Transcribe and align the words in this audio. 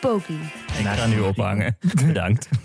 Poki. 0.00 0.40
Ik 0.78 0.86
ga 0.86 1.06
nu 1.06 1.20
ophangen. 1.20 1.76
Bedankt. 2.06 2.48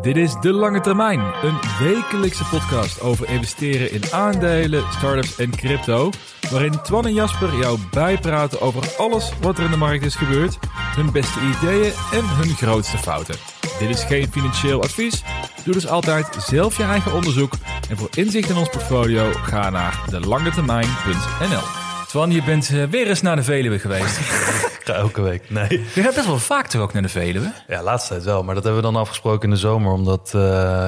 Dit 0.00 0.16
is 0.16 0.34
De 0.40 0.52
Lange 0.52 0.80
Termijn, 0.80 1.20
een 1.20 1.58
wekelijkse 1.80 2.44
podcast 2.44 3.00
over 3.00 3.28
investeren 3.28 3.92
in 3.92 4.02
aandelen, 4.12 4.84
startups 4.92 5.38
en 5.38 5.50
crypto. 5.50 6.10
Waarin 6.50 6.82
Twan 6.82 7.06
en 7.06 7.14
Jasper 7.14 7.58
jou 7.58 7.78
bijpraten 7.90 8.60
over 8.60 8.94
alles 8.98 9.32
wat 9.40 9.58
er 9.58 9.64
in 9.64 9.70
de 9.70 9.76
markt 9.76 10.04
is 10.04 10.14
gebeurd, 10.14 10.58
hun 10.96 11.12
beste 11.12 11.40
ideeën 11.40 11.92
en 12.12 12.28
hun 12.28 12.54
grootste 12.56 12.98
fouten. 12.98 13.34
Dit 13.78 13.88
is 13.88 14.04
geen 14.04 14.32
financieel 14.32 14.82
advies. 14.82 15.22
Doe 15.64 15.74
dus 15.74 15.86
altijd 15.86 16.36
zelf 16.38 16.76
je 16.76 16.82
eigen 16.82 17.12
onderzoek. 17.12 17.52
En 17.90 17.96
voor 17.96 18.08
inzicht 18.14 18.48
in 18.48 18.56
ons 18.56 18.68
portfolio 18.68 19.32
ga 19.32 19.70
naar 19.70 20.04
delangetermijn.nl. 20.10 21.62
Twan, 22.06 22.30
je 22.30 22.42
bent 22.42 22.70
eh, 22.70 22.84
weer 22.84 23.08
eens 23.08 23.22
naar 23.22 23.36
de 23.36 23.42
Veluwe 23.42 23.78
geweest. 23.78 24.20
Ga 24.86 24.92
elke 24.92 25.22
week. 25.22 25.50
Nee. 25.50 25.68
Je 25.94 26.02
gaat 26.02 26.14
best 26.14 26.26
wel 26.26 26.38
vaak 26.38 26.66
toch 26.66 26.80
ook 26.82 26.92
naar 26.92 27.02
de 27.02 27.08
Veluwe? 27.08 27.52
Ja, 27.66 27.82
laatste 27.82 28.12
tijd 28.12 28.24
wel. 28.24 28.42
Maar 28.42 28.54
dat 28.54 28.64
hebben 28.64 28.82
we 28.82 28.90
dan 28.90 29.00
afgesproken 29.00 29.42
in 29.42 29.50
de 29.54 29.60
zomer, 29.60 29.92
omdat 29.92 30.32
eh, 30.34 30.40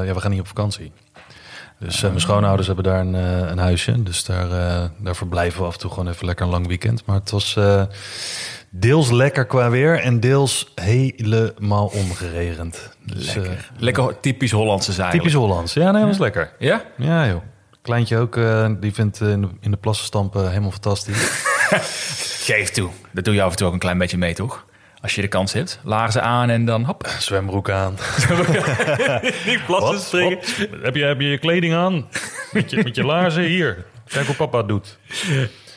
ja, 0.04 0.14
we 0.14 0.20
gaan 0.20 0.30
niet 0.30 0.40
op 0.40 0.46
vakantie. 0.46 0.92
Dus 1.78 1.96
eh, 2.02 2.08
mijn 2.08 2.20
schoonouders 2.20 2.66
hebben 2.66 2.84
daar 2.84 3.00
een, 3.00 3.14
eh, 3.14 3.50
een 3.50 3.58
huisje. 3.58 4.02
Dus 4.02 4.24
daar, 4.24 4.48
daar 4.98 5.16
verblijven 5.16 5.60
we 5.60 5.66
af 5.66 5.72
en 5.74 5.78
toe 5.80 5.90
gewoon 5.90 6.08
even 6.08 6.26
lekker 6.26 6.44
een 6.44 6.50
lang 6.52 6.66
weekend. 6.66 7.06
Maar 7.06 7.16
het 7.16 7.30
was 7.30 7.56
deels 8.76 9.10
lekker 9.10 9.46
qua 9.46 9.70
weer 9.70 10.00
en 10.00 10.20
deels 10.20 10.72
helemaal 10.74 11.86
omgeregend. 11.86 12.90
Dus, 13.06 13.36
eh, 13.36 13.42
Lekker 13.78 14.20
typisch 14.20 14.50
Hollandse 14.50 14.92
zaken. 14.92 15.18
typisch 15.18 15.34
Hollands. 15.34 15.74
Ja, 15.74 15.90
nee, 15.90 16.04
was 16.04 16.18
lekker. 16.18 16.52
Ja? 16.58 16.82
Ja, 16.96 17.26
joh. 17.26 17.40
Kleintje 17.82 18.18
ook, 18.18 18.38
die 18.80 18.94
vindt 18.94 19.20
in, 19.20 19.40
de, 19.40 19.48
in 19.60 19.70
de 19.70 19.76
plassen 19.76 20.06
stampen 20.06 20.48
helemaal 20.48 20.70
fantastisch. 20.70 21.30
Geef 22.48 22.70
toe. 22.70 22.90
Dat 23.12 23.24
doe 23.24 23.34
je 23.34 23.42
af 23.42 23.50
en 23.50 23.56
toe 23.56 23.66
ook 23.66 23.72
een 23.72 23.78
klein 23.78 23.98
beetje 23.98 24.18
mee, 24.18 24.34
toch? 24.34 24.64
Als 25.00 25.14
je 25.14 25.20
de 25.20 25.28
kans 25.28 25.52
hebt. 25.52 25.80
Laarzen 25.82 26.22
aan 26.22 26.50
en 26.50 26.64
dan 26.64 26.84
hop. 26.84 27.06
Zwembroek 27.18 27.70
aan. 27.70 27.92
Niet 29.46 29.66
plassen 29.66 30.00
springen. 30.00 30.38
Heb, 30.82 30.94
je, 30.94 31.04
heb 31.04 31.20
je 31.20 31.28
je 31.28 31.38
kleding 31.38 31.74
aan? 31.74 32.08
Met 32.52 32.70
je, 32.70 32.76
met 32.82 32.94
je 32.94 33.04
laarzen 33.04 33.42
hier. 33.42 33.84
Kijk 34.08 34.26
hoe 34.26 34.34
papa 34.34 34.58
het 34.58 34.68
doet. 34.68 34.98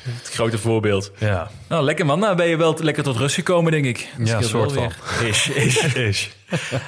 Het 0.02 0.30
grote 0.34 0.58
voorbeeld. 0.58 1.12
Ja. 1.18 1.50
Nou, 1.70 1.84
lekker 1.84 2.06
man. 2.06 2.20
Nou 2.20 2.36
ben 2.36 2.48
je 2.48 2.58
wel 2.58 2.76
lekker 2.82 3.04
tot 3.04 3.18
rust 3.18 3.36
gekomen, 3.36 3.72
denk 3.72 3.86
ik. 3.86 4.08
Dat 4.18 4.28
Ja, 4.28 4.42
soort 4.42 4.72
weer. 4.72 4.96
Is, 5.24 5.50
is. 5.50 5.94
Is. 5.94 6.30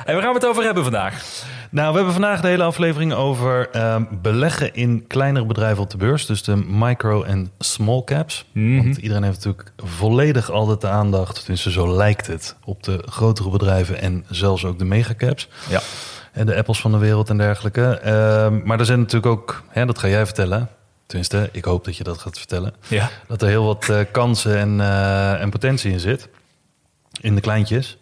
En 0.05 0.13
waar 0.13 0.21
gaan 0.21 0.33
we 0.33 0.39
het 0.39 0.45
over 0.47 0.63
hebben 0.63 0.83
vandaag? 0.83 1.23
Nou, 1.71 1.89
we 1.89 1.95
hebben 1.95 2.13
vandaag 2.13 2.41
de 2.41 2.47
hele 2.47 2.63
aflevering 2.63 3.13
over 3.13 3.69
ehm, 3.69 4.03
beleggen 4.21 4.73
in 4.73 5.07
kleinere 5.07 5.45
bedrijven 5.45 5.83
op 5.83 5.89
de 5.89 5.97
beurs. 5.97 6.25
Dus 6.25 6.43
de 6.43 6.55
micro- 6.55 7.23
en 7.23 7.51
small 7.59 8.03
caps. 8.03 8.45
Want 8.53 8.97
iedereen 8.97 9.23
heeft 9.23 9.45
natuurlijk 9.45 9.71
volledig 9.77 10.51
altijd 10.51 10.81
de 10.81 10.87
aandacht, 10.87 11.35
tenminste 11.39 11.71
zo 11.71 11.95
lijkt 11.95 12.27
het, 12.27 12.55
op 12.65 12.83
de 12.83 13.03
grotere 13.05 13.49
bedrijven 13.49 14.01
en 14.01 14.25
zelfs 14.29 14.65
ook 14.65 14.79
de 14.79 14.85
megacaps. 14.85 15.47
Ja. 15.69 15.81
En 16.31 16.45
de 16.45 16.55
Apples 16.55 16.81
van 16.81 16.91
de 16.91 16.97
wereld 16.97 17.29
en 17.29 17.37
dergelijke. 17.37 17.99
Ehm, 17.99 18.61
maar 18.63 18.79
er 18.79 18.85
zijn 18.85 18.99
natuurlijk 18.99 19.31
ook, 19.31 19.63
hè, 19.69 19.85
dat 19.85 19.99
ga 19.99 20.07
jij 20.07 20.25
vertellen. 20.25 20.69
Tenminste, 21.05 21.49
ik 21.51 21.65
hoop 21.65 21.85
dat 21.85 21.97
je 21.97 22.03
dat 22.03 22.17
gaat 22.17 22.37
vertellen. 22.37 22.73
Ja. 22.87 23.09
Dat 23.27 23.41
er 23.41 23.47
heel 23.47 23.65
wat 23.65 23.89
eh, 23.89 23.99
kansen 24.11 24.57
en, 24.57 24.81
eh, 24.81 25.41
en 25.41 25.49
potentie 25.49 25.91
in 25.91 25.99
zit. 25.99 26.29
In 27.21 27.35
de 27.35 27.41
kleintjes. 27.41 27.97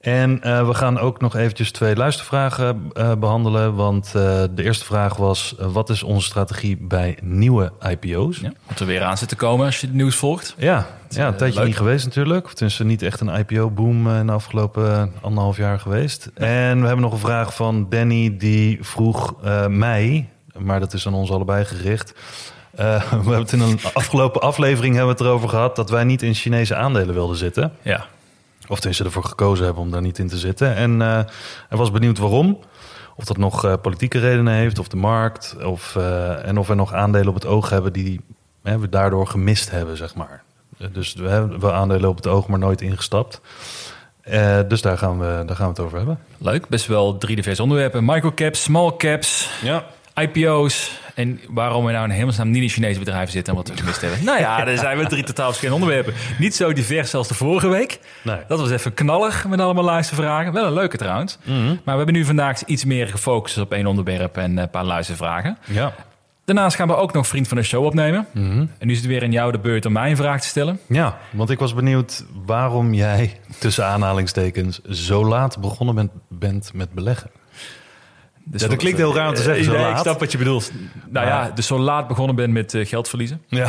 En 0.00 0.42
eh, 0.42 0.66
we 0.66 0.74
gaan 0.74 0.98
ook 0.98 1.20
nog 1.20 1.36
eventjes 1.36 1.70
twee 1.70 1.96
luistervragen 1.96 2.90
eh, 2.92 3.12
behandelen. 3.14 3.74
Want 3.74 4.06
eh, 4.06 4.42
de 4.50 4.62
eerste 4.62 4.84
vraag 4.84 5.16
was... 5.16 5.54
wat 5.58 5.90
is 5.90 6.02
onze 6.02 6.26
strategie 6.26 6.76
bij 6.80 7.18
nieuwe 7.22 7.72
IPO's? 7.90 8.38
ja. 8.38 8.52
Wat 8.66 8.80
er 8.80 8.86
weer 8.86 9.02
aan 9.02 9.18
zit 9.18 9.28
te 9.28 9.36
komen 9.36 9.66
als 9.66 9.80
je 9.80 9.86
het 9.86 9.94
nieuws 9.96 10.16
volgt. 10.16 10.54
Ja, 10.58 10.86
ja 11.08 11.26
een 11.26 11.36
tijdje 11.36 11.58
leuk. 11.58 11.68
niet 11.68 11.76
geweest 11.76 12.04
natuurlijk. 12.04 12.44
Of 12.44 12.52
tenminste 12.52 12.84
niet 12.84 13.02
echt 13.02 13.20
een 13.20 13.28
IPO-boom 13.28 14.10
in 14.10 14.26
de 14.26 14.32
afgelopen 14.32 15.12
anderhalf 15.20 15.56
jaar 15.56 15.80
geweest. 15.80 16.30
En 16.34 16.80
we 16.80 16.86
hebben 16.86 17.04
nog 17.04 17.12
een 17.12 17.18
vraag 17.18 17.54
van 17.54 17.86
Danny 17.88 18.36
die 18.36 18.78
vroeg 18.80 19.34
mij... 19.68 20.28
maar 20.58 20.80
dat 20.80 20.92
is 20.92 21.06
aan 21.06 21.14
ons 21.14 21.30
allebei 21.30 21.64
gericht... 21.64 22.14
We 22.78 22.84
hebben 23.10 23.38
het 23.38 23.52
in 23.52 23.60
een 23.60 23.78
afgelopen 23.92 24.40
aflevering 24.40 24.94
hebben 24.94 25.16
we 25.16 25.20
het 25.20 25.30
erover 25.30 25.48
gehad... 25.48 25.76
dat 25.76 25.90
wij 25.90 26.04
niet 26.04 26.22
in 26.22 26.34
Chinese 26.34 26.74
aandelen 26.74 27.14
wilden 27.14 27.36
zitten. 27.36 27.72
Ja. 27.82 28.06
Of 28.68 28.76
tenminste 28.76 29.04
ervoor 29.04 29.24
gekozen 29.24 29.64
hebben 29.64 29.82
om 29.82 29.90
daar 29.90 30.02
niet 30.02 30.18
in 30.18 30.28
te 30.28 30.38
zitten. 30.38 30.74
En 30.74 31.00
hij 31.00 31.26
was 31.68 31.90
benieuwd 31.90 32.18
waarom. 32.18 32.58
Of 33.18 33.24
dat 33.24 33.36
nog 33.36 33.64
eh, 33.64 33.74
politieke 33.82 34.18
redenen 34.18 34.54
heeft, 34.54 34.78
of 34.78 34.88
de 34.88 34.96
markt. 34.96 35.56
Of, 35.64 35.96
eh, 35.96 36.46
en 36.46 36.58
of 36.58 36.66
we 36.66 36.74
nog 36.74 36.92
aandelen 36.92 37.28
op 37.28 37.34
het 37.34 37.46
oog 37.46 37.70
hebben 37.70 37.92
die 37.92 38.20
hè, 38.62 38.78
we 38.78 38.88
daardoor 38.88 39.26
gemist 39.26 39.70
hebben, 39.70 39.96
zeg 39.96 40.14
maar. 40.14 40.42
Dus 40.92 41.14
we 41.14 41.28
hebben 41.28 41.60
wel 41.60 41.72
aandelen 41.72 42.08
op 42.08 42.16
het 42.16 42.26
oog, 42.26 42.46
maar 42.46 42.58
nooit 42.58 42.80
ingestapt. 42.80 43.40
Dus 44.68 44.82
daar 44.82 44.98
gaan, 44.98 45.18
we, 45.18 45.42
daar 45.46 45.56
gaan 45.56 45.66
we 45.66 45.72
het 45.72 45.80
over 45.80 45.98
hebben. 45.98 46.18
Leuk. 46.38 46.68
Best 46.68 46.86
wel 46.86 47.18
drie 47.18 47.36
diverse 47.36 47.62
onderwerpen. 47.62 48.04
Microcaps, 48.04 48.62
small 48.62 48.96
caps, 48.96 49.50
Ja. 49.62 49.84
IPO's. 50.14 51.00
En 51.18 51.40
waarom 51.48 51.84
we 51.84 51.92
nou 51.92 52.04
in 52.04 52.10
hemelsnaam 52.10 52.50
niet 52.50 52.62
in 52.62 52.68
Chinese 52.68 52.98
bedrijven 52.98 53.32
zitten 53.32 53.52
en 53.52 53.58
wat 53.58 53.68
we 53.68 53.76
gemist 53.76 54.00
hebben. 54.00 54.24
Nou 54.24 54.38
ja, 54.38 54.66
er 54.66 54.78
zijn 54.78 54.98
we 54.98 55.06
drie 55.06 55.24
totaal 55.24 55.46
verschillende 55.46 55.84
onderwerpen. 55.84 56.14
Niet 56.38 56.54
zo 56.54 56.72
divers 56.72 57.14
als 57.14 57.28
de 57.28 57.34
vorige 57.34 57.68
week. 57.68 57.98
Nee. 58.22 58.38
Dat 58.48 58.60
was 58.60 58.70
even 58.70 58.94
knallig 58.94 59.46
met 59.48 59.60
allemaal 59.60 59.84
luistervragen. 59.84 60.52
Wel 60.52 60.66
een 60.66 60.72
leuke 60.72 60.96
trouwens. 60.96 61.38
Maar 61.44 61.80
we 61.84 61.96
hebben 61.96 62.14
nu 62.14 62.24
vandaag 62.24 62.64
iets 62.64 62.84
meer 62.84 63.08
gefocust 63.08 63.58
op 63.58 63.72
één 63.72 63.86
onderwerp 63.86 64.36
en 64.36 64.56
een 64.56 64.70
paar 64.70 64.84
luistervragen. 64.84 65.58
Ja. 65.64 65.94
Daarnaast 66.44 66.76
gaan 66.76 66.88
we 66.88 66.96
ook 66.96 67.12
nog 67.12 67.26
Vriend 67.26 67.48
van 67.48 67.56
de 67.56 67.62
Show 67.62 67.84
opnemen. 67.84 68.26
En 68.32 68.70
nu 68.78 68.92
is 68.92 68.98
het 68.98 69.06
weer 69.06 69.22
in 69.22 69.32
jou 69.32 69.52
de 69.52 69.58
beurt 69.58 69.86
om 69.86 69.92
mij 69.92 70.10
een 70.10 70.16
vraag 70.16 70.40
te 70.40 70.46
stellen. 70.48 70.80
ja, 70.86 71.18
want 71.30 71.50
ik 71.50 71.58
was 71.58 71.74
benieuwd 71.74 72.24
waarom 72.46 72.94
jij, 72.94 73.40
tussen 73.58 73.86
aanhalingstekens, 73.86 74.80
zo 74.82 75.24
laat 75.24 75.60
begonnen 75.60 75.94
bent, 75.94 76.10
bent 76.28 76.70
met 76.74 76.92
beleggen. 76.92 77.30
Dus 78.50 78.62
Ja, 78.62 78.68
dat 78.68 78.76
klinkt 78.76 78.98
heel 78.98 79.14
raar 79.14 79.28
om 79.28 79.34
te 79.34 79.42
zeggen, 79.42 79.64
zo 79.64 79.72
nee, 79.72 79.80
laat. 79.80 79.96
Ik 79.96 79.98
snap 79.98 80.20
wat 80.20 80.32
je 80.32 80.38
bedoelt. 80.38 80.72
Nou 81.08 81.26
ja, 81.26 81.50
dus 81.54 81.66
zo 81.66 81.78
laat 81.78 82.08
begonnen 82.08 82.36
ben 82.36 82.52
met 82.52 82.74
eh, 82.74 82.86
geld 82.86 83.08
verliezen. 83.08 83.42
Ja. 83.46 83.68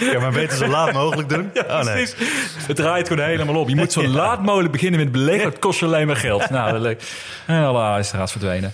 ja, 0.00 0.20
maar 0.20 0.32
beter 0.32 0.56
zo 0.56 0.66
laat 0.66 0.92
mogelijk 0.92 1.28
doen. 1.28 1.50
oh, 1.68 1.84
nee. 1.84 2.06
Het 2.66 2.76
draait 2.76 3.08
gewoon 3.08 3.24
helemaal 3.24 3.56
op. 3.56 3.68
Je 3.68 3.76
moet 3.76 3.92
zo 3.92 4.06
laat 4.22 4.42
mogelijk 4.42 4.72
beginnen 4.72 5.00
met 5.00 5.12
beleggen. 5.12 5.48
Het 5.48 5.58
kost 5.58 5.80
je 5.80 5.86
alleen 5.86 6.06
maar 6.06 6.16
geld. 6.16 6.50
Nou, 6.50 6.72
dat 6.72 6.80
leuk. 6.80 7.02
En 7.46 7.64
alle 7.64 7.78
luisteraars 7.78 8.30
verdwenen. 8.30 8.72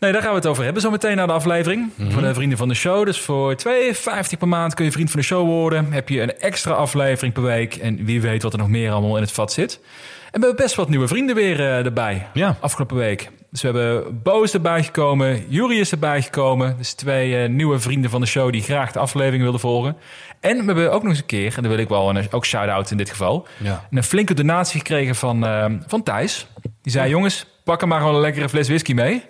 Nee, 0.00 0.12
daar 0.12 0.22
gaan 0.22 0.30
we 0.30 0.36
het 0.36 0.46
over 0.46 0.64
hebben. 0.64 0.82
Zometeen 0.82 1.16
naar 1.16 1.26
de 1.26 1.32
aflevering. 1.32 1.92
Voor 2.08 2.22
de 2.22 2.34
vrienden 2.34 2.58
van 2.58 2.68
de 2.68 2.74
show. 2.74 3.04
Dus 3.04 3.20
voor 3.20 3.54
2,50 3.54 4.38
per 4.38 4.48
maand 4.48 4.74
kun 4.74 4.84
je 4.84 4.92
vriend 4.92 5.10
van 5.10 5.20
de 5.20 5.26
show 5.26 5.46
worden. 5.46 5.92
Heb 5.92 6.08
je 6.08 6.20
een 6.20 6.38
extra 6.38 6.72
aflevering 6.72 7.34
per 7.34 7.42
week. 7.42 7.74
En 7.76 8.04
wie 8.04 8.20
weet 8.20 8.42
wat 8.42 8.52
er 8.52 8.58
nog 8.58 8.68
meer 8.68 8.90
allemaal 8.90 9.16
in 9.16 9.22
het 9.22 9.32
vat 9.32 9.52
zit. 9.52 9.80
En 10.30 10.40
we 10.40 10.46
hebben 10.46 10.64
best 10.64 10.74
wat 10.74 10.88
nieuwe 10.88 11.08
vrienden 11.08 11.34
weer 11.34 11.60
eh, 11.60 11.84
erbij. 11.84 12.26
Ja. 12.32 12.56
Afgelopen 12.60 12.96
week. 12.96 13.30
Dus 13.56 13.64
we 13.64 13.78
hebben 13.78 14.22
Boos 14.22 14.54
erbij 14.54 14.82
gekomen. 14.84 15.44
Jury 15.48 15.78
is 15.78 15.90
erbij 15.90 16.22
gekomen. 16.22 16.74
Dus 16.76 16.92
twee 16.92 17.42
eh, 17.42 17.48
nieuwe 17.48 17.78
vrienden 17.78 18.10
van 18.10 18.20
de 18.20 18.26
show 18.26 18.52
die 18.52 18.62
graag 18.62 18.92
de 18.92 18.98
aflevering 18.98 19.42
wilden 19.42 19.60
volgen. 19.60 19.96
En 20.40 20.58
we 20.58 20.64
hebben 20.64 20.92
ook 20.92 21.00
nog 21.02 21.10
eens 21.10 21.20
een 21.20 21.26
keer, 21.26 21.54
en 21.56 21.62
daar 21.62 21.70
wil 21.70 21.80
ik 21.80 21.88
wel 21.88 22.08
een 22.16 22.26
ook 22.32 22.44
shout-out 22.46 22.90
in 22.90 22.96
dit 22.96 23.10
geval, 23.10 23.46
Ja. 23.56 23.86
een 23.90 24.02
flinke 24.02 24.34
donatie 24.34 24.78
gekregen 24.78 25.14
van, 25.14 25.46
eh, 25.46 25.64
van 25.86 26.02
Thijs. 26.02 26.46
Die 26.82 26.92
zei, 26.92 27.08
jongens, 27.10 27.46
pak 27.64 27.82
er 27.82 27.88
maar 27.88 27.98
gewoon 27.98 28.14
een 28.14 28.20
lekkere 28.20 28.48
fles 28.48 28.68
whisky 28.68 28.92
mee. 28.92 29.22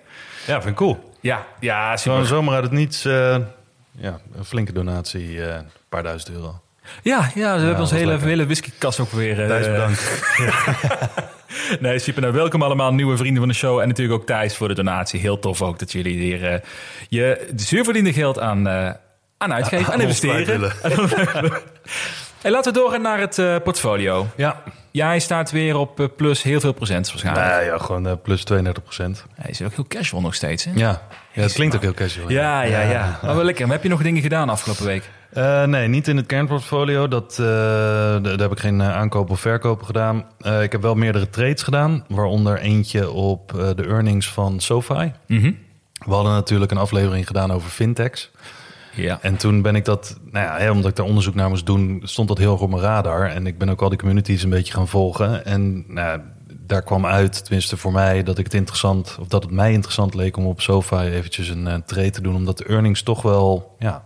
Ja, 0.47 0.55
vind 0.57 0.67
ik 0.71 0.75
cool. 0.75 1.13
Ja, 1.21 1.47
ja, 1.61 1.97
Gewoon 1.97 2.27
zomaar 2.27 2.55
uit 2.55 2.65
het 2.65 2.73
niets. 2.73 3.05
eh, 3.05 3.37
ja, 3.99 4.19
een 4.37 4.45
flinke 4.45 4.73
donatie, 4.73 5.43
een 5.43 5.67
paar 5.89 6.03
duizend 6.03 6.31
euro. 6.37 6.61
Ja, 7.03 7.31
ja, 7.35 7.35
we 7.35 7.43
hebben 7.45 7.69
onze 7.69 7.79
was 7.81 7.91
hele, 7.91 8.07
lekker. 8.07 8.29
hele 8.29 8.45
whiskykast 8.47 9.01
ook 9.01 9.11
weer. 9.11 9.35
Thijs, 9.35 9.67
bedankt. 9.67 10.03
Nee, 11.81 11.99
super. 11.99 12.23
Nou, 12.23 12.35
welkom 12.35 12.63
allemaal 12.63 12.95
nieuwe 12.95 13.17
vrienden 13.17 13.39
van 13.39 13.49
de 13.49 13.55
show. 13.55 13.81
En 13.81 13.89
natuurlijk 13.89 14.21
ook 14.21 14.27
Thijs 14.27 14.57
voor 14.57 14.69
de 14.69 14.75
donatie. 14.75 15.21
Heel 15.21 15.39
tof 15.39 15.63
ook 15.63 15.79
dat 15.79 15.93
jullie 15.93 16.17
hier 16.17 16.53
eh, 16.53 16.61
je 17.09 17.49
zuurverdiende 17.57 18.13
geld 18.13 18.39
aan, 18.39 18.69
eh, 18.69 18.91
aan 19.39 19.53
uitgeven, 19.53 19.93
aan 19.93 20.01
ons 20.01 20.21
investeren. 20.21 20.73
hey, 22.43 22.51
laten 22.51 22.73
we 22.73 22.79
doorgaan 22.79 23.03
naar 23.03 23.21
het 23.21 23.39
eh, 23.39 23.57
portfolio. 23.65 24.27
Ja. 24.37 24.63
Jij 24.91 25.19
staat 25.19 25.51
weer 25.51 25.77
op 25.77 26.11
plus 26.17 26.43
heel 26.43 26.61
veel 26.61 26.73
procent 26.73 27.09
waarschijnlijk. 27.09 27.65
Ja, 27.65 27.79
gewoon 27.79 28.21
plus 28.23 28.45
32 28.45 28.83
procent. 28.83 29.25
Hij 29.35 29.51
is 29.51 29.63
ook 29.63 29.75
heel 29.75 29.87
casual 29.89 30.23
nog 30.23 30.35
steeds, 30.35 30.65
hè? 30.65 30.71
Ja. 30.75 31.03
ja, 31.33 31.43
het 31.43 31.53
klinkt 31.53 31.75
ook 31.75 31.83
heel 31.83 31.95
casual. 31.95 32.31
Ja, 32.31 32.63
ja, 32.63 32.81
ja. 32.81 33.19
Maar 33.23 33.35
wel 33.35 33.45
lekker. 33.45 33.65
Maar 33.67 33.75
heb 33.75 33.83
je 33.83 33.89
nog 33.89 34.03
dingen 34.03 34.23
gedaan 34.23 34.49
afgelopen 34.49 34.85
week? 34.85 35.11
Eh, 35.31 35.65
nee, 35.65 35.89
niet 35.89 36.09
in 36.09 36.17
het 36.17 36.27
kernportfolio. 36.27 37.09
Dat, 37.09 37.39
eh, 37.39 37.47
daar 38.23 38.39
heb 38.39 38.53
ik 38.53 38.61
geen 38.61 38.81
eh, 38.81 38.97
aankopen 38.97 39.33
of 39.33 39.41
verkopen 39.41 39.87
gedaan. 39.87 40.25
Ik 40.63 40.73
heb 40.73 40.83
wel 40.83 40.95
meerdere 40.95 41.31
trades 41.31 41.63
gedaan, 41.63 42.05
waaronder 42.09 42.59
eentje 42.59 43.11
op 43.11 43.53
de 43.77 43.87
earnings 43.87 44.29
van 44.31 44.61
SoFi. 44.61 45.13
Mhm. 45.27 45.53
We 46.05 46.13
hadden 46.13 46.33
natuurlijk 46.33 46.71
een 46.71 46.79
aflevering 46.79 47.27
gedaan 47.27 47.53
over 47.53 47.71
fintechs. 47.71 48.31
Ja. 48.95 49.19
En 49.23 49.37
toen 49.37 49.63
ben 49.63 49.75
ik 49.75 49.85
dat, 49.85 50.19
nou 50.31 50.47
ja, 50.47 50.59
hè, 50.59 50.71
omdat 50.71 50.91
ik 50.91 50.97
daar 50.97 51.07
onderzoek 51.07 51.35
naar 51.35 51.49
moest 51.49 51.67
doen, 51.67 52.01
stond 52.05 52.29
dat 52.29 52.39
heel 52.39 52.53
erg 52.53 52.61
op 52.61 52.71
mijn 52.71 52.83
radar. 52.83 53.31
En 53.31 53.47
ik 53.47 53.59
ben 53.59 53.69
ook 53.69 53.83
al 53.83 53.89
die 53.89 53.99
communities 53.99 54.43
een 54.43 54.51
beetje 54.51 54.73
gaan 54.73 54.89
volgen. 54.89 55.45
En 55.45 55.85
nou, 55.89 56.21
daar 56.67 56.83
kwam 56.83 57.07
uit, 57.07 57.45
tenminste 57.45 57.77
voor 57.77 57.93
mij, 57.93 58.23
dat 58.23 58.39
ik 58.39 58.45
het 58.45 58.55
interessant, 58.55 59.17
of 59.21 59.27
dat 59.27 59.43
het 59.43 59.53
mij 59.53 59.73
interessant 59.73 60.15
leek 60.15 60.37
om 60.37 60.47
op 60.47 60.61
SoFi 60.61 60.97
eventjes 60.97 61.49
een 61.49 61.83
trade 61.87 62.11
te 62.11 62.21
doen. 62.21 62.35
Omdat 62.35 62.59
de 62.59 62.65
earnings 62.65 63.03
toch 63.03 63.23
wel, 63.23 63.77
ja, 63.79 64.05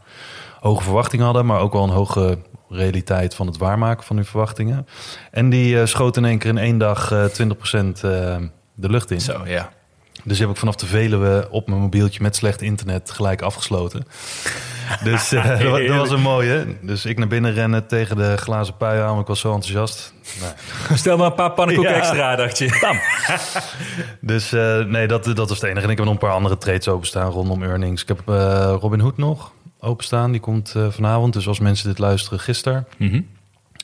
hoge 0.60 0.82
verwachtingen 0.82 1.24
hadden, 1.24 1.46
maar 1.46 1.60
ook 1.60 1.72
wel 1.72 1.82
een 1.82 1.90
hoge 1.90 2.38
realiteit 2.68 3.34
van 3.34 3.46
het 3.46 3.56
waarmaken 3.58 4.06
van 4.06 4.16
hun 4.16 4.24
verwachtingen. 4.24 4.86
En 5.30 5.50
die 5.50 5.80
eh, 5.80 5.86
schoot 5.86 6.16
in 6.16 6.24
één 6.24 6.38
keer 6.38 6.50
in 6.50 6.58
één 6.58 6.78
dag 6.78 7.12
eh 7.12 7.24
20% 7.24 7.24
eh, 7.32 8.02
de 8.74 8.88
lucht 8.90 9.10
in. 9.10 9.20
Zo, 9.20 9.40
ja. 9.44 9.70
Dus 10.24 10.38
heb 10.38 10.50
ik 10.50 10.56
vanaf 10.56 10.76
de 10.76 10.86
Veluwe 10.86 11.48
op 11.50 11.68
mijn 11.68 11.80
mobieltje 11.80 12.22
met 12.22 12.36
slecht 12.36 12.62
internet 12.62 13.10
gelijk 13.10 13.42
afgesloten. 13.42 14.04
Dus 15.04 15.32
eh, 15.32 15.48
dat, 15.48 15.62
wa- 15.70 15.78
dat 15.86 15.96
was 15.96 16.10
een 16.10 16.20
mooie. 16.20 16.66
Dus 16.82 17.04
ik 17.04 17.18
naar 17.18 17.26
binnen 17.28 17.52
rennen 17.52 17.86
tegen 17.86 18.16
de 18.16 18.36
glazen 18.36 18.76
pui 18.76 19.00
aan. 19.00 19.18
Ik 19.20 19.26
was 19.26 19.40
zo 19.40 19.52
enthousiast. 19.54 20.14
Nee. 20.40 20.50
Stel 20.98 21.16
maar 21.16 21.26
een 21.26 21.34
paar 21.34 21.50
pannenkoeken 21.52 21.92
Ja. 21.94 21.98
extra, 21.98 22.36
dacht 22.36 22.58
je. 22.58 22.68
Dus 24.20 24.52
eh, 24.52 24.78
nee, 24.84 25.06
dat, 25.06 25.24
dat 25.24 25.36
was 25.48 25.50
het 25.60 25.62
enige. 25.62 25.84
En 25.84 25.90
ik 25.90 25.96
heb 25.96 26.04
nog 26.06 26.14
een 26.14 26.20
paar 26.20 26.32
andere 26.32 26.58
trades 26.58 26.88
openstaan 26.88 27.30
rondom 27.30 27.62
earnings. 27.62 28.02
Ik 28.02 28.08
heb 28.08 28.20
eh, 28.28 28.74
Robin 28.80 29.00
Hood 29.00 29.16
nog 29.16 29.52
openstaan. 29.81 30.31
Die 30.32 30.41
komt 30.41 30.75
eh, 30.77 30.88
vanavond. 30.91 31.32
Dus 31.32 31.49
als 31.49 31.59
mensen 31.61 31.88
dit 31.88 31.99
luisteren, 31.99 32.41
gisteren. 32.41 32.87
Mhm. 32.97 33.21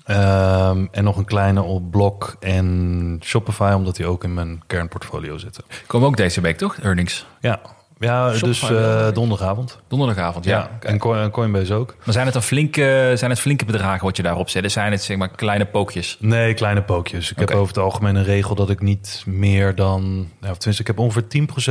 Ehm, 0.05 0.87
en 0.91 1.05
nog 1.05 1.17
een 1.17 1.25
kleine 1.25 1.63
op 1.63 1.91
Block 1.91 2.37
en 2.41 3.19
Shopify. 3.25 3.73
Omdat 3.77 3.97
die 3.97 4.07
ook 4.07 4.25
in 4.25 4.35
mijn 4.35 4.63
kernportfolio 4.67 5.39
zitten. 5.39 5.65
Komen 5.87 6.09
ook 6.09 6.17
deze 6.17 6.41
week, 6.41 6.57
toch? 6.59 6.77
Earnings. 6.77 7.27
Ja, 7.41 7.61
ja 7.99 8.29
dus 8.31 8.39
Shopify 8.39 8.73
wel. 8.73 9.07
eh, 9.09 9.15
donderdagavond. 9.15 9.79
Donderdagavond, 9.89 10.45
ja. 10.45 10.59
Ja, 10.59 10.89
en 10.89 10.99
Coin- 10.99 11.21
en 11.21 11.31
Coinbase 11.31 11.75
ook. 11.75 11.95
Maar 12.05 12.13
zijn 12.13 12.25
het 12.25 12.35
dan 12.35 12.43
flinke, 12.43 13.13
zijn 13.15 13.31
het 13.31 13.41
flinke 13.41 13.65
bedragen 13.65 14.05
wat 14.05 14.17
je 14.17 14.23
daarop 14.23 14.49
zet? 14.49 14.63
Dus 14.63 14.73
zijn 14.73 14.93
het 14.93 15.03
zeg 15.03 15.17
maar 15.17 15.29
kleine 15.31 15.65
pookjes? 15.67 16.17
Nee, 16.21 16.55
kleine 16.55 16.83
pookjes. 16.83 17.31
Ik 17.31 17.39
heb 17.39 17.51
over 17.51 17.75
het 17.75 17.85
algemeen 17.85 18.15
een 18.15 18.25
regel 18.25 18.55
dat 18.55 18.71
ik 18.71 18.81
niet 18.81 19.23
meer 19.27 19.75
dan... 19.75 20.03
Nou, 20.41 20.55
tenminste, 20.57 20.81
ik 20.81 20.87
heb 20.87 20.99
ongeveer 20.99 21.27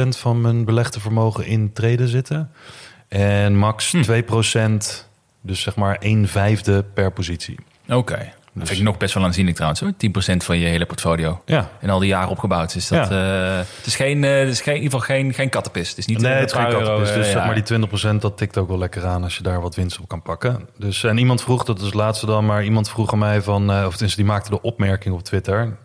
10% 0.06 0.18
van 0.18 0.42
mijn 0.42 0.66
belegde 0.66 1.00
vermogen 1.00 1.45
in 1.45 1.74
traden 1.74 2.07
zitten. 2.07 2.51
En 3.07 3.57
max 3.57 3.91
Hm. 3.91 4.01
2%, 4.01 5.07
dus 5.41 5.61
zeg 5.61 5.75
maar 5.75 5.97
1 5.99 6.27
vijfde 6.27 6.83
per 6.93 7.11
positie. 7.11 7.59
Oké. 7.89 8.33
Dat 8.53 8.67
vind 8.67 8.79
ik 8.79 8.85
nog 8.85 8.97
best 8.97 9.13
wel 9.13 9.23
aanzienlijk 9.23 9.55
trouwens. 9.55 9.81
hoor. 9.81 9.91
10% 9.97 10.43
van 10.43 10.57
je 10.59 10.65
hele 10.65 10.85
portfolio. 10.85 11.41
Ja, 11.45 11.69
En 11.79 11.89
al 11.89 11.99
die 11.99 12.07
jaren 12.07 12.29
opgebouwd. 12.29 12.73
Dus 12.73 12.87
dat, 12.87 13.11
eh, 13.11 13.57
het 13.57 13.85
is, 13.85 13.95
geen, 13.95 14.23
eh, 14.23 14.39
het 14.39 14.49
is 14.49 14.61
geen, 14.61 14.75
in 14.75 14.81
ieder 14.81 14.99
geval 14.99 15.15
geen, 15.15 15.33
geen 15.33 15.49
kattenpis. 15.49 15.89
Het 15.89 15.97
is 15.97 16.05
niet 16.05 16.21
nee, 16.21 16.33
eh, 16.33 16.39
het 16.39 16.49
is 16.51 16.55
een 16.57 16.61
geen 16.65 16.71
kattenpis. 16.71 17.13
Dus 17.13 17.31
zeg 17.31 17.45
maar 17.45 17.53
die 17.53 17.63
20% 17.63 18.21
dat 18.21 18.37
tikt 18.37 18.57
ook 18.57 18.67
wel 18.67 18.77
lekker 18.77 19.05
aan 19.05 19.23
als 19.23 19.37
je 19.37 19.43
daar 19.43 19.61
wat 19.61 19.75
winst 19.75 19.99
op 19.99 20.07
kan 20.07 20.21
pakken. 20.21 20.67
Dus 20.77 21.03
en 21.03 21.17
iemand 21.17 21.41
vroeg, 21.41 21.63
dat 21.63 21.79
is 21.79 21.85
het 21.85 21.93
laatste 21.93 22.25
dan, 22.25 22.45
maar 22.45 22.63
iemand 22.63 22.89
vroeg 22.89 23.13
aan 23.13 23.19
mij 23.19 23.41
van, 23.41 23.69
of 23.69 23.91
tenminste 23.91 24.15
die 24.21 24.25
maakte 24.25 24.49
de 24.49 24.61
opmerking 24.61 25.15
op 25.15 25.23
Twitter 25.23 25.77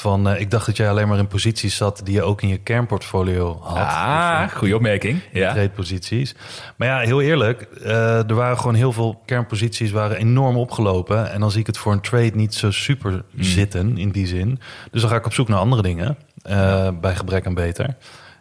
van, 0.00 0.28
eh, 0.28 0.40
ik 0.40 0.50
dacht 0.50 0.66
dat 0.66 0.76
jij 0.76 0.88
alleen 0.90 1.08
maar 1.08 1.18
in 1.18 1.26
posities 1.26 1.76
zat 1.76 2.00
die 2.04 2.14
je 2.14 2.22
ook 2.22 2.42
in 2.42 2.48
je 2.48 2.58
kernportfolio 2.58 3.58
had. 3.62 3.76
Ah, 3.86 4.42
Dus, 4.42 4.52
goede 4.52 4.74
opmerking. 4.74 5.20
Ja. 5.32 5.52
trade-posities. 5.52 6.34
Maar 6.76 6.88
ja, 6.88 6.98
heel 6.98 7.20
eerlijk, 7.20 7.62
eh, 7.62 8.28
er 8.28 8.34
waren 8.34 8.58
gewoon 8.58 8.74
heel 8.74 8.92
veel 8.92 9.22
kernposities 9.26 9.90
waren 9.90 10.16
enorm 10.16 10.56
opgelopen. 10.56 11.32
En 11.32 11.40
dan 11.40 11.50
zie 11.50 11.60
ik 11.60 11.66
het 11.66 11.78
voor 11.78 11.92
een 11.92 12.00
trade 12.00 12.30
niet 12.34 12.54
zo 12.54 12.70
super 12.70 13.10
Hmm. 13.10 13.42
zitten 13.42 13.98
in 13.98 14.10
die 14.10 14.26
zin. 14.26 14.60
Dus 14.90 15.00
dan 15.00 15.10
ga 15.10 15.16
ik 15.16 15.26
op 15.26 15.34
zoek 15.34 15.48
naar 15.48 15.58
andere 15.58 15.82
dingen, 15.82 16.16
eh, 16.42 16.88
bij 17.00 17.14
gebrek 17.14 17.46
aan 17.46 17.54
beter. 17.54 17.96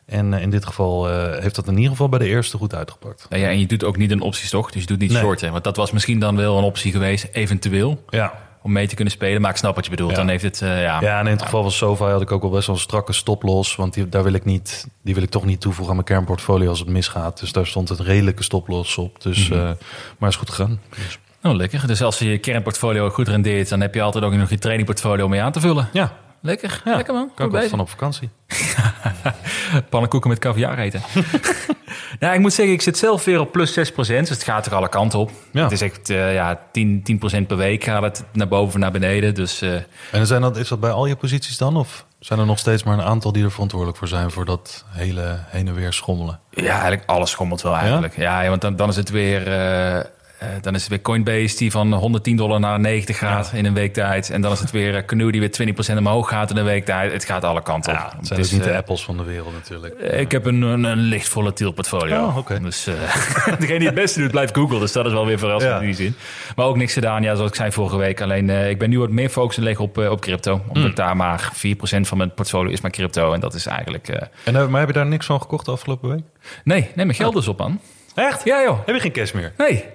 En 0.05 0.33
eh, 0.33 0.41
in 0.41 0.49
dit 0.49 0.65
geval 0.65 1.09
eh, 1.09 1.41
heeft 1.41 1.55
dat 1.55 1.67
in 1.67 1.75
ieder 1.75 1.91
geval 1.91 2.09
bij 2.09 2.19
de 2.19 2.25
eerste 2.27 2.57
goed 2.57 2.75
uitgepakt. 2.75 3.25
Nou 3.29 3.41
ja, 3.41 3.49
en 3.49 3.59
je 3.59 3.65
doet 3.65 3.83
ook 3.83 3.97
niet 3.97 4.11
een 4.11 4.21
opties, 4.21 4.49
toch? 4.49 4.71
Dus 4.71 4.81
je 4.81 4.87
doet 4.87 4.99
niet 4.99 5.11
Nee. 5.11 5.21
shorten. 5.21 5.51
Want 5.51 5.63
dat 5.63 5.75
was 5.75 5.91
misschien 5.91 6.19
dan 6.19 6.35
wel 6.35 6.57
een 6.57 6.63
optie 6.63 6.91
geweest, 6.91 7.27
eventueel, 7.31 8.03
Ja, 8.09 8.33
om 8.61 8.71
mee 8.71 8.87
te 8.87 8.95
kunnen 8.95 9.13
spelen. 9.13 9.41
Maar 9.41 9.51
ik 9.51 9.57
snap 9.57 9.75
wat 9.75 9.83
je 9.85 9.91
bedoelt. 9.91 10.11
Ja. 10.11 10.15
Dan 10.17 10.27
heeft 10.27 10.43
het, 10.43 10.61
eh, 10.61 10.81
ja. 10.81 11.01
ja 11.01 11.19
en 11.19 11.25
in 11.25 11.31
het 11.31 11.41
geval 11.41 11.61
van 11.61 11.71
SoFi 11.71 12.03
had 12.03 12.21
ik 12.21 12.31
ook 12.31 12.41
wel 12.41 12.51
best 12.51 12.67
wel 12.67 12.75
een 12.75 12.81
strakke 12.81 13.13
stoploss. 13.13 13.75
Want 13.75 13.93
die, 13.93 14.09
daar 14.09 14.23
wil 14.23 14.33
ik 14.33 14.45
niet, 14.45 14.87
die 15.03 15.13
wil 15.13 15.23
ik 15.23 15.29
toch 15.29 15.45
niet 15.45 15.61
toevoegen 15.61 15.89
aan 15.89 15.95
mijn 16.05 16.07
kernportfolio 16.07 16.69
als 16.69 16.79
het 16.79 16.87
misgaat. 16.87 17.39
Dus 17.39 17.51
daar 17.51 17.67
stond 17.67 17.89
een 17.89 18.03
redelijke 18.05 18.43
stoploss 18.43 18.97
op. 18.97 19.21
Dus, 19.21 19.49
Mhm. 19.49 19.59
eh, 19.59 19.69
maar 20.17 20.29
is 20.29 20.35
goed 20.35 20.49
gegaan. 20.49 20.79
Dus, 20.95 21.19
Oh, 21.43 21.55
lekker. 21.55 21.87
Dus 21.87 22.01
als 22.01 22.19
je 22.19 22.29
je 22.29 22.37
kernportfolio 22.37 23.09
goed 23.09 23.27
rendeert, 23.27 23.69
dan 23.69 23.81
heb 23.81 23.93
je 23.93 24.01
altijd 24.01 24.23
ook 24.23 24.33
nog 24.33 24.49
je 24.49 24.57
trainingportfolio 24.57 25.27
mee 25.27 25.41
aan 25.41 25.51
te 25.51 25.59
vullen. 25.59 25.89
ja, 25.93 26.13
Lekker, 26.41 26.81
ja, 26.85 26.95
lekker 26.95 27.13
man. 27.13 27.31
kan 27.35 27.55
ik 27.61 27.69
van 27.69 27.79
op 27.79 27.89
vakantie. 27.89 28.29
Pannenkoeken 29.89 30.29
met 30.29 30.39
caviar 30.39 30.77
eten. 30.77 31.01
nou, 32.19 32.33
ik 32.33 32.39
moet 32.39 32.53
zeggen, 32.53 32.73
ik 32.73 32.81
zit 32.81 32.97
zelf 32.97 33.25
weer 33.25 33.39
op 33.39 33.51
plus 33.51 33.91
6%. 33.91 33.93
Dus 33.95 34.29
het 34.29 34.43
gaat 34.43 34.65
er 34.65 34.75
alle 34.75 34.89
kanten 34.89 35.19
op. 35.19 35.31
Ja. 35.51 35.63
Het 35.63 35.71
is 35.71 35.81
echt 35.81 36.09
eh, 36.09 36.33
ja, 36.33 36.59
10, 36.71 37.03
10% 37.43 37.47
per 37.47 37.57
week 37.57 37.83
gaat 37.83 38.01
het 38.01 38.23
naar 38.31 38.47
boven 38.47 38.67
of 38.73 38.77
naar 38.77 38.91
beneden. 38.91 39.35
Dus 39.35 39.61
eh, 39.61 39.73
En 40.11 40.27
zijn 40.27 40.41
dat, 40.41 40.57
is 40.57 40.67
dat 40.67 40.79
bij 40.79 40.91
al 40.91 41.05
je 41.05 41.15
posities 41.15 41.57
dan? 41.57 41.77
Of 41.77 42.05
zijn 42.19 42.39
er 42.39 42.45
nog 42.45 42.59
steeds 42.59 42.83
maar 42.83 42.93
een 42.97 43.03
aantal 43.03 43.31
die 43.31 43.43
er 43.43 43.51
verantwoordelijk 43.51 43.97
voor 43.97 44.07
zijn 44.07 44.31
voor 44.31 44.45
dat 44.45 44.85
hele 44.89 45.39
heen 45.47 45.67
en 45.67 45.73
weer 45.75 45.93
schommelen? 45.93 46.39
ja, 46.51 46.71
eigenlijk 46.71 47.03
alles 47.05 47.31
schommelt 47.31 47.61
wel 47.61 47.75
eigenlijk. 47.75 48.15
Ja, 48.17 48.41
ja 48.41 48.49
want 48.49 48.61
dan, 48.61 48.75
dan 48.75 48.89
is 48.89 48.95
het 48.95 49.09
weer... 49.09 49.47
eh, 49.47 50.05
eh, 50.39 50.47
dan 50.61 50.75
is 50.75 50.81
het 50.81 50.89
weer 50.89 51.01
Coinbase 51.01 51.57
die 51.57 51.71
van 51.71 51.93
110 51.93 52.35
dollar 52.35 52.59
naar 52.59 52.79
90 52.79 53.17
gaat 53.17 53.51
in 53.53 53.65
een 53.65 53.73
week 53.73 53.93
tijd. 53.93 54.29
En 54.29 54.41
dan 54.41 54.51
is 54.51 54.59
het 54.59 54.71
weer 54.71 54.95
eh, 54.95 55.05
Canoe 55.05 55.31
die 55.31 55.39
weer 55.39 55.75
20% 55.93 55.97
omhoog 55.97 56.29
gaat 56.29 56.49
in 56.49 56.57
een 56.57 56.65
week 56.65 56.85
tijd. 56.85 57.11
Het 57.11 57.23
gaat 57.25 57.43
alle 57.43 57.61
kanten 57.61 57.91
op. 57.93 57.97
Ja, 57.99 58.05
het 58.05 58.17
Het 58.17 58.27
zijn 58.27 58.39
is, 58.39 58.49
dus 58.49 58.55
niet 58.57 58.65
de 58.67 58.71
eh, 58.73 58.77
apples 58.77 59.03
van 59.03 59.17
de 59.17 59.23
wereld 59.23 59.53
natuurlijk. 59.53 59.99
Ik 59.99 60.31
heb 60.31 60.45
een, 60.45 60.61
een, 60.61 60.83
een 60.83 60.97
licht 60.97 61.27
volatiel 61.27 61.71
portfolio. 61.71 62.23
Oh, 62.25 62.37
oké. 62.37 62.59
Dus 62.59 62.83
degene 63.59 63.77
die 63.77 63.87
het 63.87 63.95
beste 63.95 64.19
doet, 64.19 64.31
blijft 64.31 64.55
Google. 64.55 64.79
Dus 64.79 64.91
dat 64.91 65.05
is 65.05 65.11
wel 65.11 65.25
weer 65.25 65.39
verrassend 65.39 65.73
Ja. 65.73 65.79
in 65.79 65.85
die 65.85 65.95
zin. 65.95 66.15
Maar 66.55 66.65
ook 66.65 66.77
niks 66.77 66.93
gedaan, 66.93 67.23
ja, 67.23 67.35
zoals 67.35 67.49
ik 67.49 67.55
zei 67.55 67.71
vorige 67.71 67.97
week. 67.97 68.21
Alleen 68.21 68.49
ik 68.49 68.79
ben 68.79 68.89
nu 68.89 68.99
wat 68.99 69.09
meer 69.09 69.29
focus 69.29 69.57
aan 69.57 69.63
leggen 69.63 69.85
op, 69.85 69.97
op 69.97 70.21
crypto. 70.21 70.61
Omdat 70.67 70.89
ik 70.89 70.95
daar 70.95 71.15
maar 71.15 71.51
4% 71.55 71.59
van 72.01 72.17
mijn 72.17 72.33
portfolio 72.33 72.71
is 72.71 72.81
maar 72.81 72.91
crypto. 72.91 73.33
En 73.33 73.39
dat 73.39 73.53
is 73.53 73.65
eigenlijk... 73.65 74.07
En 74.43 74.69
maar 74.69 74.79
heb 74.79 74.87
je 74.89 74.93
daar 74.95 75.05
niks 75.05 75.25
van 75.25 75.41
gekocht 75.41 75.65
de 75.65 75.71
afgelopen 75.71 76.09
week? 76.09 76.23
nee, 76.63 76.81
neem 76.81 77.05
mijn 77.05 77.17
geld 77.17 77.33
dus 77.33 77.47
op 77.47 77.61
aan. 77.61 77.79
Echt? 78.15 78.43
Ja 78.45 78.61
joh. 78.63 78.79
Heb 78.85 78.95
je 78.95 79.01
geen 79.01 79.11
cash 79.11 79.31
meer? 79.31 79.53
Nee, 79.57 79.85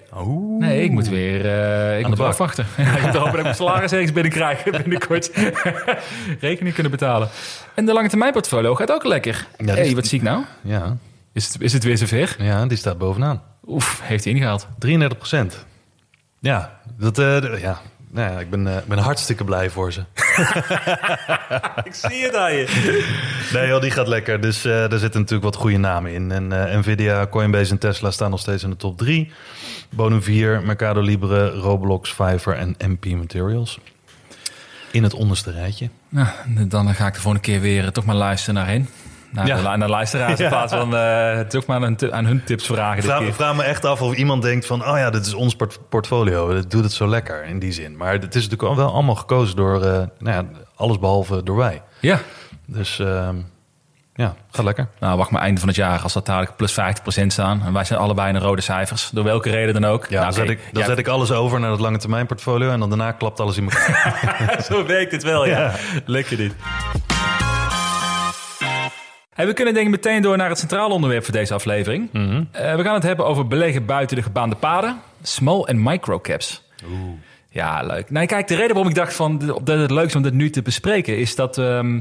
Nee, 0.59 0.83
ik 0.83 0.91
moet 0.91 1.09
weer 1.09 1.35
eh, 1.47 1.97
ik 1.99 2.03
de 2.03 2.09
moet 2.09 2.21
afwachten. 2.21 2.67
Ja, 2.77 2.97
ik 2.97 3.03
moet 3.03 3.13
hopen 3.15 3.25
dat 3.31 3.35
ik 3.37 3.43
mijn 3.43 3.55
salaris 3.55 3.93
ergens 3.93 4.13
binnenkrijg 4.13 4.65
binnenkort. 4.83 5.31
Rekening 6.41 6.75
kunnen 6.75 6.93
betalen. 6.93 7.29
En 7.75 7.87
de 7.87 7.93
lange 7.93 8.09
termijn 8.09 8.33
portfolio 8.33 8.75
gaat 8.75 8.93
ook 8.93 9.05
lekker. 9.05 9.47
Ja, 9.59 9.75
hey, 9.75 9.95
wat 9.95 10.07
zie 10.07 10.19
ik 10.19 10.25
nou? 10.25 10.43
Ja, 10.63 10.97
Is 11.33 11.53
het, 11.53 11.61
is 11.63 11.73
het 11.73 11.85
weer 11.85 11.99
zover? 11.99 12.37
ja, 12.39 12.67
die 12.67 12.77
staat 12.79 12.99
bovenaan. 12.99 13.43
Oef, 13.67 14.01
heeft 14.03 14.25
hij 14.25 14.33
ingehaald. 14.33 14.67
33 14.79 15.19
procent. 15.19 15.67
Ja, 16.41 16.81
dat, 16.99 17.15
d- 17.15 17.61
ja. 17.61 17.81
Nou 18.15 18.33
ja, 18.33 18.41
ik 18.41 18.51
ben, 18.51 18.67
eh, 18.67 18.77
ik 18.77 18.87
ben 18.87 18.99
hartstikke 18.99 19.45
blij 19.45 19.71
voor 19.71 19.93
ze. 19.93 20.01
Ik 21.85 21.95
zie 21.95 22.25
het 22.25 22.35
aan 22.35 22.55
je. 22.55 22.67
Nee 23.53 23.69
joh, 23.69 23.81
die 23.81 23.91
gaat 23.91 24.09
lekker. 24.09 24.41
Dus 24.41 24.65
eh 24.65 24.93
er 24.93 24.99
zitten 24.99 25.21
natuurlijk 25.21 25.45
wat 25.53 25.57
goede 25.57 25.77
namen 25.77 26.13
in. 26.13 26.33
En 26.33 26.69
eh, 26.71 26.79
Nvidia, 26.79 27.27
Coinbase 27.27 27.71
en 27.71 27.79
Tesla 27.79 28.11
staan 28.11 28.31
nog 28.31 28.41
steeds 28.41 28.63
in 28.63 28.71
de 28.71 28.77
top 28.77 28.99
3. 28.99 29.33
Bonum 29.91 30.23
4, 30.23 30.63
Mercado 30.63 31.01
Libre, 31.01 31.51
Roblox, 31.51 32.11
Fiverr 32.11 32.57
en 32.57 32.77
MP 32.79 33.05
Materials. 33.05 33.79
In 34.91 35.03
het 35.03 35.15
onderste 35.15 35.51
rijtje. 35.51 35.89
Nou, 36.09 36.29
dan 36.69 36.95
ga 36.95 37.07
ik 37.07 37.15
de 37.15 37.21
volgende 37.21 37.47
keer 37.47 37.61
weer 37.61 37.93
toch 37.93 38.05
maar 38.05 38.17
luisteren 38.17 38.55
naar 38.55 38.67
hen. 38.67 38.89
Naar, 39.35 39.47
Ja. 39.47 39.61
naar 39.61 39.79
de 39.79 39.89
luisteraars 39.89 40.39
in 40.39 40.45
Ja. 40.45 40.51
plaats 40.51 40.73
van 40.75 40.97
eh, 40.97 41.41
toch 41.41 41.67
maar 41.67 41.85
aan, 41.85 41.97
aan 42.13 42.25
hun 42.25 42.45
tips 42.45 42.67
vragen 42.67 42.97
dit 42.97 43.05
Vraag, 43.05 43.19
keer. 43.19 43.33
vraag 43.35 43.57
me 43.57 43.63
echt 43.63 43.85
af 43.85 44.03
of 44.03 44.15
iemand 44.15 44.43
denkt 44.43 44.67
van... 44.67 44.81
oh 44.89 44.97
ja, 44.99 45.11
dit 45.11 45.27
is 45.27 45.35
ons 45.35 45.55
port- 45.57 45.79
portfolio. 45.89 46.55
Dat 46.55 46.71
doet 46.71 46.83
het 46.85 46.93
zo 46.93 47.07
lekker 47.09 47.45
in 47.45 47.59
die 47.59 47.73
zin. 47.73 47.97
Maar 47.97 48.13
het 48.13 48.35
is 48.35 48.49
natuurlijk 48.49 48.77
wel 48.79 48.93
allemaal 48.93 49.15
gekozen 49.15 49.57
door... 49.57 49.83
eh, 49.83 49.91
nou 50.19 50.37
ja, 50.37 50.45
alles 50.77 50.99
behalve 50.99 51.43
door 51.43 51.57
wij. 51.57 51.83
Ja. 52.01 52.19
Dus 52.67 52.99
ehm, 52.99 53.37
ja, 54.15 54.35
gaat 54.51 54.65
lekker. 54.65 54.89
Nou, 55.01 55.17
wacht 55.17 55.31
maar 55.31 55.41
einde 55.43 55.61
van 55.61 55.69
het 55.69 55.77
jaar 55.77 56.01
als 56.01 56.13
dat 56.13 56.27
dadelijk 56.27 56.57
plus 56.57 56.73
50% 56.73 57.27
staan. 57.27 57.63
En 57.67 57.73
wij 57.73 57.85
zijn 57.85 57.99
allebei 58.01 58.29
in 58.29 58.35
de 58.35 58.41
rode 58.41 58.61
cijfers. 58.63 59.11
Door 59.13 59.25
welke 59.25 59.51
reden 59.51 59.75
dan 59.75 59.85
ook. 59.85 60.07
Ja, 60.07 60.11
Nou, 60.21 60.25
dan, 60.25 60.33
zet 60.33 60.51
ik, 60.51 60.61
dan 60.73 60.83
ja, 60.83 60.89
zet 60.89 60.99
ik 60.99 61.09
alles 61.09 61.33
over 61.33 61.61
naar 61.61 61.71
het 61.71 61.81
lange 61.81 61.99
termijn 61.99 62.27
portfolio... 62.27 62.71
en 62.71 62.81
dan 62.81 62.89
daarna 62.89 63.13
klapt 63.13 63.41
alles 63.41 63.57
in 63.57 63.65
elkaar. 63.71 64.65
Zo 64.71 64.87
werkt 64.87 65.13
het 65.13 65.23
wel, 65.23 65.47
ja. 65.47 65.73
Lekker 66.05 66.37
dit. 66.37 66.53
Hey, 69.35 69.47
we 69.47 69.53
kunnen 69.53 69.75
denk 69.75 69.87
ik 69.87 69.93
meteen 69.93 70.23
door 70.23 70.37
naar 70.37 70.49
het 70.49 70.59
centrale 70.59 70.95
onderwerp 70.95 71.25
voor 71.25 71.33
deze 71.35 71.55
aflevering. 71.55 72.09
Mhm. 72.13 72.45
Eh, 72.51 72.75
we 72.77 72.83
gaan 72.83 72.95
het 72.95 73.03
hebben 73.03 73.27
over 73.27 73.47
beleggen 73.49 73.87
buiten 73.87 74.17
de 74.17 74.23
gebaande 74.23 74.55
paden. 74.57 75.01
Small 75.23 75.63
en 75.63 75.83
micro 75.83 76.21
caps. 76.21 76.63
Ja, 77.51 77.83
leuk. 77.83 78.11
Nou, 78.11 78.27
kijk, 78.27 78.49
de 78.49 78.55
reden 78.55 78.73
waarom 78.75 78.89
ik 78.89 78.95
dacht 78.97 79.15
van 79.15 79.39
dat 79.65 79.79
het 79.79 79.91
leuk 79.91 80.07
is 80.07 80.17
om 80.17 80.23
dit 80.23 80.33
nu 80.33 80.51
te 80.51 80.63
bespreken 80.63 81.19
is 81.19 81.35
dat 81.35 81.59
ehm, 81.59 82.01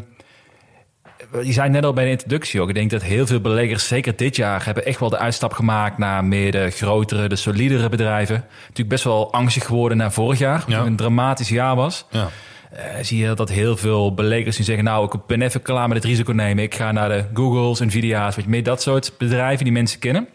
je 1.44 1.52
zei 1.54 1.70
net 1.70 1.86
al 1.86 1.94
bij 1.94 2.04
de 2.04 2.10
introductie 2.10 2.62
ook. 2.62 2.70
Ik 2.70 2.76
denk 2.76 2.90
dat 2.92 3.02
heel 3.04 3.26
veel 3.28 3.40
beleggers, 3.42 3.88
zeker 3.88 4.16
dit 4.16 4.36
jaar, 4.36 4.66
hebben 4.66 4.86
echt 4.86 5.00
wel 5.00 5.10
de 5.10 5.18
uitstap 5.18 5.54
gemaakt 5.54 5.98
naar 5.98 6.26
meer 6.26 6.52
de 6.52 6.70
grotere, 6.70 7.28
de 7.30 7.36
solidere 7.36 7.90
bedrijven. 7.90 8.46
Natuurlijk 8.62 8.90
best 8.90 9.04
wel 9.04 9.34
angstig 9.34 9.66
geworden 9.66 9.98
na 9.98 10.12
vorig 10.12 10.40
jaar, 10.40 10.64
Ja. 10.68 10.80
een 10.80 10.96
dramatisch 10.96 11.50
jaar 11.50 11.76
was. 11.76 12.06
Ja. 12.10 12.28
Eh, 12.74 12.84
zie 13.02 13.18
je 13.18 13.34
dat 13.34 13.50
heel 13.50 13.78
veel 13.78 14.14
beleggers 14.14 14.56
die 14.56 14.66
zeggen... 14.66 14.84
nou, 14.84 15.06
ik 15.06 15.26
ben 15.28 15.42
even 15.42 15.62
klaar 15.62 15.88
met 15.88 15.98
het 15.98 16.06
risico 16.06 16.32
nemen. 16.32 16.64
Ik 16.64 16.76
ga 16.76 16.92
naar 16.92 17.10
de 17.10 17.26
Googles, 17.34 17.80
Nvidia's, 17.80 18.36
weet 18.36 18.46
je, 18.46 18.52
meer 18.52 18.64
dat 18.64 18.82
soort 18.82 19.14
bedrijven 19.18 19.64
die 19.64 19.74
mensen 19.74 20.00
kennen. 20.00 20.28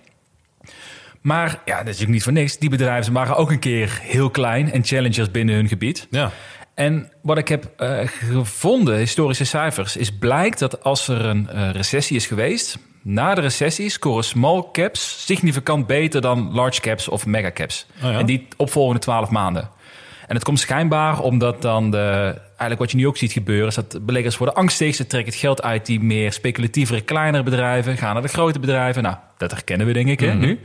Maar 1.21 1.49
ja, 1.65 1.77
dat 1.77 1.79
is 1.79 1.85
natuurlijk 1.85 2.11
niet 2.11 2.23
voor 2.23 2.33
niks. 2.33 2.59
Die 2.59 2.71
bedrijven 2.71 3.13
waren 3.13 3.37
ook 3.37 3.51
een 3.51 3.59
keer 3.59 3.99
heel 4.03 4.31
klein 4.31 4.73
en 4.73 4.85
challengers 4.85 5.31
binnen 5.31 5.55
hun 5.55 5.69
gebied. 5.69 6.07
Ja. 6.11 6.31
En 6.75 7.13
wat 7.23 7.39
ik 7.39 7.49
heb 7.49 7.73
eh, 7.77 7.99
gevonden, 8.05 8.97
historische 8.97 9.45
cijfers, 9.45 9.97
is 9.97 10.11
blijkt 10.19 10.59
dat 10.59 10.85
als 10.85 11.09
er 11.09 11.25
een 11.25 11.49
eh, 11.49 11.71
recessie 11.71 12.17
is 12.17 12.27
geweest, 12.27 12.79
na 13.03 13.35
de 13.35 13.41
recessie 13.41 13.91
scoren 13.91 14.25
small 14.25 14.65
caps 14.73 15.25
significant 15.27 15.87
beter 15.87 16.21
dan 16.21 16.53
large 16.53 16.81
caps 16.81 17.09
of 17.09 17.27
mega 17.27 17.51
caps. 17.53 17.87
Oh 17.97 18.11
ja? 18.11 18.19
En 18.19 18.27
die 18.27 18.49
opvolgende 18.57 19.01
12 19.01 19.31
maanden. 19.31 19.71
En 20.29 20.35
het 20.35 20.45
komt 20.45 20.61
schijnbaar 20.61 21.21
omdat 21.21 21.63
dan 21.63 21.91
de, 21.91 22.35
eigenlijk 22.47 22.79
wat 22.79 22.91
je 22.91 22.97
nu 22.97 23.07
ook 23.07 23.17
ziet 23.17 23.33
gebeuren, 23.33 23.67
is 23.67 23.75
dat 23.75 23.99
beleggers 24.07 24.37
worden 24.37 24.57
angstig. 24.57 24.95
Ze 24.95 25.07
trekken 25.07 25.33
het 25.33 25.41
geld 25.41 25.63
uit 25.63 25.87
die 25.87 26.01
meer 26.01 26.33
speculatievere, 26.33 27.01
kleinere 27.01 27.43
bedrijven, 27.43 27.97
gaan 27.97 28.13
naar 28.13 28.23
de 28.23 28.29
grote 28.29 28.59
bedrijven. 28.59 29.03
Nou, 29.03 29.17
dat 29.37 29.51
herkennen 29.51 29.87
we 29.87 29.93
denk 29.93 30.09
ik 30.09 30.21
hè, 30.21 30.35
nu. 30.35 30.61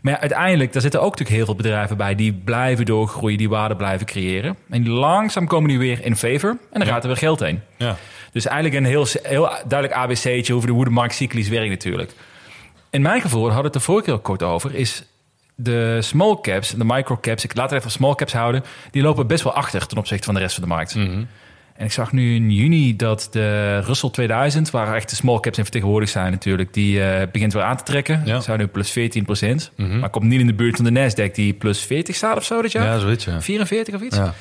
Maar 0.00 0.12
ja, 0.12 0.20
uiteindelijk, 0.20 0.72
daar 0.72 0.82
zitten 0.82 1.00
ook 1.00 1.10
natuurlijk 1.10 1.36
heel 1.36 1.44
veel 1.44 1.54
bedrijven 1.54 1.96
bij 1.96 2.14
die 2.14 2.32
blijven 2.32 2.84
doorgroeien, 2.84 3.38
die 3.38 3.48
waarde 3.48 3.76
blijven 3.76 4.06
creëren. 4.06 4.56
En 4.68 4.88
langzaam 4.88 5.46
komen 5.46 5.68
die 5.68 5.78
weer 5.78 6.04
in 6.04 6.16
favor 6.16 6.50
en 6.50 6.80
dan 6.80 6.88
gaat 6.88 7.02
er 7.02 7.08
weer 7.08 7.16
geld 7.16 7.40
heen. 7.40 7.60
Ja. 7.76 7.96
Dus 8.32 8.46
eigenlijk 8.46 8.84
een 8.84 8.90
heel, 8.90 9.06
heel 9.22 9.50
duidelijk 9.68 10.00
ABC'tje 10.00 10.54
over 10.54 10.66
de, 10.66 10.74
hoe 10.74 10.84
de 10.84 10.90
markt 10.90 11.14
cyclisch 11.14 11.48
werkt 11.48 11.70
natuurlijk. 11.70 12.12
In 12.90 13.02
mijn 13.02 13.20
gevoel, 13.20 13.42
daar 13.42 13.52
hadden 13.52 13.70
we 13.70 13.78
het 13.78 13.86
de 13.86 13.92
vorige 13.92 14.04
keer 14.04 14.14
ook 14.14 14.24
kort 14.24 14.42
over, 14.42 14.74
is 14.74 15.04
de 15.62 15.98
small 16.02 16.38
caps 16.42 16.72
en 16.72 16.78
de 16.78 16.84
micro 16.84 17.18
caps, 17.20 17.44
ik 17.44 17.56
laat 17.56 17.70
het 17.70 17.78
even 17.78 17.90
small 17.90 18.14
caps 18.14 18.32
houden, 18.32 18.64
die 18.90 19.02
lopen 19.02 19.26
best 19.26 19.44
wel 19.44 19.52
achter 19.52 19.86
ten 19.86 19.98
opzichte 19.98 20.24
van 20.24 20.34
de 20.34 20.40
rest 20.40 20.54
van 20.54 20.62
de 20.62 20.68
markt. 20.68 20.94
En 21.80 21.86
ik 21.86 21.92
zag 21.92 22.12
nu 22.12 22.34
in 22.34 22.50
juni 22.50 22.96
dat 22.96 23.28
de 23.30 23.78
Russell 23.78 24.10
2000, 24.10 24.70
waar 24.70 24.94
echt 24.94 25.10
de 25.10 25.16
small 25.16 25.40
caps 25.40 25.58
in 25.58 25.62
vertegenwoordigd 25.62 26.12
zijn 26.12 26.30
natuurlijk, 26.30 26.74
die 26.74 27.02
eh, 27.02 27.26
begint 27.32 27.52
weer 27.52 27.62
aan 27.62 27.76
te 27.76 27.84
trekken. 27.84 28.22
Ja. 28.24 28.40
Zou 28.40 28.58
nu 28.58 28.66
plus 28.66 28.98
14% 28.98 29.74
Maar 29.76 30.10
komt 30.10 30.24
niet 30.24 30.40
in 30.40 30.46
de 30.46 30.54
buurt 30.54 30.76
van 30.76 30.84
de 30.84 31.10
Nasdaq 31.10 31.34
die 31.34 31.52
plus 31.52 31.80
40 31.80 32.16
staat 32.16 32.36
of 32.36 32.44
zo 32.44 32.62
dit 32.62 32.72
jaar. 32.72 32.84
Ja, 32.84 32.98
zoiets, 32.98 33.24
ja. 33.24 33.42
44 33.42 33.94
of 33.94 34.00
iets. 34.00 34.16
Ja. 34.16 34.34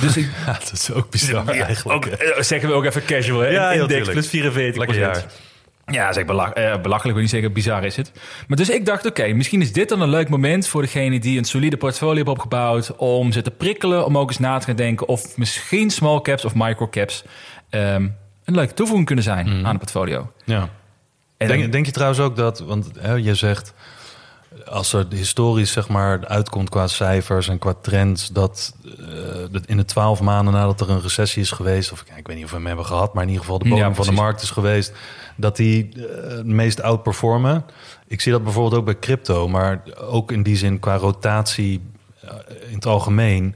Dus 0.00 0.16
ik, 0.16 0.28
Ja, 0.46 0.52
dat 0.52 0.72
is 0.72 0.92
ook 0.92 1.10
bizar 1.10 1.48
eigenlijk. 1.48 1.90
ook, 1.90 2.06
eh, 2.06 2.42
zeggen 2.42 2.68
we 2.68 2.74
ook 2.74 2.84
even 2.84 3.04
casual, 3.04 3.40
hè? 3.40 3.48
Ja, 3.48 3.70
heel 3.70 3.82
Index 3.82 4.08
plus 4.08 4.28
44 4.28 4.78
Lekker 4.78 4.98
jaar. 4.98 5.24
Ja, 5.86 6.12
zeg 6.12 6.24
belach, 6.24 6.50
eh, 6.52 6.80
belachelijk, 6.80 7.12
wil 7.12 7.20
niet 7.22 7.30
zeggen, 7.30 7.52
bizar 7.52 7.84
is 7.84 7.96
het. 7.96 8.12
Maar 8.48 8.56
dus 8.56 8.70
ik 8.70 8.86
dacht, 8.86 9.06
oké, 9.06 9.26
misschien 9.32 9.60
is 9.60 9.72
dit 9.72 9.88
dan 9.88 10.00
een 10.00 10.08
leuk 10.08 10.28
moment 10.28 10.66
voor 10.66 10.82
degene 10.82 11.20
die 11.20 11.38
een 11.38 11.44
solide 11.44 11.76
portfolio 11.76 12.14
heeft 12.14 12.28
opgebouwd, 12.28 12.96
om 12.96 13.32
ze 13.32 13.42
te 13.42 13.50
prikkelen, 13.50 14.06
om 14.06 14.18
ook 14.18 14.28
eens 14.28 14.38
na 14.38 14.58
te 14.58 14.66
gaan 14.66 14.76
denken 14.76 15.08
of 15.08 15.36
misschien 15.36 15.90
small 15.90 16.20
caps 16.20 16.44
of 16.44 16.54
micro 16.54 16.88
caps 16.88 17.24
ehm, 17.70 18.08
een 18.44 18.54
leuke 18.54 18.74
toevoeging 18.74 19.06
kunnen 19.06 19.24
zijn 19.24 19.48
aan 19.48 19.64
het 19.64 19.78
portfolio. 19.78 20.32
Ja. 20.44 20.68
En 21.36 21.48
Denk, 21.48 21.60
dan- 21.62 21.70
denk 21.70 21.86
je 21.86 21.92
trouwens 21.92 22.20
ook 22.20 22.36
dat, 22.36 22.60
want 22.60 22.90
hè, 22.98 23.12
je 23.14 23.34
zegt, 23.34 23.74
als 24.68 24.92
er 24.92 25.06
historisch 25.10 25.72
zeg 25.72 25.88
maar 25.88 26.26
uitkomt 26.26 26.68
qua 26.68 26.86
cijfers 26.86 27.48
en 27.48 27.58
qua 27.58 27.74
trends, 27.80 28.28
dat, 28.28 28.74
dat 29.50 29.66
in 29.66 29.76
de 29.76 29.84
twaalf 29.84 30.20
maanden 30.20 30.54
nadat 30.54 30.80
er 30.80 30.90
een 30.90 31.00
recessie 31.00 31.42
is 31.42 31.50
geweest, 31.50 31.92
of 31.92 32.04
ik 32.16 32.26
weet 32.26 32.36
niet 32.36 32.44
of 32.44 32.50
we 32.50 32.56
hem 32.56 32.66
hebben 32.66 32.86
gehad, 32.86 33.14
maar 33.14 33.22
in 33.22 33.28
ieder 33.28 33.44
geval 33.44 33.58
de 33.58 33.68
Ja, 33.68 33.74
bodem 33.74 33.94
van 33.94 34.06
de 34.06 34.12
markt 34.12 34.42
is 34.42 34.50
geweest, 34.50 34.92
dat 35.36 35.56
die 35.56 35.88
eh, 35.94 36.28
het 36.28 36.46
meest 36.46 36.82
outperformen. 36.82 37.64
Ik 38.06 38.20
zie 38.20 38.32
dat 38.32 38.44
bijvoorbeeld 38.44 38.74
ook 38.74 38.84
bij 38.84 38.98
crypto, 38.98 39.48
maar 39.48 39.82
ook 39.96 40.32
in 40.32 40.42
die 40.42 40.56
zin 40.56 40.78
qua 40.78 40.96
rotatie 40.96 41.80
eh, 42.20 42.30
in 42.68 42.74
het 42.74 42.86
algemeen, 42.86 43.54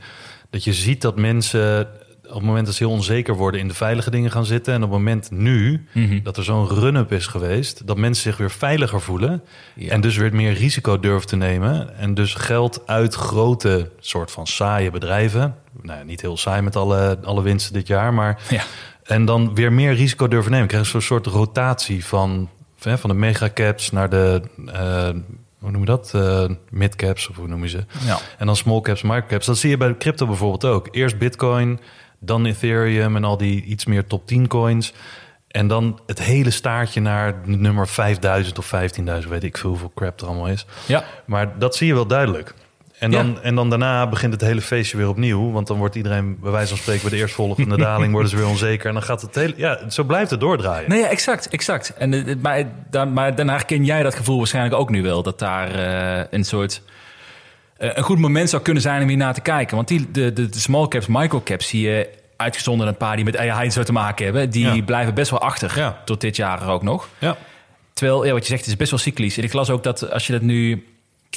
dat 0.50 0.64
je 0.64 0.72
ziet 0.72 1.02
dat 1.02 1.16
mensen 1.16 1.88
op 2.28 2.34
het 2.34 2.42
moment 2.42 2.66
dat 2.66 2.74
ze 2.74 2.84
heel 2.84 2.92
onzeker 2.92 3.34
worden 3.34 3.60
in 3.60 3.68
de 3.68 3.74
veilige 3.74 4.10
dingen 4.10 4.30
gaan 4.30 4.44
zitten. 4.44 4.72
En 4.74 4.82
op 4.82 4.90
het 4.90 4.98
moment 4.98 5.30
nu 5.30 5.86
Mhm. 5.92 6.22
dat 6.22 6.36
er 6.36 6.44
zo'n 6.44 6.68
run-up 6.68 7.12
is 7.12 7.26
geweest, 7.26 7.86
dat 7.86 7.96
mensen 7.96 8.22
zich 8.22 8.36
weer 8.36 8.50
veiliger 8.50 9.00
voelen. 9.00 9.42
Ja. 9.74 9.90
En 9.90 10.00
dus 10.00 10.16
weer 10.16 10.34
meer 10.34 10.52
risico 10.52 11.00
durven 11.00 11.28
te 11.28 11.36
nemen. 11.36 11.98
En 11.98 12.14
dus 12.14 12.34
geld 12.34 12.82
uit 12.86 13.14
grote, 13.14 13.90
soort 14.00 14.30
van 14.30 14.46
saaie 14.46 14.90
bedrijven. 14.90 15.54
Nou, 15.82 16.04
niet 16.04 16.20
heel 16.20 16.36
saai 16.36 16.62
met 16.62 16.76
alle, 16.76 17.18
alle 17.24 17.42
winsten 17.42 17.72
dit 17.72 17.86
jaar, 17.86 18.14
maar. 18.14 18.42
Ja. 18.50 18.62
En 19.02 19.24
dan 19.24 19.54
weer 19.54 19.72
meer 19.72 19.94
risico 19.94 20.28
durven 20.28 20.50
nemen. 20.50 20.66
Krijg 20.68 20.84
je 20.84 20.90
zo'n 20.90 21.00
soort 21.00 21.26
rotatie 21.26 22.04
van, 22.04 22.48
van 22.76 23.10
de 23.10 23.14
megacaps 23.16 23.90
naar 23.90 24.10
de. 24.10 24.42
eh, 24.72 25.08
hoe 25.58 25.70
noem 25.70 25.80
je 25.80 25.86
dat? 25.86 26.12
Eh 26.14 26.44
midcaps, 26.70 27.28
of 27.28 27.36
hoe 27.36 27.48
noem 27.48 27.62
je 27.62 27.68
ze? 27.68 27.84
Ja. 28.06 28.18
En 28.38 28.46
dan 28.46 28.56
small 28.56 28.80
caps, 28.80 29.02
microcaps. 29.02 29.46
Dat 29.46 29.58
zie 29.58 29.70
je 29.70 29.76
bij 29.76 29.88
de 29.88 29.96
crypto 29.96 30.26
bijvoorbeeld 30.26 30.64
ook. 30.64 30.88
Eerst 30.90 31.18
Bitcoin, 31.18 31.80
dan 32.18 32.46
Ethereum 32.46 33.16
en 33.16 33.24
al 33.24 33.36
die 33.36 33.62
iets 33.64 33.84
meer 33.84 34.06
top 34.06 34.26
10 34.26 34.46
coins. 34.48 34.92
En 35.48 35.66
dan 35.66 36.00
het 36.06 36.22
hele 36.22 36.50
staartje 36.50 37.00
naar 37.00 37.34
nummer 37.44 37.88
5000 37.88 38.58
of 38.58 38.72
15.000, 39.22 39.28
weet 39.28 39.44
ik 39.44 39.58
veel 39.58 39.70
hoeveel 39.70 39.92
crap 39.94 40.20
er 40.20 40.26
allemaal 40.26 40.48
is. 40.48 40.66
Ja, 40.86 41.04
Maar 41.24 41.58
dat 41.58 41.76
zie 41.76 41.86
je 41.86 41.94
wel 41.94 42.06
duidelijk. 42.06 42.54
En 42.98 43.10
dan, 43.10 43.26
Ja. 43.26 43.40
en 43.40 43.54
dan 43.54 43.70
daarna 43.70 44.08
begint 44.08 44.32
het 44.32 44.40
hele 44.40 44.60
feestje 44.60 44.96
weer 44.96 45.08
opnieuw. 45.08 45.52
Want 45.52 45.66
dan 45.66 45.76
wordt 45.78 45.94
iedereen, 45.94 46.38
bij 46.40 46.50
wijze 46.50 46.68
van 46.68 46.76
spreken, 46.78 47.02
bij 47.02 47.10
de 47.10 47.16
eerstvolgende 47.16 47.76
daling 47.76 48.12
worden 48.12 48.30
ze 48.30 48.36
weer 48.36 48.46
onzeker. 48.46 48.86
En 48.86 48.92
dan 48.94 49.02
gaat 49.02 49.22
het 49.22 49.34
hele. 49.34 49.54
Ja, 49.56 49.90
zo 49.90 50.04
blijft 50.04 50.30
het 50.30 50.40
doordraaien. 50.40 50.88
nee, 50.90 51.00
ja, 51.00 51.08
exact, 51.08 51.48
exact. 51.48 51.94
En, 51.96 52.12
eh, 52.26 52.34
maar, 52.42 52.64
dan, 52.90 53.12
maar 53.12 53.34
dan 53.34 53.48
herken 53.48 53.84
jij 53.84 54.02
dat 54.02 54.14
gevoel 54.14 54.38
waarschijnlijk 54.38 54.74
ook 54.74 54.90
nu 54.90 55.02
wel. 55.02 55.22
Dat 55.22 55.38
daar 55.38 55.70
eh, 55.74 56.24
een 56.30 56.44
soort... 56.44 56.82
eh, 57.78 57.90
een 57.94 58.02
goed 58.02 58.18
moment 58.18 58.50
zou 58.50 58.62
kunnen 58.62 58.82
zijn 58.82 59.02
om 59.02 59.08
hier 59.08 59.16
naar 59.16 59.34
te 59.34 59.40
kijken. 59.40 59.76
Want 59.76 59.88
die, 59.88 60.10
de, 60.10 60.32
de, 60.32 60.48
de 60.48 60.58
small 60.58 60.88
caps, 60.88 61.06
micro 61.06 61.40
caps 61.44 61.68
zie 61.68 61.80
je 61.88 62.08
uitgezonderd 62.36 62.90
een 62.90 62.96
paar 62.96 63.16
die 63.16 63.24
met 63.24 63.36
AI 63.36 63.70
zo 63.70 63.82
te 63.82 63.92
maken 63.92 64.24
hebben. 64.24 64.50
Die 64.50 64.74
Ja. 64.74 64.82
blijven 64.82 65.14
best 65.14 65.30
wel 65.30 65.40
achter 65.40 65.78
Ja. 65.78 66.02
tot 66.04 66.20
dit 66.20 66.36
jaar 66.36 66.68
ook 66.68 66.82
nog. 66.82 67.08
Ja. 67.18 67.36
Terwijl, 67.92 68.24
ja, 68.26 68.32
wat 68.32 68.42
je 68.42 68.48
zegt, 68.48 68.60
het 68.60 68.68
is 68.70 68.76
best 68.76 68.90
wel 68.90 69.00
cyclisch. 69.00 69.36
En 69.38 69.44
ik 69.44 69.52
las 69.52 69.70
ook 69.70 69.82
dat 69.82 70.10
als 70.10 70.26
je 70.26 70.32
dat 70.32 70.42
nu... 70.42 70.86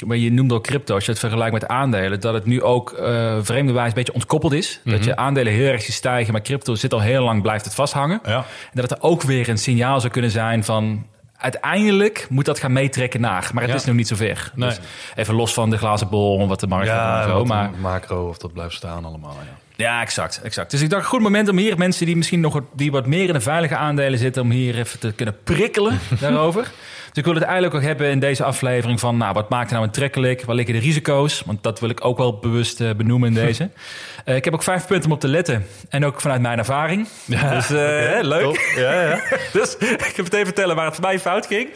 Maar 0.06 0.16
je 0.16 0.32
noemde 0.32 0.54
ook 0.54 0.62
crypto, 0.62 0.94
als 0.94 1.04
je 1.04 1.10
het 1.10 1.20
vergelijkt 1.20 1.52
met 1.52 1.66
aandelen... 1.66 2.20
dat 2.20 2.34
het 2.34 2.44
nu 2.46 2.62
ook 2.62 2.92
eh 2.92 3.36
vreemde 3.42 3.72
wijze 3.72 3.88
een 3.88 3.94
beetje 3.94 4.12
ontkoppeld 4.14 4.52
is. 4.52 4.80
Dat 4.84 5.04
je 5.04 5.16
aandelen 5.16 5.52
heel 5.52 5.66
erg 5.72 5.82
stijgen... 5.82 6.32
maar 6.32 6.42
crypto 6.42 6.74
zit 6.74 6.92
al 6.92 7.00
heel 7.00 7.24
lang, 7.24 7.42
blijft 7.42 7.64
het 7.64 7.74
vasthangen. 7.74 8.20
Ja. 8.24 8.36
En 8.36 8.44
dat 8.80 8.90
het 8.90 8.98
er 8.98 9.04
ook 9.08 9.22
weer 9.22 9.48
een 9.48 9.58
signaal 9.58 10.00
zou 10.00 10.12
kunnen 10.12 10.30
zijn 10.30 10.64
van... 10.64 11.06
uiteindelijk 11.40 12.26
moet 12.28 12.44
dat 12.44 12.58
gaan 12.58 12.72
meetrekken 12.72 13.20
naar. 13.20 13.50
Maar 13.52 13.62
het 13.62 13.72
Ja. 13.72 13.78
is 13.78 13.84
nog 13.84 13.94
niet 13.96 14.08
zover. 14.08 14.50
Nee. 14.54 14.68
Dus 14.68 14.78
even 15.14 15.34
los 15.34 15.52
van 15.54 15.70
de 15.70 15.78
glazen 15.78 16.08
bol 16.08 16.40
en 16.40 16.48
wat 16.48 16.60
de 16.60 16.66
markt 16.66 16.86
Ja, 16.86 17.22
en 17.22 17.28
zo. 17.28 17.44
Maar 17.44 17.70
macro 17.80 18.28
of 18.28 18.38
dat 18.38 18.52
blijft 18.52 18.74
staan 18.74 19.04
allemaal. 19.04 19.36
Ja. 19.76 19.84
ja, 19.84 20.00
exact, 20.00 20.40
exact. 20.42 20.70
Dus 20.70 20.80
ik 20.80 20.90
dacht, 20.90 21.06
goed 21.06 21.20
moment 21.20 21.48
om 21.48 21.56
hier 21.56 21.78
mensen 21.78 22.06
die 22.06 22.16
misschien 22.16 22.40
nog 22.40 22.52
wat, 22.52 22.64
die 22.72 22.90
wat 22.90 23.06
meer 23.06 23.26
in 23.26 23.32
de 23.32 23.40
veilige 23.40 23.76
aandelen 23.76 24.18
zitten, 24.18 24.42
om 24.42 24.50
hier 24.50 24.78
even 24.78 24.98
te 24.98 25.12
kunnen 25.12 25.36
prikkelen 25.44 25.98
daarover. 26.20 26.70
Dus 27.10 27.18
ik 27.18 27.24
wil 27.24 27.34
het 27.34 27.42
eigenlijk 27.42 27.74
ook 27.74 27.82
hebben 27.82 28.10
in 28.10 28.18
deze 28.20 28.44
aflevering 28.44 29.00
van, 29.00 29.16
nou, 29.16 29.32
wat 29.32 29.48
maakt 29.48 29.70
nou 29.70 29.84
aantrekkelijk? 29.84 30.44
Waar 30.44 30.54
liggen 30.56 30.74
de 30.74 30.80
risico's? 30.80 31.42
Want 31.46 31.62
dat 31.62 31.80
wil 31.80 31.88
ik 31.88 32.04
ook 32.04 32.18
wel 32.18 32.38
bewust 32.38 32.80
eh, 32.80 32.90
benoemen 32.96 33.28
in 33.28 33.34
deze. 33.34 33.70
Eh, 34.24 34.36
ik 34.36 34.44
heb 34.44 34.54
ook 34.54 34.62
vijf 34.62 34.86
punten 34.86 35.06
om 35.08 35.14
op 35.14 35.20
te 35.20 35.28
letten. 35.28 35.66
En 35.88 36.04
ook 36.04 36.20
vanuit 36.20 36.40
mijn 36.40 36.58
ervaring. 36.58 37.08
dus 37.26 37.70
eh, 37.70 38.18
leuk. 38.20 38.72
Ja, 38.76 39.02
ja. 39.02 39.20
Dus 39.52 39.76
ik 39.76 40.12
ga 40.14 40.22
meteen 40.22 40.44
vertellen 40.44 40.76
waar 40.76 40.84
het 40.84 40.94
voor 40.94 41.04
mij 41.04 41.18
fout 41.18 41.46
ging. 41.46 41.68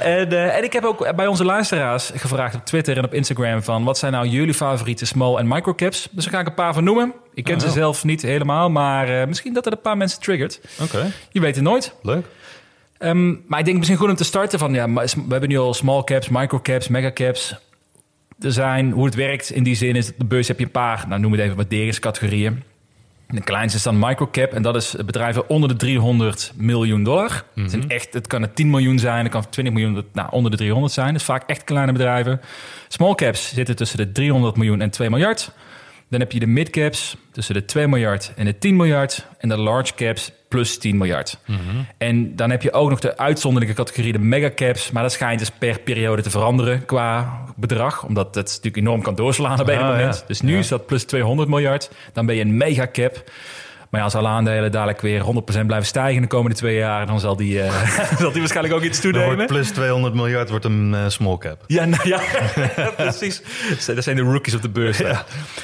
en, 0.00 0.52
en 0.52 0.64
ik 0.64 0.72
heb 0.72 0.84
ook 0.84 1.16
bij 1.16 1.26
onze 1.26 1.44
luisteraars 1.44 2.10
gevraagd 2.14 2.54
op 2.54 2.64
Twitter 2.64 2.96
en 2.96 3.04
op 3.04 3.14
Instagram 3.14 3.62
van 3.62 3.84
wat 3.84 3.98
zijn 3.98 4.12
nou 4.12 4.26
jullie 4.26 4.54
favoriete 4.54 5.06
small 5.06 5.36
en 5.36 5.48
micro 5.48 5.74
caps? 5.74 6.08
Dus 6.10 6.24
daar 6.24 6.32
ga 6.34 6.40
ik 6.40 6.46
een 6.46 6.54
paar 6.54 6.74
van 6.74 6.84
noemen. 6.84 7.12
Ik 7.34 7.44
ken 7.44 7.54
Oh, 7.54 7.60
ze 7.60 7.66
ja. 7.66 7.72
zelf 7.72 8.04
niet 8.04 8.22
helemaal, 8.22 8.70
maar 8.70 9.28
misschien 9.28 9.52
dat 9.52 9.66
er 9.66 9.72
een 9.72 9.80
paar 9.80 9.96
mensen 9.96 10.20
triggert. 10.20 10.60
Oké, 10.80 11.12
Je 11.30 11.40
weet 11.40 11.54
het 11.54 11.64
nooit. 11.64 11.94
leuk. 12.02 12.26
Ehm, 13.00 13.34
maar 13.46 13.58
ik 13.58 13.64
denk 13.64 13.76
misschien 13.78 13.98
goed 13.98 14.08
om 14.08 14.14
te 14.16 14.24
starten 14.24 14.58
van 14.58 14.72
ja, 14.74 14.92
we 14.92 15.08
hebben 15.28 15.48
nu 15.48 15.58
al 15.58 15.74
small 15.74 16.04
caps, 16.04 16.28
micro 16.28 16.60
caps, 16.60 16.88
mega 16.88 17.12
caps. 17.12 17.54
Er 18.40 18.52
zijn, 18.52 18.90
hoe 18.90 19.04
het 19.04 19.14
werkt 19.14 19.50
in 19.50 19.62
die 19.62 19.74
zin 19.74 19.96
is, 19.96 20.06
de 20.16 20.24
beurs 20.24 20.48
heb 20.48 20.58
je 20.58 20.64
een 20.64 20.70
paar, 20.70 21.04
nou 21.08 21.20
noem 21.20 21.32
het 21.32 21.40
even 21.40 21.56
waarderingscategorieën. 21.56 22.62
De 23.28 23.40
kleinste 23.40 23.76
is 23.78 23.84
dan 23.84 23.98
microcap 23.98 24.52
en 24.52 24.62
dat 24.62 24.76
is 24.76 24.94
bedrijven 25.06 25.48
onder 25.48 25.68
de 25.68 25.76
300 25.76 26.52
miljoen 26.56 27.02
dollar. 27.02 27.44
het, 27.54 27.70
zijn 27.70 27.88
echt, 27.88 28.14
het 28.14 28.26
kan 28.26 28.42
het 28.42 28.56
10 28.56 28.70
miljoen 28.70 28.98
zijn, 28.98 29.22
het 29.22 29.32
kan 29.32 29.48
20 29.48 29.74
miljoen, 29.74 29.94
dat- 29.94 30.04
nou, 30.12 30.28
onder 30.30 30.50
de 30.50 30.56
300 30.56 30.92
zijn. 30.92 31.12
Dus 31.12 31.22
vaak 31.22 31.42
echt 31.48 31.64
kleine 31.64 31.92
bedrijven. 31.92 32.40
Small 32.88 33.14
caps 33.14 33.54
zitten 33.54 33.76
tussen 33.76 33.98
de 33.98 34.12
300 34.12 34.56
miljoen 34.56 34.80
en 34.80 34.90
2 34.90 35.10
miljard. 35.10 35.50
Dan 36.08 36.20
heb 36.20 36.32
je 36.32 36.38
de 36.40 36.46
midcaps 36.46 37.16
tussen 37.32 37.54
de 37.54 37.64
2 37.64 37.88
miljard 37.88 38.32
en 38.36 38.44
de 38.44 38.58
10 38.58 38.76
miljard. 38.76 39.26
En 39.38 39.48
de 39.48 39.56
large 39.56 39.94
caps 39.94 40.32
plus 40.50 40.78
10 40.78 40.96
miljard. 40.96 41.38
En 41.98 42.36
dan 42.36 42.50
heb 42.50 42.62
je 42.62 42.72
ook 42.72 42.90
nog 42.90 42.98
de 43.00 43.16
uitzonderlijke 43.16 43.74
categorie, 43.76 44.12
de 44.12 44.18
megacaps. 44.18 44.90
Maar 44.90 45.02
dat 45.02 45.12
schijnt 45.12 45.38
dus 45.38 45.50
per 45.50 45.80
periode 45.80 46.22
te 46.22 46.30
veranderen 46.30 46.84
qua 46.84 47.38
bedrag. 47.56 48.04
Omdat 48.04 48.34
het 48.34 48.46
natuurlijk 48.46 48.76
enorm 48.76 49.02
kan 49.02 49.14
doorslaan 49.14 49.60
op 49.60 49.68
een 49.68 49.78
Ah, 49.78 49.88
moment. 49.88 50.14
ja. 50.14 50.24
Dus 50.26 50.40
nu 50.40 50.52
Ja. 50.52 50.58
is 50.58 50.68
dat 50.68 50.86
plus 50.86 51.04
200 51.04 51.48
miljard. 51.48 51.90
Dan 52.12 52.26
ben 52.26 52.34
je 52.34 52.40
een 52.40 52.56
megacap. 52.56 53.30
Maar 53.90 54.00
ja, 54.00 54.06
als 54.06 54.14
alle 54.14 54.28
aandelen 54.28 54.72
dadelijk 54.72 55.00
weer 55.00 55.22
100% 55.22 55.26
blijven 55.66 55.86
stijgen 55.86 56.22
de 56.22 56.28
komende 56.28 56.56
twee 56.56 56.76
jaar, 56.76 57.06
dan 57.06 57.20
zal 57.20 57.36
die, 57.36 57.54
uh, 57.64 57.88
zal 58.18 58.30
die 58.30 58.40
waarschijnlijk 58.40 58.74
ook 58.74 58.82
iets 58.82 59.00
toenemen. 59.00 59.46
plus 59.46 59.70
200 59.70 60.14
miljard 60.14 60.50
wordt 60.50 60.64
een 60.64 60.94
eh, 60.94 61.04
small 61.08 61.38
cap. 61.38 61.64
Ja, 61.66 61.84
nou, 61.84 62.08
ja 62.08 62.20
precies. 62.96 63.42
Dat 63.86 64.04
zijn 64.04 64.16
de 64.16 64.22
rookies 64.22 64.54
op 64.54 64.62
de 64.62 64.68
beurs. 64.68 65.02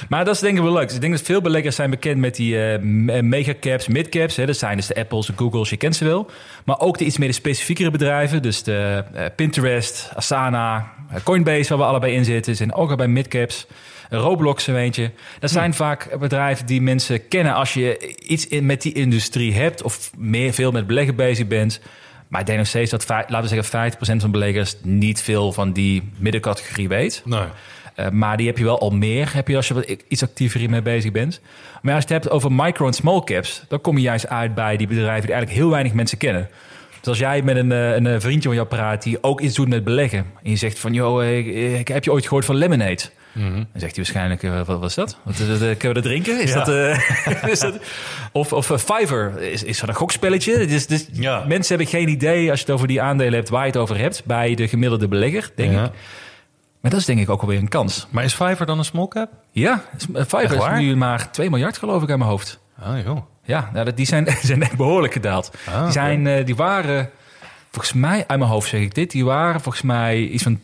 Maar 0.09 0.25
dat 0.25 0.35
is 0.35 0.41
denk 0.41 0.57
ik 0.57 0.63
wel 0.63 0.73
leuk. 0.73 0.91
Ik 0.91 1.01
denk 1.01 1.13
dat 1.13 1.23
veel 1.23 1.41
beleggers 1.41 1.77
zijn 1.77 1.91
bekend 1.91 2.19
met 2.19 2.35
die 2.37 2.57
me- 2.79 3.23
megacaps, 3.23 3.89
midcaps. 3.89 4.37
Hè. 4.37 4.47
Dat 4.47 4.57
zijn 4.57 4.77
dus 4.77 4.87
de 4.87 4.95
Apples, 4.97 5.27
de 5.27 5.33
Googles, 5.37 5.71
je 5.71 5.77
kent 5.77 5.97
ze 5.97 6.05
wel. 6.05 6.31
Maar 6.65 6.79
ook 6.81 6.99
de 6.99 7.05
iets 7.05 7.19
meer 7.19 7.29
de 7.29 7.35
specifiekere 7.35 7.91
bedrijven. 7.91 8.43
Dus 8.43 8.63
de 8.63 9.05
Pinterest, 9.37 10.11
Asana, 10.15 10.93
Coinbase, 11.23 11.69
waar 11.69 11.79
we 11.79 11.85
allebei 11.85 12.15
in 12.15 12.25
zitten. 12.25 12.57
Zijn 12.57 12.75
ook 12.75 12.91
al 12.91 12.97
bij 12.97 13.09
midcaps. 13.09 13.67
Roblox 14.11 14.65
zo 14.65 14.75
eentje. 14.75 15.11
Dat 15.39 15.51
zijn 15.51 15.75
vaak 15.75 16.19
bedrijven 16.19 16.67
die 16.67 16.81
mensen 16.81 17.29
kennen 17.29 17.55
als 17.55 17.75
je 17.75 18.15
iets 18.19 18.49
in, 18.49 18.67
met 18.67 18.83
die 18.83 18.93
industrie 18.93 19.55
hebt... 19.55 19.83
of 19.83 20.11
meer 20.17 20.53
veel 20.53 20.71
met 20.71 20.87
beleggen 20.87 21.17
bezig 21.17 21.47
bent... 21.47 21.81
Maar 22.29 22.41
ik 22.41 22.47
denk 22.47 22.59
nog 22.59 22.67
steeds 22.67 22.91
dat, 22.91 23.09
laten 23.09 23.41
we 23.41 23.63
zeggen, 23.63 23.93
50% 24.17 24.21
van 24.21 24.31
beleggers 24.31 24.77
niet 24.83 25.23
veel 25.23 25.53
van 25.53 25.73
die 25.73 26.13
middencategorie 26.17 26.89
weet. 26.89 27.23
Nee. 27.25 27.41
Uh, 27.97 28.09
maar 28.09 28.37
die 28.37 28.47
heb 28.47 28.59
je 28.59 28.65
wel 28.65 28.81
al 28.81 28.91
meer, 28.91 29.35
heb 29.35 29.49
je 29.49 29.57
als 29.57 29.69
je 29.69 29.75
wat 29.75 29.97
iets 30.09 30.23
actiever 30.23 30.61
hiermee 30.61 30.83
bezig 30.83 31.13
bent. 31.13 31.41
Maar 31.83 31.95
als 31.95 32.05
je 32.05 32.15
het 32.15 32.23
hebt 32.23 32.35
over 32.35 32.53
micro- 32.53 32.87
en 32.87 32.93
small 32.93 33.21
caps, 33.25 33.65
dan 33.69 33.81
kom 33.81 33.97
je 33.97 34.03
juist 34.03 34.29
uit 34.29 34.55
bij 34.55 34.77
die 34.77 34.87
bedrijven 34.87 35.27
die 35.27 35.33
eigenlijk 35.33 35.63
heel 35.63 35.71
weinig 35.71 35.93
mensen 35.93 36.19
kennen. 36.19 36.49
Dus 37.07 37.15
als 37.21 37.31
jij 37.31 37.43
met 37.43 37.57
een, 37.57 37.73
eh, 37.73 37.95
een 37.95 38.07
eh, 38.07 38.15
vriendje 38.21 38.49
van 38.49 38.57
jou 38.57 38.69
praat 38.69 39.03
die 39.03 39.23
ook 39.23 39.41
iets 39.41 39.55
doet 39.55 39.69
met 39.69 39.85
beleggen. 39.85 40.19
En 40.43 40.51
je 40.51 40.57
zegt 40.57 40.79
van, 40.79 40.93
joh, 40.93 41.25
ik, 41.25 41.47
ik- 41.47 41.89
heb 41.89 42.05
je 42.05 42.13
ooit 42.13 42.25
gehoord 42.27 42.45
van 42.45 42.55
Lemonade? 42.55 43.03
Dan 43.33 43.67
zegt 43.73 43.95
hij 43.97 44.05
waarschijnlijk, 44.05 44.43
eh, 44.43 44.61
wat 44.67 44.81
was 44.81 44.95
dat? 44.95 45.19
Wat, 45.23 45.41
eh, 45.41 45.53
eh, 45.53 45.59
kunnen 45.59 45.79
we 45.89 45.93
dat 45.95 46.03
drinken? 46.03 46.41
Is 46.43 46.53
Ja. 46.53 46.65
dat, 46.65 46.69
eh, 46.69 47.45
is 47.53 47.59
dat, 47.59 47.79
of 48.33 48.53
of 48.53 48.71
eh, 48.71 48.79
Fiverr, 48.79 49.41
is, 49.43 49.63
is 49.63 49.79
dat 49.81 49.89
een 49.89 49.95
gokspelletje? 49.95 50.67
Dus, 50.67 50.87
dus 50.87 51.07
Ja. 51.13 51.45
Mensen 51.49 51.77
hebben 51.77 51.95
geen 51.99 52.09
idee, 52.09 52.51
als 52.51 52.59
je 52.61 52.65
het 52.67 52.75
over 52.75 52.89
die 52.89 53.03
aandelen 53.03 53.33
hebt, 53.35 53.49
waar 53.49 53.61
je 53.61 53.67
het 53.71 53.77
over 53.77 53.99
hebt. 53.99 54.23
Bij 54.25 54.55
de 54.55 54.69
gemiddelde 54.69 55.09
belegger, 55.09 55.51
denk 55.55 55.73
Ja. 55.73 55.85
ik. 55.85 55.91
Maar 56.81 56.91
dat 56.91 57.01
is 57.01 57.07
denk 57.07 57.21
ik 57.21 57.31
ook 57.31 57.41
alweer 57.41 57.59
een 57.59 57.69
kans. 57.69 58.07
Maar 58.11 58.25
is 58.25 58.35
Fiverr 58.35 58.67
dan 58.67 58.79
een 58.79 58.85
small 58.85 59.09
cap? 59.09 59.31
Ja, 59.51 59.83
eh, 60.15 60.23
Fiverr 60.23 60.73
is 60.75 60.81
nu 60.81 60.97
maar 60.97 61.31
2 61.31 61.51
miljard 61.51 61.79
geloof 61.79 62.03
ik 62.03 62.11
aan 62.11 62.19
mijn 62.19 62.31
hoofd. 62.31 62.59
Oh 62.83 62.95
joh. 63.05 63.17
Ja, 63.47 63.71
nou, 63.73 63.95
die 63.95 64.07
zijn, 64.07 64.27
zijn 64.43 64.63
echt 64.63 64.77
behoorlijk 64.77 65.13
gedaald. 65.13 65.51
Ah, 65.67 65.83
die, 65.83 65.93
zijn, 65.93 66.27
eh, 66.27 66.47
die 66.47 66.57
waren, 66.57 67.11
volgens 67.71 67.93
mij, 67.93 68.25
uit 68.27 68.39
mijn 68.39 68.51
hoofd 68.51 68.69
zeg 68.69 68.81
ik 68.81 68.95
dit, 68.95 69.11
die 69.11 69.25
waren 69.25 69.61
volgens 69.61 69.85
mij 69.85 70.19
iets 70.19 70.43
van 70.43 70.61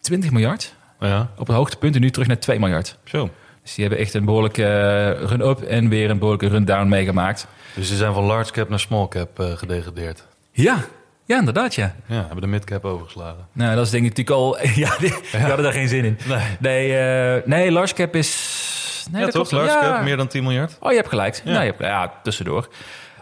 20 0.00 0.30
miljard 0.30 0.74
Ja, 1.00 1.30
op 1.36 1.46
het 1.46 1.56
hoogtepunt 1.56 1.94
en 1.94 2.00
nu 2.00 2.10
terug 2.10 2.28
naar 2.28 2.38
2 2.38 2.58
miljard. 2.58 2.98
zo. 3.04 3.30
Dus 3.62 3.74
die 3.74 3.84
hebben 3.84 4.04
echt 4.04 4.14
een 4.14 4.24
behoorlijke 4.24 4.64
eh, 4.64 5.28
run-up 5.28 5.60
en 5.62 5.88
weer 5.88 6.10
een 6.10 6.18
behoorlijke 6.18 6.48
run-down 6.48 6.88
meegemaakt. 6.88 7.46
Dus 7.74 7.88
ze 7.88 7.96
zijn 7.96 8.12
van 8.12 8.24
large 8.24 8.52
cap 8.52 8.68
naar 8.68 8.80
small 8.80 9.08
cap 9.08 9.40
eh, 9.40 9.52
gedegradeerd. 9.52 10.26
Ja, 10.52 10.78
ja, 11.24 11.38
inderdaad 11.38 11.74
ja. 11.74 11.94
Ja, 12.06 12.14
hebben 12.14 12.40
de 12.40 12.46
mid 12.46 12.64
cap 12.64 12.84
overgeslagen. 12.84 13.46
Nou, 13.52 13.76
dat 13.76 13.84
is 13.84 13.90
denk 13.90 14.04
ik 14.04 14.16
natuurlijk 14.16 14.36
al... 14.36 14.58
Ja, 14.84 14.96
die, 14.98 15.14
hadden 15.38 15.62
daar 15.62 15.72
geen 15.72 15.88
zin 15.88 16.04
in. 16.04 16.18
Nee. 16.28 16.38
Nee, 16.58 16.98
eh, 16.98 17.46
nee 17.46 17.70
large 17.70 17.94
cap 17.94 18.16
is... 18.16 18.70
Nee, 19.10 19.20
ja, 19.20 19.26
dat 19.26 19.34
toch? 19.34 19.50
Large 19.50 19.84
Ja. 19.84 20.02
meer 20.02 20.16
dan 20.16 20.26
10 20.28 20.42
miljard? 20.42 20.76
Oh, 20.80 20.90
je 20.90 20.96
hebt 20.96 21.08
gelijk. 21.08 21.42
Ja. 21.44 21.52
Ja, 21.52 21.60
je 21.60 21.66
hebt, 21.66 21.82
ja 21.82 22.12
tussendoor. 22.22 22.68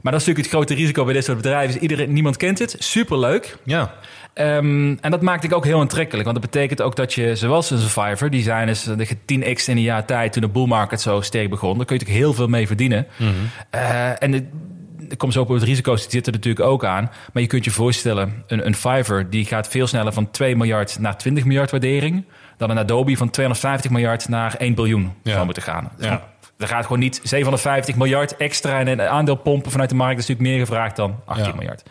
Maar 0.03 0.13
dat 0.13 0.21
is 0.21 0.27
natuurlijk 0.27 0.55
het 0.55 0.57
grote 0.57 0.75
risico 0.83 1.05
bij 1.05 1.13
dit 1.15 1.25
soort 1.25 1.37
bedrijven. 1.37 1.75
Is 1.75 1.81
iedereen, 1.81 2.13
niemand 2.13 2.37
kent 2.37 2.59
het. 2.59 2.77
Superleuk. 2.79 3.57
Ja. 3.65 3.95
Ehm, 4.35 4.97
en 5.01 5.11
dat 5.11 5.23
maakt 5.23 5.45
ik 5.45 5.55
ook 5.55 5.65
heel 5.65 5.81
aantrekkelijk. 5.81 6.29
Want 6.29 6.41
dat 6.41 6.51
betekent 6.51 6.83
ook 6.83 6.97
dat 6.97 7.15
je, 7.15 7.37
zoals 7.37 7.71
een 7.71 7.79
Survivor... 7.79 8.31
die 8.31 8.43
zijn 8.43 8.67
dus 8.67 8.83
de 8.83 9.07
10x 9.07 9.65
in 9.65 9.77
een 9.77 9.81
jaar 9.81 10.05
tijd... 10.05 10.33
toen 10.33 10.43
de 10.43 10.49
bull 10.49 10.67
market 10.67 11.01
zo 11.01 11.21
sterk 11.21 11.51
begon. 11.51 11.77
Daar 11.77 11.87
kun 11.87 11.95
je 11.97 12.01
natuurlijk 12.01 12.27
heel 12.27 12.35
veel 12.35 12.49
mee 12.49 12.67
verdienen. 12.67 13.07
Eh, 13.71 14.23
en 14.23 14.33
het, 14.33 14.45
er 15.11 15.17
komt 15.17 15.33
zo 15.33 15.41
op 15.41 15.49
het 15.49 15.63
risico's, 15.63 16.03
die 16.03 16.11
zitten 16.11 16.33
er 16.33 16.39
natuurlijk 16.39 16.67
ook 16.67 16.85
aan. 16.85 17.11
Maar 17.33 17.43
je 17.43 17.49
kunt 17.49 17.65
je 17.65 17.71
voorstellen, 17.71 18.45
een, 18.47 18.67
een 18.67 18.75
Fiverr... 18.75 19.31
die 19.31 19.45
gaat 19.45 19.69
veel 19.69 19.87
sneller 19.87 20.13
van 20.13 20.31
2 20.31 20.57
miljard 20.57 20.99
naar 20.99 21.19
20 21.19 21.45
miljard 21.45 21.71
waardering... 21.71 22.25
dan 22.61 22.71
een 22.71 22.79
Adobe 22.79 23.17
van 23.17 23.31
250 23.31 23.91
miljard 23.91 24.29
naar 24.29 24.55
1 24.59 24.75
biljoen 24.75 25.13
Ja. 25.23 25.33
zou 25.33 25.45
moeten 25.45 25.63
gaan. 25.63 25.91
Dus 25.97 26.07
Ja. 26.07 26.29
Er 26.59 26.67
gaat 26.69 26.83
gewoon 26.83 26.99
niet 26.99 27.21
750 27.23 27.97
miljard 27.97 28.37
extra 28.37 28.79
in 28.79 28.87
een 28.89 29.01
aandeel 29.01 29.35
pompen 29.37 29.71
vanuit 29.71 29.89
de 29.91 29.97
markt. 29.97 30.15
Dat 30.15 30.23
is 30.23 30.29
natuurlijk 30.29 30.57
meer 30.57 30.67
gevraagd 30.67 30.97
dan 30.97 31.17
18 31.25 31.45
Ja. 31.47 31.55
miljard. 31.55 31.83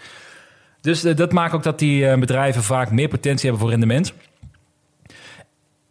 Dus 0.81 1.03
eh, 1.03 1.15
dat 1.15 1.31
maakt 1.31 1.53
ook 1.53 1.63
dat 1.63 1.79
die 1.79 2.07
eh, 2.07 2.19
bedrijven 2.19 2.63
vaak 2.63 2.91
meer 2.91 3.07
potentie 3.07 3.41
hebben 3.41 3.60
voor 3.60 3.69
rendement. 3.69 4.13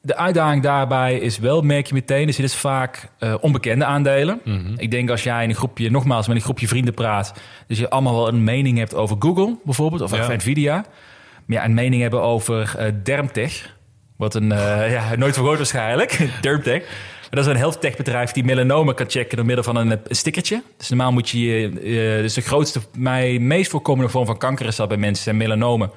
De 0.00 0.16
uitdaging 0.16 0.62
daarbij 0.62 1.18
is 1.18 1.38
wel, 1.38 1.62
merk 1.62 1.86
je 1.86 1.94
meteen, 1.94 2.26
dus 2.26 2.36
dit 2.36 2.44
is 2.44 2.56
vaak 2.56 3.08
eh, 3.18 3.34
onbekende 3.40 3.84
aandelen. 3.84 4.40
Ik 4.76 4.90
denk 4.90 5.10
als 5.10 5.22
jij 5.22 5.42
in 5.42 5.48
een 5.48 5.54
groepje, 5.56 5.90
nogmaals, 5.90 6.26
met 6.26 6.36
een 6.36 6.42
groepje 6.42 6.68
vrienden 6.68 6.94
praat, 6.94 7.32
dus 7.66 7.78
je 7.78 7.90
allemaal 7.90 8.14
wel 8.14 8.28
een 8.28 8.44
mening 8.44 8.78
hebt 8.78 8.94
over 8.94 9.16
Google 9.18 9.56
bijvoorbeeld, 9.64 10.02
of 10.02 10.14
Ja. 10.14 10.20
over 10.22 10.36
Nvidia. 10.36 10.74
Maar 11.46 11.56
ja, 11.58 11.64
een 11.64 11.74
mening 11.74 12.02
hebben 12.02 12.22
over 12.22 12.76
Dermtech, 13.02 13.76
wat 14.18 14.34
een, 14.34 14.52
eh, 14.52 14.90
ja, 14.96 15.16
nooit 15.16 15.34
verhoord 15.34 15.56
waarschijnlijk, 15.56 16.28
Dermtech. 16.40 16.82
Maar 17.20 17.40
dat 17.42 17.46
is 17.46 17.52
een 17.52 17.58
health 17.58 17.80
tech 17.80 17.96
bedrijf 17.96 18.32
die 18.32 18.44
melanoma 18.44 18.92
kan 18.92 19.10
checken 19.10 19.36
door 19.36 19.46
middel 19.46 19.64
van 19.64 19.76
een, 19.76 19.90
eh, 19.92 19.98
stickertje. 20.04 20.62
Dus 20.76 20.88
normaal 20.88 21.12
moet 21.12 21.28
je, 21.28 21.38
je, 21.38 21.68
eh, 21.68 22.22
dus 22.22 22.34
de 22.34 22.40
grootste, 22.40 22.80
mij 22.96 23.38
meest 23.38 23.70
voorkomende 23.70 24.10
vorm 24.10 24.26
van 24.26 24.38
kanker 24.38 24.66
is 24.66 24.76
dat 24.76 24.88
bij 24.88 24.96
mensen, 24.96 25.24
zijn 25.24 25.36
melanomen. 25.36 25.90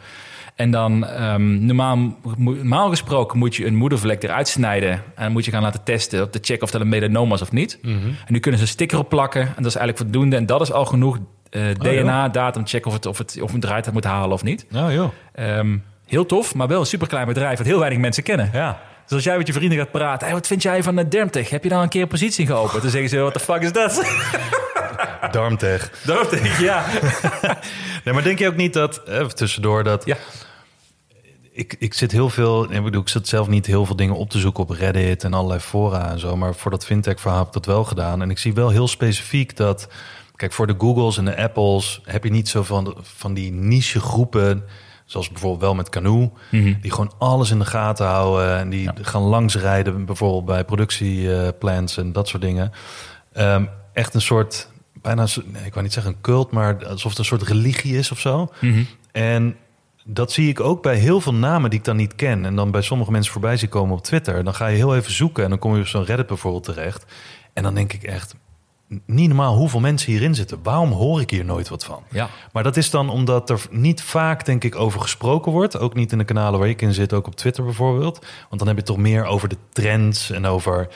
En 0.56 0.72
dan 0.72 1.06
ehm, 1.06 1.66
normaal, 1.66 2.18
normaal 2.38 2.90
gesproken 2.90 3.38
moet 3.38 3.56
je 3.56 3.66
een 3.66 3.76
moedervlek 3.76 4.24
eruit 4.24 4.48
snijden. 4.48 4.92
En 4.92 5.04
dan 5.16 5.32
moet 5.32 5.46
je 5.46 5.52
gaan 5.52 5.62
laten 5.62 5.84
testen 5.84 6.24
om 6.24 6.30
te 6.30 6.40
checken 6.42 6.64
of 6.64 6.72
dat 6.72 6.82
een 6.82 6.90
melanoom 6.90 7.34
is 7.34 7.42
of 7.42 7.52
niet. 7.52 7.80
En 7.82 8.16
nu 8.28 8.40
kunnen 8.40 8.60
ze 8.60 8.66
een 8.66 8.72
sticker 8.72 8.98
op 8.98 9.10
plakken. 9.10 9.42
En 9.42 9.54
dat 9.56 9.66
is 9.66 9.76
eigenlijk 9.76 9.98
voldoende. 9.98 10.36
En 10.36 10.46
dat 10.46 10.62
is 10.62 10.72
al 10.72 10.86
genoeg 10.86 11.18
DNA-data 11.50 12.60
om 12.60 12.66
te 12.66 12.72
checken 12.72 12.88
of 12.88 12.94
het, 12.94 13.06
of, 13.06 13.18
het, 13.18 13.42
of 13.42 13.52
het 13.52 13.64
eruit 13.64 13.92
moet 13.92 14.04
halen 14.04 14.32
of 14.32 14.44
niet. 14.44 14.66
Nou 14.70 14.94
joh. 14.94 15.12
Ehm, 15.34 15.78
heel 16.12 16.26
tof, 16.26 16.56
maar 16.56 16.68
wel 16.68 16.80
een 16.80 16.86
superklein 16.86 17.28
bedrijf 17.28 17.58
dat 17.58 17.68
heel 17.68 17.80
weinig 17.80 18.00
mensen 18.00 18.24
kennen. 18.24 18.50
Ja. 18.54 18.82
Dus 19.04 19.14
als 19.14 19.24
jij 19.24 19.38
met 19.38 19.48
je 19.48 19.54
vrienden 19.54 19.78
gaat 19.78 19.92
praten, 19.92 20.26
hey, 20.26 20.36
wat 20.36 20.48
vind 20.48 20.62
jij 20.62 20.84
van 20.84 20.96
de 20.96 21.08
Dermtech? 21.08 21.50
Heb 21.50 21.64
je 21.64 21.70
nou 21.70 21.84
een 21.84 21.90
keer 21.90 22.02
een 22.02 22.08
positie 22.08 22.46
geopend? 22.46 22.82
Dan 22.82 22.92
zeggen 22.92 23.10
ze, 23.10 23.18
what 23.18 23.34
the 23.34 23.40
fuck 23.40 23.62
is 23.62 23.72
dat? 23.72 24.04
Darmtech. 25.32 25.92
Dermtech, 26.06 26.60
ja. 26.60 26.86
Nee, 28.04 28.14
maar 28.14 28.24
denk 28.24 28.40
je 28.40 28.48
ook 28.48 28.56
niet 28.56 28.74
dat, 28.74 29.02
even 29.08 29.36
tussendoor, 29.36 29.84
dat 29.84 30.06
ja. 30.06 30.18
ik, 31.52 31.76
ik 31.80 31.94
zit 31.94 32.12
heel 32.12 32.30
veel, 32.30 32.72
ik 32.72 32.84
bedoel, 32.84 33.02
ik 33.02 33.10
zit 33.10 33.28
zelf 33.28 33.48
niet 33.48 33.66
heel 33.66 33.86
veel 33.86 33.96
dingen 33.96 34.16
op 34.16 34.30
te 34.30 34.40
zoeken 34.40 34.64
op 34.64 34.70
Reddit 34.70 35.24
en 35.24 35.34
allerlei 35.34 35.60
fora 35.60 36.12
en 36.12 36.20
zo, 36.20 36.38
maar 36.38 36.56
voor 36.56 36.72
dat 36.72 36.86
fintech 36.86 37.20
verhaal 37.20 37.40
heb 37.40 37.48
ik 37.48 37.54
dat 37.54 37.66
wel 37.66 37.84
gedaan. 37.84 38.22
En 38.22 38.30
ik 38.30 38.38
zie 38.38 38.54
wel 38.54 38.70
heel 38.70 38.88
specifiek 38.88 39.56
dat, 39.56 39.88
kijk, 40.36 40.54
voor 40.54 40.68
de 40.68 40.76
Googles 40.78 41.18
en 41.18 41.26
de 41.26 41.38
Apples 41.38 42.02
heb 42.04 42.24
je 42.24 42.32
niet 42.32 42.50
zo 42.50 42.64
van, 42.64 42.98
van 43.02 43.34
die 43.34 43.52
niche 43.52 44.00
groepen, 44.00 44.66
zoals 45.12 45.30
bijvoorbeeld 45.30 45.62
wel 45.62 45.76
met 45.76 45.90
Canoe, 45.90 46.32
die 46.82 46.92
gewoon 46.92 47.12
alles 47.18 47.52
in 47.52 47.60
de 47.60 47.66
gaten 47.66 48.06
houden 48.06 48.58
en 48.58 48.70
die 48.70 48.90
gaan 49.02 49.22
langsrijden, 49.22 50.06
bijvoorbeeld 50.06 50.46
bij 50.46 50.64
productieplans 50.64 51.98
en 51.98 52.12
dat 52.12 52.28
soort 52.28 52.42
dingen. 52.42 52.72
Ehm, 53.34 53.66
echt 53.94 54.14
een 54.14 54.22
soort, 54.22 54.70
bijna, 55.02 55.28
nee, 55.46 55.66
ik 55.66 55.72
wou 55.72 55.84
niet 55.84 55.94
zeggen 55.94 56.12
een 56.12 56.22
cult, 56.22 56.52
maar 56.52 56.86
alsof 56.86 57.10
het 57.10 57.20
een 57.20 57.26
soort 57.26 57.42
religie 57.42 57.98
is 57.98 58.12
of 58.12 58.20
zo. 58.20 58.52
En 59.12 59.56
dat 60.04 60.32
zie 60.32 60.50
ik 60.50 60.60
ook 60.60 60.82
bij 60.82 60.96
heel 60.96 61.22
veel 61.22 61.34
namen 61.34 61.70
die 61.70 61.80
ik 61.80 61.86
dan 61.86 61.96
niet 61.96 62.16
ken. 62.16 62.46
En 62.46 62.56
dan 62.56 62.72
bij 62.72 62.82
sommige 62.82 63.12
mensen 63.12 63.32
voorbij 63.32 63.58
zie 63.58 63.68
komen 63.68 63.98
op 63.98 64.04
Twitter. 64.04 64.44
Dan 64.44 64.54
ga 64.54 64.68
je 64.68 64.76
heel 64.76 64.96
even 64.96 65.12
zoeken 65.14 65.44
en 65.44 65.50
dan 65.50 65.60
kom 65.60 65.76
je 65.76 65.82
op 65.82 65.88
zo'n 65.88 66.06
Reddit 66.06 66.28
bijvoorbeeld 66.28 66.64
terecht. 66.64 67.06
En 67.54 67.64
dan 67.64 67.74
denk 67.74 67.94
ik 67.94 68.04
echt, 68.04 68.36
niet 69.06 69.28
normaal 69.28 69.56
hoeveel 69.56 69.80
mensen 69.80 70.12
hierin 70.12 70.36
zitten. 70.36 70.60
Waarom 70.64 70.92
hoor 70.92 71.22
ik 71.22 71.30
hier 71.30 71.46
nooit 71.46 71.70
wat 71.70 71.84
van? 71.86 72.04
Ja. 72.10 72.30
Maar 72.52 72.64
dat 72.64 72.78
is 72.78 72.90
dan 72.90 73.10
omdat 73.10 73.50
er 73.50 73.62
niet 73.70 74.02
vaak, 74.02 74.46
denk 74.46 74.64
ik, 74.64 74.76
over 74.76 75.02
gesproken 75.02 75.52
wordt. 75.52 75.80
Ook 75.80 75.94
niet 75.94 76.12
in 76.12 76.18
de 76.18 76.24
kanalen 76.24 76.60
waar 76.60 76.70
ik 76.70 76.82
in 76.82 76.94
zit, 76.94 77.14
ook 77.14 77.28
op 77.28 77.36
Twitter 77.36 77.64
bijvoorbeeld. 77.64 78.26
Want 78.50 78.60
dan 78.60 78.68
heb 78.68 78.78
je 78.78 78.84
toch 78.84 78.98
meer 78.98 79.26
over 79.26 79.50
de 79.50 79.58
trends 79.74 80.32
en 80.32 80.46
over 80.46 80.88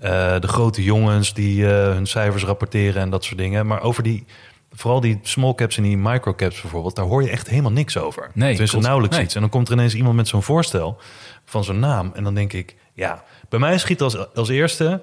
eh, 0.00 0.40
de 0.40 0.48
grote 0.48 0.82
jongens 0.82 1.34
die 1.34 1.66
eh, 1.66 1.72
hun 1.92 2.06
cijfers 2.06 2.44
rapporteren 2.44 3.02
en 3.02 3.10
dat 3.10 3.24
soort 3.24 3.38
dingen. 3.38 3.66
Maar 3.66 3.82
over 3.82 4.02
die, 4.02 4.24
vooral 4.72 5.00
die 5.00 5.18
small 5.22 5.54
caps 5.54 5.76
en 5.76 5.82
die 5.82 5.96
microcaps 5.96 6.60
bijvoorbeeld, 6.60 6.96
daar 6.96 7.04
hoor 7.04 7.22
je 7.22 7.30
echt 7.30 7.48
helemaal 7.48 7.72
niks 7.72 7.96
over. 7.98 8.22
Nee, 8.22 8.32
Tenminste, 8.32 8.64
klopt. 8.66 8.84
nauwelijks 8.84 9.16
Nee. 9.16 9.24
iets. 9.24 9.34
En 9.34 9.40
dan 9.40 9.50
komt 9.50 9.68
er 9.68 9.74
ineens 9.74 9.94
iemand 9.94 10.16
met 10.16 10.28
zo'n 10.28 10.42
voorstel 10.42 10.96
van 11.44 11.64
zo'n 11.64 11.78
naam. 11.78 12.10
En 12.14 12.24
dan 12.24 12.34
denk 12.34 12.52
ik, 12.52 12.76
ja, 12.92 13.22
bij 13.48 13.58
mij 13.58 13.78
schiet 13.78 14.00
als, 14.02 14.34
als 14.34 14.48
eerste, 14.48 15.02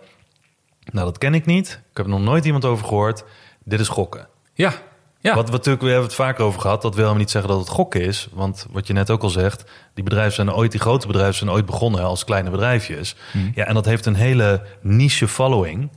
nou 0.92 1.06
dat 1.06 1.18
ken 1.18 1.34
ik 1.34 1.46
niet. 1.46 1.68
Ik 1.68 1.98
heb 1.98 2.06
er 2.06 2.12
nog 2.12 2.22
nooit 2.22 2.46
iemand 2.46 2.66
over 2.66 2.86
gehoord. 2.86 3.24
Dit 3.64 3.80
is 3.80 3.88
gokken. 3.88 4.28
Ja. 4.54 4.74
Ja. 5.20 5.36
Wat 5.36 5.46
we 5.46 5.52
natuurlijk, 5.52 5.84
we 5.84 5.90
hebben 5.90 6.08
het 6.08 6.16
vaker 6.16 6.44
over 6.44 6.62
gehad. 6.62 6.82
Dat 6.82 6.92
wil 6.92 7.00
helemaal 7.00 7.22
niet 7.22 7.32
zeggen 7.32 7.52
dat 7.52 7.60
het 7.60 7.70
gokken 7.70 8.02
is. 8.02 8.28
Want 8.32 8.68
wat 8.72 8.88
je 8.88 8.94
net 8.94 9.10
ook 9.10 9.22
al 9.22 9.30
zegt, 9.30 9.72
die 9.94 10.04
bedrijven 10.04 10.34
zijn 10.34 10.54
ooit, 10.54 10.72
die 10.72 10.80
grote 10.80 11.08
bedrijven 11.08 11.36
zijn 11.36 11.52
ooit 11.52 11.66
begonnen 11.66 12.04
als 12.04 12.24
kleine 12.24 12.50
bedrijfjes. 12.50 13.16
Ja, 13.56 13.66
en 13.66 13.74
dat 13.74 13.86
heeft 13.86 14.06
een 14.06 14.16
hele 14.16 14.66
niche 14.82 15.28
following. 15.28 15.90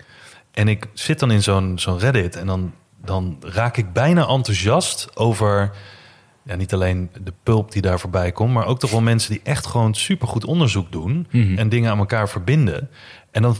En 0.51 0.69
ik 0.69 0.87
zit 0.93 1.19
dan 1.19 1.31
in 1.31 1.43
zo'n 1.43 1.79
zo'n 1.79 1.99
Reddit 1.99 2.37
en 2.37 2.47
dan, 2.47 2.73
dan 3.05 3.37
raak 3.41 3.77
ik 3.77 3.93
bijna 3.93 4.27
enthousiast 4.27 5.17
over 5.17 5.71
ja, 6.43 6.57
niet 6.57 6.75
alleen 6.75 7.11
de 7.25 7.33
pulp 7.43 7.73
die 7.73 7.83
daar 7.83 8.01
voorbij 8.01 8.33
komt, 8.33 8.53
maar 8.53 8.67
ook 8.67 8.79
toch 8.79 8.91
wel 8.91 9.01
mensen 9.01 9.31
die 9.31 9.41
echt 9.43 9.67
gewoon 9.67 9.95
supergoed 9.95 10.45
onderzoek 10.45 10.93
doen 10.93 11.27
en 11.57 11.69
dingen 11.69 11.91
aan 11.91 11.99
elkaar 11.99 12.29
verbinden. 12.29 12.91
En 13.37 13.43
dan, 13.43 13.57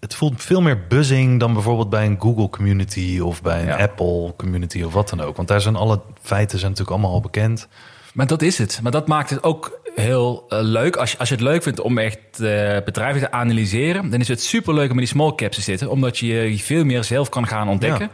het 0.00 0.14
voelt 0.14 0.42
veel 0.42 0.60
meer 0.60 0.86
buzzing 0.88 1.40
dan 1.40 1.52
bijvoorbeeld 1.52 1.90
bij 1.90 2.06
een 2.06 2.20
Google 2.20 2.50
community 2.50 3.20
of 3.22 3.42
bij 3.42 3.60
een 3.60 3.66
Ja. 3.66 3.76
Apple 3.76 4.34
community 4.36 4.82
of 4.82 4.92
wat 4.92 5.08
dan 5.08 5.20
ook. 5.20 5.36
Want 5.36 5.48
daar 5.48 5.60
zijn 5.60 5.76
alle 5.76 6.00
feiten 6.22 6.58
zijn 6.58 6.70
natuurlijk 6.70 6.96
allemaal 6.96 7.16
al 7.16 7.20
bekend. 7.22 7.68
Maar 8.14 8.26
dat 8.26 8.42
is 8.42 8.58
het. 8.58 8.80
Maar 8.82 8.92
dat 8.92 9.06
maakt 9.08 9.30
het 9.30 9.42
ook 9.42 9.80
heel 9.94 10.44
eh, 10.48 10.58
leuk. 10.62 10.96
Als 10.96 11.12
je, 11.12 11.18
als 11.18 11.28
je 11.28 11.34
het 11.34 11.44
leuk 11.44 11.62
vindt 11.62 11.80
om 11.80 11.98
echt 11.98 12.18
eh, 12.40 12.76
bedrijven 12.84 13.20
te 13.20 13.30
analyseren, 13.30 14.10
dan 14.10 14.20
is 14.20 14.28
het 14.28 14.42
superleuk 14.42 14.86
om 14.86 14.92
in 14.94 14.98
die 15.04 15.06
small 15.06 15.34
caps 15.34 15.56
te 15.56 15.62
zitten, 15.62 15.90
omdat 15.90 16.18
je 16.18 16.26
je 16.26 16.58
veel 16.58 16.84
meer 16.84 17.04
zelf 17.04 17.28
kan 17.28 17.46
gaan 17.46 17.68
ontdekken. 17.68 18.10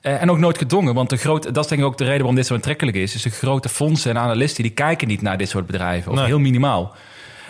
Eh, 0.00 0.22
en 0.22 0.30
ook 0.30 0.38
nooit 0.38 0.58
gedwongen, 0.58 0.94
want 0.94 1.10
de 1.10 1.16
grote, 1.16 1.50
dat 1.50 1.64
is 1.64 1.70
denk 1.70 1.80
ik 1.80 1.86
ook 1.86 1.98
de 1.98 2.04
reden 2.04 2.18
waarom 2.18 2.36
dit 2.36 2.46
zo 2.46 2.54
aantrekkelijk 2.54 2.96
is. 2.96 3.12
Dus 3.12 3.22
de 3.22 3.30
grote 3.30 3.68
fondsen 3.68 4.10
en 4.10 4.18
analisten 4.18 4.62
die 4.62 4.72
kijken 4.72 5.08
niet 5.08 5.22
naar 5.22 5.38
dit 5.38 5.48
soort 5.48 5.66
bedrijven, 5.66 6.10
of 6.12 6.18
Nee. 6.18 6.26
heel 6.26 6.38
minimaal. 6.38 6.94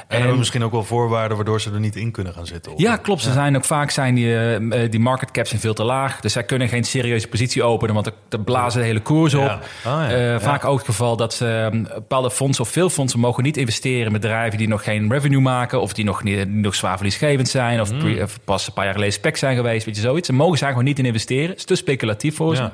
En, 0.08 0.18
hebben 0.18 0.38
misschien 0.38 0.64
ook 0.64 0.72
wel 0.72 0.84
voorwaarden 0.84 1.36
waardoor 1.36 1.60
ze 1.60 1.70
er 1.72 1.80
niet 1.80 1.96
in 1.96 2.10
kunnen 2.10 2.32
gaan 2.32 2.46
zitten. 2.46 2.72
Of- 2.72 2.80
Ja, 2.80 2.96
klopt. 2.96 3.22
Ze 3.22 3.32
zijn 3.32 3.56
ook 3.56 3.64
vaak 3.64 3.90
zijn 3.90 4.14
die, 4.14 4.34
eh, 4.34 4.82
eh, 4.84 4.90
die 4.90 5.00
market 5.00 5.30
caps 5.30 5.48
zijn 5.48 5.60
veel 5.60 5.74
te 5.74 5.84
laag. 5.84 6.20
Dus 6.20 6.32
zij 6.32 6.44
kunnen 6.44 6.68
geen 6.68 6.84
serieuze 6.84 7.28
positie 7.28 7.62
openen, 7.62 7.94
want 7.94 8.10
dan 8.28 8.44
blazen 8.44 8.80
de 8.80 8.86
hele 8.86 9.00
koers 9.00 9.34
op. 9.34 9.40
Ja. 9.42 9.60
Ah, 9.84 10.00
ja. 10.02 10.10
Eh, 10.10 10.20
Ja. 10.30 10.40
Vaak 10.40 10.64
ook 10.64 10.76
het 10.76 10.86
geval 10.86 11.16
dat 11.16 11.34
ze 11.34 11.70
eh, 11.72 11.94
bepaalde 11.94 12.30
fondsen 12.30 12.64
of 12.64 12.70
veel 12.70 12.90
fondsen 12.90 13.20
mogen 13.20 13.42
niet 13.42 13.56
investeren 13.56 14.06
in 14.06 14.12
bedrijven 14.12 14.58
die 14.58 14.68
nog 14.68 14.84
geen 14.84 15.12
revenue 15.12 15.40
maken 15.40 15.80
of 15.80 15.92
die 15.92 16.04
nog, 16.04 16.22
niet, 16.22 16.36
die 16.36 16.46
nog 16.46 16.74
zwaar 16.74 16.96
verliesgevend 16.96 17.48
zijn 17.48 17.80
of, 17.80 17.88
Hmm. 17.90 18.20
of 18.22 18.38
pas 18.44 18.66
een 18.66 18.72
paar 18.72 18.84
jaar 18.84 18.94
geleden 18.94 19.14
spec 19.14 19.36
zijn 19.36 19.56
geweest, 19.56 19.84
weet 19.86 19.96
je 19.96 20.00
zoiets. 20.02 20.26
Ze 20.26 20.32
mogen 20.32 20.58
daar 20.60 20.68
gewoon 20.68 20.84
niet 20.84 20.98
in 20.98 21.06
investeren. 21.06 21.48
Het 21.48 21.58
is 21.58 21.64
te 21.64 21.74
speculatief 21.74 22.36
voor 22.36 22.56
ze. 22.56 22.70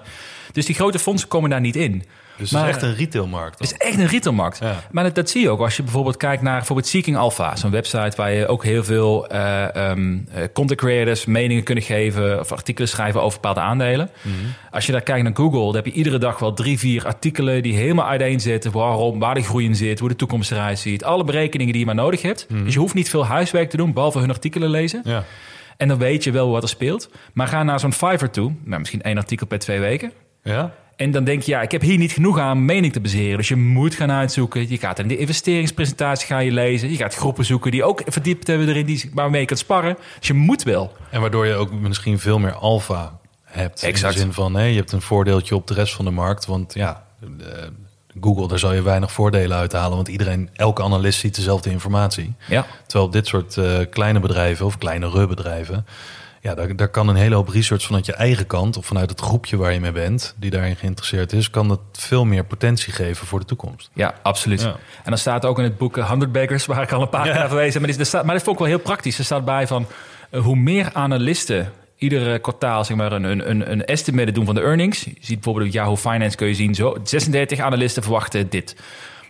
Dus 0.53 0.67
die 0.67 0.75
grote 0.75 0.99
fondsen 0.99 1.29
komen 1.29 1.51
daar 1.51 1.61
niet 1.61 1.77
in. 1.77 2.05
Dus 2.39 2.51
Maar- 2.51 2.67
het 2.67 2.77
is 2.77 2.83
echt 2.83 2.91
een 2.93 2.97
retailmarkt. 2.99 3.59
dan. 3.59 3.69
Het 3.69 3.81
is 3.81 3.87
echt 3.89 3.99
een 3.99 4.07
retailmarkt. 4.07 4.59
Ja. 4.59 4.75
Maar 4.91 5.05
dat, 5.05 5.15
dat 5.15 5.31
zie 5.31 5.43
je 5.43 5.51
ook 5.51 5.61
als 5.61 5.77
je 5.77 5.83
bijvoorbeeld 5.83 6.17
kijkt 6.17 6.43
naar 6.43 6.57
bijvoorbeeld 6.57 6.89
Seeking 6.89 7.17
Alpha. 7.17 7.57
Zo'n 7.57 7.71
website 7.71 8.17
waar 8.17 8.33
je 8.33 8.47
ook 8.47 8.65
heel 8.65 8.85
veel 8.85 9.27
eh, 9.29 9.93
content 10.53 10.81
creators 10.81 11.25
meningen 11.25 11.63
kunnen 11.63 11.85
geven... 11.85 12.41
of 12.41 12.53
artikelen 12.53 12.89
schrijven 12.89 13.23
over 13.23 13.41
bepaalde 13.41 13.61
aandelen. 13.61 14.11
Mhm. 14.23 14.35
Als 14.71 14.87
je 14.87 14.93
daar 14.93 15.01
kijkt 15.01 15.23
naar 15.23 15.37
Google, 15.37 15.65
dan 15.65 15.75
heb 15.75 15.87
je 15.87 15.93
iedere 15.93 16.19
dag 16.19 16.39
wel 16.39 16.53
drie, 16.55 16.79
vier 16.79 17.07
artikelen... 17.07 17.63
die 17.63 17.75
helemaal 17.75 18.07
uiteenzetten 18.07 18.73
waarom, 18.73 19.19
waar 19.19 19.35
de 19.35 19.43
groei 19.43 19.65
in 19.65 19.77
zit... 19.77 19.99
hoe 19.99 20.09
de 20.09 20.17
toekomst 20.17 20.53
eruit 20.53 20.79
ziet. 20.79 21.05
Alle 21.05 21.25
berekeningen 21.25 21.73
die 21.73 21.81
je 21.81 21.87
maar 21.87 21.95
nodig 22.05 22.23
hebt. 22.23 22.47
Dus 22.65 22.73
je 22.75 22.79
hoeft 22.81 22.95
niet 22.95 23.11
veel 23.11 23.27
huiswerk 23.27 23.71
te 23.71 23.77
doen, 23.77 23.93
behalve 23.93 24.19
hun 24.19 24.31
artikelen 24.31 24.71
lezen. 24.71 25.01
Mhm. 25.05 25.11
Ja. 25.11 25.25
En 25.77 25.89
dan 25.89 25.99
weet 25.99 26.25
je 26.25 26.31
wel 26.31 26.51
wat 26.51 26.63
er 26.63 26.69
speelt. 26.69 27.11
Maar 27.33 27.47
ga 27.47 27.63
naar 27.63 27.81
zo'n 27.81 27.93
Fiverr 27.93 28.31
toe. 28.31 28.53
Nou, 28.65 28.79
misschien 28.79 29.03
één 29.03 29.17
artikel 29.17 29.47
per 29.47 29.59
twee 29.59 29.81
weken. 29.81 30.13
Ja? 30.43 30.73
En 30.99 31.11
dan 31.11 31.25
denk 31.25 31.43
je, 31.43 31.51
ja, 31.51 31.61
ik 31.61 31.71
heb 31.71 31.81
hier 31.81 31.99
niet 31.99 32.13
genoeg 32.13 32.39
aan 32.39 32.65
mening 32.65 32.93
te 32.93 33.01
baseren. 33.01 33.37
Dus 33.37 33.49
je 33.49 33.57
moet 33.57 33.95
gaan 33.95 34.11
uitzoeken. 34.11 34.69
Je 34.69 34.79
gaat 34.79 34.99
in 34.99 35.09
de 35.09 35.17
investeringspresentatie 35.17 36.27
ga 36.27 36.39
je 36.39 36.53
lezen. 36.53 36.91
Je 36.91 36.97
gaat 36.97 37.15
groepen 37.15 37.45
zoeken 37.45 37.71
die 37.71 37.85
ook 37.85 38.03
verdiept 38.07 38.47
hebben 38.47 38.69
erin, 38.69 38.87
die 38.87 39.11
waarmee 39.15 39.41
je 39.41 39.47
kunt 39.47 39.59
sparren. 39.59 39.97
Dus 40.19 40.29
je 40.29 40.35
moet 40.35 40.63
wel. 40.63 40.93
En 41.11 41.21
waardoor 41.21 41.47
je 41.47 41.55
ook 41.55 41.73
misschien 41.73 42.19
veel 42.19 42.39
meer 42.39 42.53
alfa 42.53 43.19
hebt. 43.45 43.83
Exact. 43.83 44.15
In 44.15 44.21
de 44.21 44.25
zin 44.25 44.33
van, 44.33 44.55
hè, 44.55 44.65
je 44.65 44.77
hebt 44.77 44.93
een 44.93 45.03
voordeeltje 45.03 45.55
op 45.55 45.67
de 45.67 45.75
rest 45.75 45.95
van 45.95 46.05
de 46.05 46.11
markt. 46.11 46.47
Want 46.47 46.75
ja, 46.75 47.05
eh, 47.21 47.27
Google, 48.21 48.49
daar 48.49 48.59
zal 48.59 48.75
je 48.75 48.83
weinig 48.83 49.13
voordelen 49.13 49.57
uithalen. 49.57 49.97
Want 49.97 50.09
iedereen, 50.09 50.51
elke 50.55 50.83
analist 50.83 51.21
ziet 51.21 51.35
dezelfde 51.35 51.71
informatie. 51.71 52.35
Ja. 52.49 52.67
Terwijl 52.83 53.05
op 53.05 53.13
dit 53.13 53.27
soort 53.27 53.57
eh, 53.57 53.79
kleine 53.91 54.21
bedrijven 54.21 54.67
of 54.67 54.79
kleinere 54.79 55.27
bedrijven... 55.27 55.87
Ja, 56.49 56.55
daar, 56.55 56.77
daar 56.77 56.89
kan 56.89 57.09
een 57.09 57.17
hele 57.17 57.35
hoop 57.35 57.49
research 57.49 57.83
vanuit 57.85 58.07
je 58.07 58.13
eigen 58.15 58.47
kant... 58.47 58.77
of 58.77 58.87
vanuit 58.87 59.11
het 59.11 59.21
groepje 59.21 59.57
waar 59.57 59.73
je 59.73 59.81
mee 59.81 59.93
bent, 59.93 60.35
die 60.39 60.51
daarin 60.51 60.77
geïnteresseerd 60.77 61.33
is... 61.33 61.51
kan 61.51 61.69
dat 61.69 61.81
veel 61.93 62.25
meer 62.25 62.45
potentie 62.45 62.93
geven 62.93 63.27
voor 63.27 63.39
de 63.39 63.45
toekomst. 63.45 63.91
Ja, 63.93 64.15
absoluut. 64.23 64.61
Ja. 64.61 64.69
En 65.05 65.11
dan 65.11 65.19
staat 65.19 65.45
ook 65.45 65.59
in 65.59 65.65
het 65.65 65.79
boek 65.79 65.97
eh, 65.97 66.09
100 66.09 66.33
Bakers, 66.33 66.67
waar 66.67 66.83
ik 66.83 66.93
al 66.93 67.03
een 67.03 67.09
paar 67.09 67.23
keer 67.25 67.35
naar 67.35 67.49
verwezen 67.49 67.73
heb. 67.81 67.89
Maar, 67.89 67.97
dit- 67.99 68.07
staat- 68.07 68.25
maar 68.25 68.35
dat 68.35 68.43
vond 68.45 68.57
ik 68.57 68.63
wel 68.63 68.73
heel 68.75 68.83
praktisch. 68.85 69.19
Er 69.19 69.25
staat 69.25 69.45
bij 69.45 69.67
van 69.67 69.87
eh, 70.31 70.41
hoe 70.41 70.57
meer 70.57 70.91
analisten 70.93 71.73
iedere 71.97 72.39
kwartaal 72.39 72.85
zeg 72.85 72.97
maar, 72.97 73.13
een, 73.13 73.25
een, 73.25 73.51
een, 73.51 73.71
een 73.71 73.85
estimate 73.85 74.33
doen 74.33 74.45
van 74.45 74.55
de 74.55 74.61
earnings. 74.61 75.05
Je 75.05 75.11
ziet 75.21 75.35
bijvoorbeeld 75.35 75.67
op 75.67 75.73
Yahoo 75.73 75.97
Finance 75.97 76.37
kun 76.37 76.47
je 76.47 76.55
zien, 76.55 76.75
zo, 76.75 76.97
36 77.05 77.59
analisten 77.61 78.03
verwachten 78.03 78.49
dit. 78.51 78.77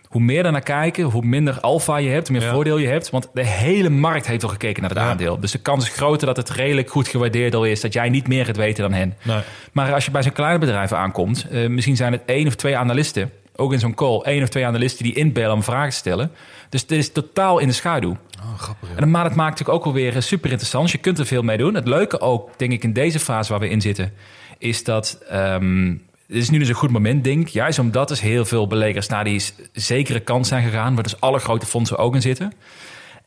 Hoe 0.09 0.21
meer 0.23 0.42
daar 0.42 0.53
naar 0.53 0.61
kijken, 0.61 1.05
hoe 1.05 1.25
minder 1.25 1.61
alfa 1.61 1.97
je 1.97 2.09
hebt, 2.11 2.29
hoe 2.29 2.37
meer 2.38 2.47
Ja. 2.47 2.53
voordeel 2.53 2.79
je 2.79 2.87
hebt. 2.87 3.11
Want 3.11 3.29
de 3.35 3.44
hele 3.47 3.88
markt 3.88 4.27
heeft 4.27 4.42
al 4.42 4.49
gekeken 4.49 4.81
naar 4.83 4.90
het 4.90 4.99
Ja. 4.99 5.09
aandeel. 5.09 5.40
Dus 5.40 5.51
de 5.53 5.59
kans 5.59 5.85
is 5.85 5.94
groter 5.94 6.27
dat 6.27 6.37
het 6.37 6.51
redelijk 6.51 6.90
goed 6.90 7.09
gewaardeerd 7.09 7.55
al 7.55 7.64
is. 7.64 7.81
Dat 7.81 7.92
jij 7.92 8.09
niet 8.09 8.29
meer 8.29 8.44
gaat 8.44 8.57
weten 8.57 8.83
dan 8.83 8.92
hen. 8.92 9.14
Nee. 9.23 9.40
Maar 9.73 9.92
als 9.94 10.05
je 10.05 10.11
bij 10.11 10.23
zo'n 10.23 10.33
kleine 10.33 10.59
bedrijf 10.59 10.92
aankomt, 10.92 11.47
eh, 11.51 11.68
misschien 11.68 11.97
zijn 11.97 12.12
het 12.12 12.23
één 12.27 12.47
of 12.47 12.55
twee 12.55 12.77
analisten, 12.77 13.31
ook 13.57 13.73
in 13.73 13.79
zo'n 13.79 13.94
call, 13.94 14.21
één 14.21 14.42
of 14.42 14.49
twee 14.49 14.66
analisten 14.66 15.05
die 15.05 15.14
inbellen 15.14 15.55
om 15.55 15.62
vragen 15.62 15.90
te 15.90 15.97
stellen. 15.97 16.31
Dus 16.68 16.81
het 16.81 16.90
is 16.90 17.12
totaal 17.12 17.59
in 17.59 17.68
de 17.68 17.75
schaduw. 17.75 18.16
Oh, 18.42 18.59
grappig. 18.59 18.88
En 18.97 19.11
maar 19.11 19.25
dat 19.25 19.35
maakt 19.35 19.51
natuurlijk 19.51 19.79
ook 19.79 19.85
alweer 19.85 20.23
super 20.23 20.51
interessant. 20.51 20.83
Dus 20.85 20.92
je 20.92 20.99
kunt 20.99 21.18
er 21.18 21.27
veel 21.27 21.42
mee 21.42 21.57
doen. 21.57 21.75
Het 21.75 21.88
leuke 21.88 22.21
ook, 22.21 22.51
denk 22.59 22.73
ik, 22.73 22.83
in 22.85 22.92
deze 22.92 23.18
fase 23.18 23.51
waar 23.51 23.61
we 23.61 23.68
in 23.68 23.81
zitten, 23.81 24.12
is 24.59 24.85
dat. 24.85 25.18
ehm 25.29 25.94
het 26.29 26.37
is 26.37 26.51
nu 26.51 26.59
dus 26.59 26.69
een 26.69 26.75
goed 26.75 26.91
moment, 26.91 27.25
denk 27.25 27.41
ik. 27.41 27.49
Juist 27.49 27.79
omdat 27.79 28.09
dus 28.09 28.21
heel 28.21 28.45
veel 28.45 28.67
beleggers 28.67 29.09
naar 29.09 29.25
die 29.25 29.43
zekere 29.73 30.21
kant 30.21 30.47
zijn 30.47 30.62
gegaan, 30.62 30.95
waar 30.95 31.03
dus 31.03 31.21
alle 31.21 31.38
grote 31.38 31.67
fondsen 31.67 31.97
ook 31.99 32.14
in 32.14 32.23
zitten. 32.23 32.53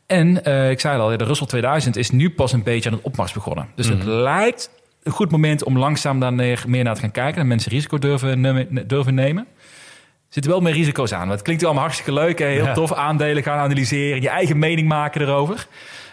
En 0.06 0.44
eh, 0.44 0.70
ik 0.70 0.80
zei 0.80 0.98
al, 0.98 1.16
de 1.16 1.24
Russell 1.24 1.46
2000 1.46 1.96
is 1.96 2.10
nu 2.10 2.30
pas 2.30 2.52
een 2.52 2.62
beetje 2.62 2.88
aan 2.90 2.96
het 2.96 3.04
opmars 3.04 3.32
begonnen. 3.32 3.68
Dus 3.74 3.86
het 3.88 4.04
lijkt 4.04 4.70
een 5.02 5.12
goed 5.12 5.30
moment 5.30 5.64
om 5.64 5.78
langzaam 5.78 6.20
daar 6.20 6.32
neer- 6.32 6.64
meer 6.66 6.84
naar 6.84 6.94
te 6.94 7.00
gaan 7.00 7.10
kijken. 7.10 7.40
En 7.40 7.46
mensen 7.46 7.72
risico 7.72 7.98
durven, 7.98 8.40
nemen- 8.40 8.88
durven 8.88 9.14
nemen. 9.14 9.46
Er 9.48 10.38
zitten 10.38 10.52
wel 10.52 10.60
meer 10.60 10.72
risico's 10.72 11.12
aan. 11.12 11.20
Want 11.20 11.32
het 11.32 11.42
klinkt 11.42 11.64
allemaal 11.64 11.82
hartstikke 11.82 12.12
leuk. 12.12 12.38
Hè? 12.38 12.46
Heel 12.46 12.64
Ja. 12.64 12.72
tof 12.72 12.92
aandelen 12.92 13.42
gaan 13.42 13.58
analyseren. 13.58 14.22
Je 14.22 14.28
eigen 14.28 14.58
mening 14.58 14.88
maken 14.88 15.20
erover. 15.20 15.66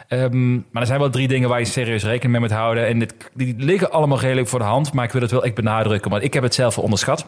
Ehm, 0.09 0.53
maar 0.53 0.81
er 0.81 0.85
zijn 0.85 0.99
wel 0.99 1.09
drie 1.09 1.27
dingen 1.27 1.49
waar 1.49 1.59
je 1.59 1.65
serieus 1.65 2.03
rekening 2.03 2.31
mee 2.31 2.41
moet 2.41 2.57
houden. 2.57 2.87
En 2.87 2.99
dit, 2.99 3.13
die 3.33 3.55
liggen 3.57 3.91
allemaal 3.91 4.19
redelijk 4.19 4.47
voor 4.47 4.59
de 4.59 4.65
hand. 4.65 4.93
Maar 4.93 5.05
ik 5.05 5.11
wil 5.11 5.21
het 5.21 5.31
wel 5.31 5.43
echt 5.43 5.55
benadrukken. 5.55 6.11
Want 6.11 6.23
ik 6.23 6.33
heb 6.33 6.43
het 6.43 6.53
zelf 6.53 6.75
wel 6.75 6.83
onderschat. 6.83 7.25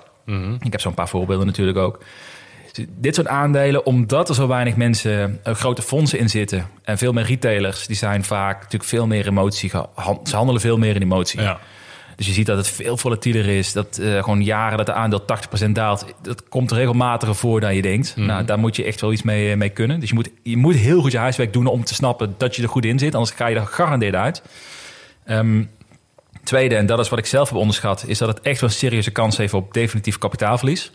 Ik 0.63 0.72
heb 0.72 0.82
zo'n 0.82 0.94
paar 0.94 1.10
voorbeelden 1.10 1.46
natuurlijk 1.46 1.78
ook. 1.78 2.00
Dit 2.89 3.15
soort 3.15 3.28
aandelen, 3.28 3.86
omdat 3.86 4.30
er 4.30 4.36
zo 4.36 4.48
weinig 4.48 4.76
mensen, 4.76 5.39
eh, 5.44 5.54
grote 5.54 5.82
fondsen 5.82 6.20
in 6.20 6.30
zitten... 6.30 6.67
en 6.84 6.98
veel 6.98 7.13
meer 7.13 7.26
retailers, 7.26 7.88
die 7.88 7.96
zijn 7.96 8.24
vaak 8.24 8.56
natuurlijk 8.56 8.84
veel 8.84 9.08
meer 9.08 9.28
emotie... 9.28 9.70
Ze 10.24 10.36
handelen 10.36 10.62
veel 10.62 10.78
meer 10.78 10.96
in 10.96 11.02
emotie. 11.02 11.41
Ja. 11.41 11.60
Dus 12.21 12.29
je 12.29 12.36
ziet 12.36 12.45
dat 12.45 12.57
het 12.57 12.67
veel 12.69 12.97
volatieler 12.97 13.47
is. 13.47 13.73
Dat 13.73 13.97
eh, 13.97 14.23
gewoon 14.23 14.43
jaren 14.43 14.77
dat 14.77 14.86
de 14.86 14.93
aandeel 14.93 15.25
80% 15.67 15.71
daalt. 15.71 16.05
Dat 16.21 16.49
komt 16.49 16.71
regelmatiger 16.71 17.36
voor 17.36 17.60
dan 17.60 17.75
je 17.75 17.81
denkt. 17.81 18.15
Nou, 18.15 18.45
daar 18.45 18.60
moet 18.60 18.75
je 18.75 18.84
echt 18.84 19.01
wel 19.01 19.12
iets 19.12 19.21
mee, 19.21 19.51
eh, 19.51 19.57
mee 19.57 19.69
kunnen. 19.69 19.99
Dus 19.99 20.10
je 20.10 20.15
moet, 20.15 20.29
je 20.43 20.57
moet 20.57 20.75
heel 20.75 21.01
goed 21.01 21.12
je 21.12 21.17
huiswerk 21.17 21.53
doen 21.53 21.65
om 21.65 21.84
te 21.84 21.93
snappen 21.93 22.36
dat 22.38 22.55
je 22.55 22.62
er 22.63 22.69
goed 22.69 22.86
in 22.86 22.99
zit. 22.99 23.15
Anders 23.15 23.36
ga 23.36 23.47
je 23.47 23.55
er 23.55 23.65
gegarandeerd 23.65 24.15
uit. 24.15 24.41
Ehm, 25.25 25.63
tweede, 26.43 26.75
en 26.75 26.86
dat 26.86 26.99
is 26.99 27.10
wat 27.10 27.19
ik 27.19 27.25
zelf 27.25 27.49
heb 27.49 27.57
onderschat... 27.57 28.03
is 28.07 28.17
dat 28.17 28.27
het 28.27 28.41
echt 28.41 28.62
wel 28.62 28.69
een 28.69 28.75
serieuze 28.75 29.12
kans 29.12 29.38
heeft 29.38 29.53
op 29.53 29.73
definitief 29.73 30.17
kapitaalverlies. 30.17 30.91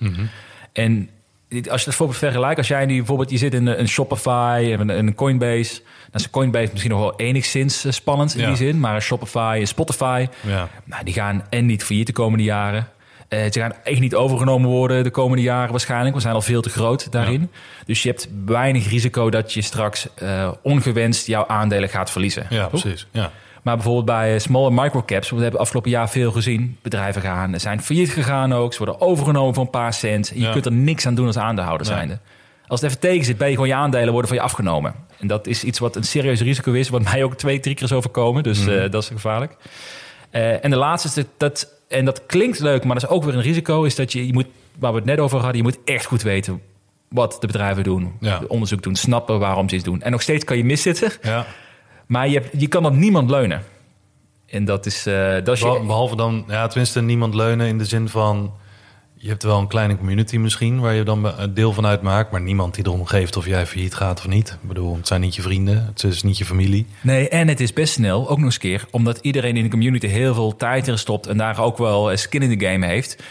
En 0.72 0.98
dit- 0.98 1.08
als 1.50 1.62
je 1.64 1.70
het 1.70 1.85
bijvoorbeeld 1.85 2.18
vergelijkt... 2.18 2.59
als 2.59 2.68
jij 2.68 2.87
nu 2.87 2.96
bijvoorbeeld 2.96 3.30
je 3.30 3.37
zit 3.38 3.54
in 3.54 3.66
een 3.66 3.80
een 3.80 3.88
Shopify, 3.88 4.76
een, 4.78 4.88
een 4.88 5.14
Coinbase... 5.14 5.80
dan 6.11 6.20
is 6.20 6.30
Coinbase 6.30 6.68
misschien 6.70 6.90
nog 6.92 7.00
wel 7.00 7.16
enigszins 7.16 7.85
eh, 7.85 7.92
spannend 7.92 8.35
in 8.35 8.40
Ja. 8.40 8.46
die 8.46 8.56
zin. 8.56 8.80
Maar 8.80 8.94
een 8.94 9.00
Shopify, 9.02 9.56
een 9.61 9.66
Spotify... 9.66 10.26
Ja. 10.40 10.68
Nou, 10.85 11.04
die 11.04 11.14
gaan 11.14 11.44
en 11.50 11.66
niet 11.66 11.85
failliet 11.85 12.06
de 12.06 12.12
komende 12.12 12.44
jaren. 12.44 12.88
Eh, 13.28 13.40
ze 13.50 13.61
gaan 13.61 13.72
echt 13.85 14.00
niet 14.00 14.14
overgenomen 14.14 14.70
worden 14.70 15.04
de 15.04 15.11
komende 15.11 15.42
jaren 15.42 15.70
waarschijnlijk. 15.70 16.14
We 16.14 16.20
zijn 16.20 16.35
al 16.35 16.42
veel 16.42 16.62
te 16.62 16.70
groot 16.70 17.12
daarin. 17.12 17.50
Dus 17.87 18.02
je 18.02 18.09
hebt 18.09 18.28
weinig 18.44 18.88
risico 18.88 19.30
dat 19.30 19.52
je 19.52 19.62
straks 19.62 20.09
eh, 20.14 20.50
ongewenst 20.62 21.26
jouw 21.26 21.46
aandelen 21.46 21.88
gaat 21.88 22.11
verliezen. 22.11 22.46
ja, 22.50 22.66
Toch? 22.66 22.80
precies. 22.80 23.06
Ja. 23.11 23.30
Maar 23.66 23.74
bijvoorbeeld 23.74 24.05
bij 24.07 24.35
eh, 24.35 24.40
small 24.40 24.66
en 24.66 24.74
microcaps, 24.74 25.31
we 25.31 25.42
hebben 25.42 25.61
afgelopen 25.61 25.90
jaar 25.90 26.11
veel 26.11 26.33
gezien. 26.33 26.79
Bedrijven 26.83 27.22
gaan, 27.22 27.61
zijn 27.61 27.83
failliet 27.83 28.11
gegaan 28.11 28.52
ook. 28.52 28.72
Ze 28.72 28.79
worden 28.85 29.00
overgenomen 29.00 29.55
voor 29.55 29.64
een 29.64 29.70
paar 29.70 29.92
cent. 29.94 30.31
En 30.31 30.37
je 30.40 30.42
Ja. 30.46 30.52
kunt 30.52 30.66
er 30.66 30.72
niks 30.72 31.07
aan 31.07 31.14
doen 31.14 31.26
als 31.26 31.38
aandeelhouder 31.38 31.87
zijnde. 31.87 32.18
Als 32.66 32.81
het 32.81 32.88
even 32.90 33.00
tegen 33.02 33.24
zit, 33.24 33.37
ben 33.38 33.46
je 33.48 33.52
gewoon 33.55 33.68
je 33.68 33.74
aandelen 33.74 34.11
worden 34.12 34.29
van 34.29 34.37
je 34.38 34.42
afgenomen. 34.44 34.94
En 35.18 35.26
dat 35.26 35.46
is 35.46 35.64
iets 35.64 35.79
wat 35.79 35.96
een 35.96 36.05
serieus 36.05 36.40
risico 36.40 36.72
is, 36.72 36.88
wat 36.88 37.02
mij 37.12 37.24
ook 37.24 37.35
twee, 37.35 37.61
drie 37.61 37.74
keer 37.74 37.85
is 37.85 37.92
overkomen. 37.92 38.42
Dus 38.42 38.61
Mhm. 38.61 38.70
eh, 38.70 38.90
dat 38.90 39.02
is 39.02 39.09
gevaarlijk. 39.09 39.57
Eh, 40.31 40.64
en 40.64 40.70
de 40.70 40.76
laatste 40.76 41.09
is 41.09 41.14
dat, 41.14 41.26
dat, 41.37 41.72
en 41.88 42.05
dat 42.05 42.26
klinkt 42.26 42.59
leuk, 42.61 42.85
maar 42.85 42.94
dat 42.94 43.05
is 43.05 43.16
ook 43.16 43.24
weer 43.24 43.35
een 43.35 43.40
risico, 43.42 43.83
is 43.83 43.94
dat 43.94 44.12
je, 44.12 44.26
je 44.26 44.33
moet, 44.33 44.46
waar 44.79 44.90
we 44.92 44.96
het 44.98 45.07
net 45.07 45.18
over 45.18 45.38
hadden, 45.38 45.57
je 45.57 45.62
moet 45.62 45.79
echt 45.85 46.05
goed 46.05 46.22
weten 46.22 46.61
wat 47.09 47.37
de 47.40 47.46
bedrijven 47.46 47.85
doen, 47.85 48.12
Ja. 48.20 48.40
onderzoek 48.48 48.83
doen, 48.83 48.94
snappen 48.94 49.38
waarom 49.38 49.68
ze 49.68 49.74
iets 49.74 49.85
doen. 49.85 50.02
En 50.02 50.11
nog 50.11 50.22
steeds 50.22 50.44
kan 50.44 50.57
je 50.57 50.64
miszitten, 50.64 51.12
ja. 51.22 51.46
Maar 52.07 52.29
je, 52.29 52.35
hebt, 52.38 52.61
je 52.61 52.66
kan 52.66 52.87
op 52.87 52.95
niemand 52.95 53.31
leunen. 53.31 53.62
En 54.47 54.64
dat 54.64 54.87
is, 54.87 55.07
eh, 55.07 55.33
dat 55.45 55.55
is 55.55 55.61
Behal- 55.61 55.81
je, 55.81 55.87
Behalve 55.87 56.16
dan, 56.16 56.45
ja, 56.49 56.66
tenminste 56.66 57.03
niemand 57.03 57.35
leunen 57.35 57.66
in 57.66 57.79
de 57.79 57.85
zin 57.85 58.09
van... 58.09 58.53
Je 59.19 59.29
hebt 59.29 59.42
wel 59.42 59.59
een 59.59 59.66
kleine 59.66 59.97
community 59.97 60.37
misschien 60.37 60.81
waar 60.81 60.95
je 60.95 61.03
dan 61.03 61.38
een 61.38 61.55
deel 61.55 61.73
van 61.73 61.87
uitmaakt... 61.87 62.31
maar 62.31 62.40
niemand 62.40 62.75
die 62.75 62.85
erom 62.87 63.07
geeft 63.07 63.37
of 63.37 63.47
jij 63.47 63.66
failliet 63.66 63.95
gaat 63.95 64.19
of 64.19 64.27
niet. 64.27 64.49
Ik 64.62 64.69
bedoel, 64.69 64.97
het 64.97 65.07
zijn 65.07 65.21
niet 65.21 65.35
je 65.35 65.42
vrienden, 65.42 65.87
het 65.87 66.03
is 66.03 66.23
niet 66.23 66.38
je 66.38 66.45
familie. 66.45 66.87
Nee, 67.01 67.29
en 67.29 67.49
het 67.49 67.61
is 67.61 67.73
best 67.73 67.92
snel, 67.92 68.29
ook 68.29 68.37
nog 68.37 68.45
eens 68.45 68.55
een 68.55 68.61
keer, 68.61 68.85
omdat 68.90 69.19
iedereen 69.23 69.57
in 69.57 69.62
de 69.62 69.71
community 69.71 70.07
heel 70.07 70.35
veel 70.35 70.57
tijd 70.57 70.87
erin 70.87 70.99
stopt 70.99 71.27
en 71.27 71.37
daar 71.37 71.61
ook 71.61 71.79
wel 71.79 72.11
eh, 72.11 72.16
skin 72.16 72.42
in 72.42 72.59
the 72.59 72.66
game 72.66 72.87
heeft. 72.87 73.23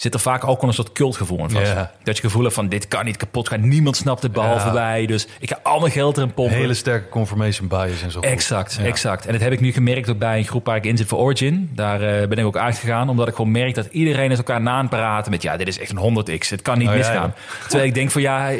Zit 0.00 0.14
er 0.14 0.20
vaak 0.20 0.44
ook 0.48 0.60
wel 0.60 0.68
een 0.68 0.74
soort 0.74 0.92
cultgevoel 0.92 1.38
in 1.38 1.50
vast. 1.50 1.72
Ja. 1.72 1.90
Dat 2.02 2.16
je 2.16 2.22
gevoel 2.22 2.42
hebt 2.42 2.54
van 2.54 2.68
dit 2.68 2.88
kan 2.88 3.04
niet 3.04 3.16
kapot 3.16 3.48
gaan. 3.48 3.68
Niemand 3.68 3.96
snapt 3.96 4.22
het 4.22 4.32
behalve 4.32 4.66
Ja. 4.66 4.72
wij. 4.72 5.06
Dus 5.06 5.26
ik 5.40 5.48
ga 5.50 5.58
al 5.62 5.80
mijn 5.80 5.92
geld 5.92 6.16
erin 6.16 6.34
pompen. 6.34 6.56
Hele 6.56 6.74
sterke 6.74 7.08
confirmation 7.08 7.68
bias 7.68 8.02
en 8.02 8.10
zo. 8.10 8.20
Exact, 8.20 8.74
Ja. 8.80 8.84
exact. 8.84 9.26
En 9.26 9.32
dat 9.32 9.40
heb 9.40 9.52
ik 9.52 9.60
nu 9.60 9.72
gemerkt 9.72 10.10
ook 10.10 10.18
bij 10.18 10.38
een 10.38 10.44
groep 10.44 10.66
waar 10.66 10.76
ik 10.76 10.84
in 10.84 10.96
zit 10.96 11.08
voor 11.08 11.18
Origin. 11.18 11.70
Daar 11.74 12.02
eh, 12.02 12.28
ben 12.28 12.38
ik 12.38 12.44
ook 12.44 12.56
uitgegaan, 12.56 13.08
omdat 13.08 13.28
ik 13.28 13.34
gewoon 13.34 13.50
merk 13.50 13.74
dat 13.74 13.86
iedereen 13.90 14.30
is 14.30 14.38
elkaar 14.38 14.60
na 14.60 14.70
aan 14.72 14.80
het 14.80 14.90
praten 14.90 15.30
met... 15.30 15.42
ja, 15.42 15.56
dit 15.56 15.68
is 15.68 15.78
echt 15.78 15.92
een 15.96 16.24
100x, 16.24 16.48
het 16.48 16.62
kan 16.62 16.78
niet 16.78 16.88
Oh, 16.88 16.94
misgaan. 16.94 17.34
Terwijl 17.62 17.88
ik 17.88 17.94
denk 17.94 18.10
van 18.10 18.22
ja, 18.22 18.50
eh, 18.52 18.58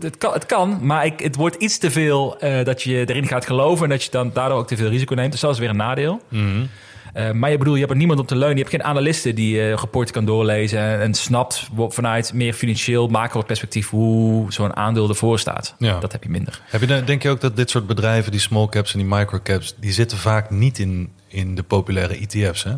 het 0.00 0.18
kan, 0.18 0.32
het 0.32 0.46
kan 0.46 0.78
maar 0.82 1.04
ik, 1.04 1.20
het 1.20 1.36
wordt 1.36 1.56
iets 1.56 1.78
te 1.78 1.90
veel 1.90 2.38
eh, 2.40 2.64
dat 2.64 2.82
je 2.82 3.04
erin 3.06 3.26
gaat 3.26 3.46
geloven... 3.46 3.84
en 3.84 3.90
dat 3.90 4.02
je 4.04 4.10
dan 4.10 4.30
daardoor 4.34 4.58
ook 4.58 4.66
te 4.66 4.76
veel 4.76 4.88
risico 4.88 5.14
neemt. 5.14 5.32
Dus 5.32 5.40
dat 5.40 5.52
is 5.52 5.58
weer 5.58 5.68
een 5.68 5.76
nadeel. 5.76 6.20
Mhm. 6.28 6.64
Eh, 7.12 7.30
maar 7.30 7.50
je 7.50 7.58
bedoel, 7.58 7.74
je 7.74 7.80
hebt 7.80 7.92
er 7.92 7.98
niemand 7.98 8.20
op 8.20 8.26
te 8.26 8.36
leunen. 8.36 8.56
Je 8.56 8.62
hebt 8.62 8.74
geen 8.74 8.84
analisten 8.84 9.34
die 9.34 9.60
eh 9.62 9.74
rapporten 9.74 10.14
kan 10.14 10.24
doorlezen 10.24 10.78
en, 10.78 11.00
en 11.00 11.14
snapt 11.14 11.68
vanuit 11.88 12.32
meer 12.32 12.52
financieel 12.52 13.08
macro-perspectief 13.08 13.90
hoe 13.90 14.52
zo'n 14.52 14.76
aandeel 14.76 15.08
ervoor 15.08 15.38
staat. 15.38 15.74
Ja. 15.78 15.98
Dat 15.98 16.12
heb 16.12 16.22
je 16.22 16.28
minder. 16.30 16.60
Heb 16.64 16.80
je, 16.80 16.86
dan- 16.86 17.04
denk 17.04 17.22
je 17.22 17.30
ook 17.30 17.40
dat 17.40 17.56
dit 17.56 17.70
soort 17.70 17.86
bedrijven, 17.86 18.30
die 18.32 18.40
small 18.40 18.68
caps 18.68 18.92
en 18.92 18.98
die 18.98 19.08
microcaps, 19.08 19.74
die 19.80 19.92
zitten 19.92 20.18
vaak 20.18 20.50
niet 20.50 20.78
in, 20.78 21.12
in 21.28 21.54
de 21.54 21.62
populaire 21.62 22.18
ETF's, 22.18 22.62
hè? 22.64 22.72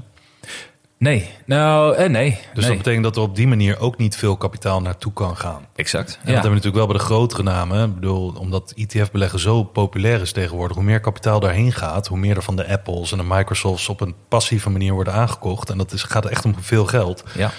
Nee, 1.01 1.31
nou, 1.47 1.95
eh, 1.95 2.09
nee. 2.09 2.31
Dus 2.31 2.41
nee. 2.55 2.67
dat 2.67 2.77
betekent 2.77 3.05
dat 3.05 3.17
er 3.17 3.23
op 3.23 3.37
die 3.37 3.49
manier 3.49 3.79
ook 3.79 3.97
niet 3.97 4.17
veel 4.17 4.37
kapitaal 4.37 4.81
naartoe 4.81 5.13
kan 5.13 5.37
gaan. 5.37 5.67
Exact. 5.75 6.09
En 6.09 6.17
dat 6.17 6.25
hebben 6.25 6.43
we 6.43 6.49
natuurlijk 6.49 6.77
wel 6.77 6.87
bij 6.87 6.97
de 6.97 7.03
grotere 7.03 7.43
namen. 7.43 7.89
Ik 7.89 7.95
bedoel, 7.95 8.33
omdat 8.39 8.73
ETF-beleggen 8.77 9.39
zo 9.39 9.63
populair 9.63 10.21
is 10.21 10.33
tegenwoordig. 10.33 10.77
Hoe 10.77 10.85
meer 10.85 11.01
kapitaal 11.01 11.41
daarheen 11.41 11.73
gaat, 11.73 12.07
hoe 12.07 12.19
meer 12.19 12.37
er 12.37 12.43
van 12.43 12.57
de 12.57 12.69
Apples 12.69 13.13
en 13.13 13.19
de 13.19 13.25
Microsofts 13.25 13.89
op 13.89 14.01
een 14.01 14.15
passieve 14.29 14.71
manier 14.71 14.93
worden 14.93 15.13
aangekocht. 15.13 15.71
En 15.71 15.79
dat 15.79 15.93
is, 15.93 16.03
gaat 16.03 16.27
echt 16.27 16.45
om 16.45 16.55
veel 16.61 16.87
geld. 16.87 17.25
Ja. 17.35 17.51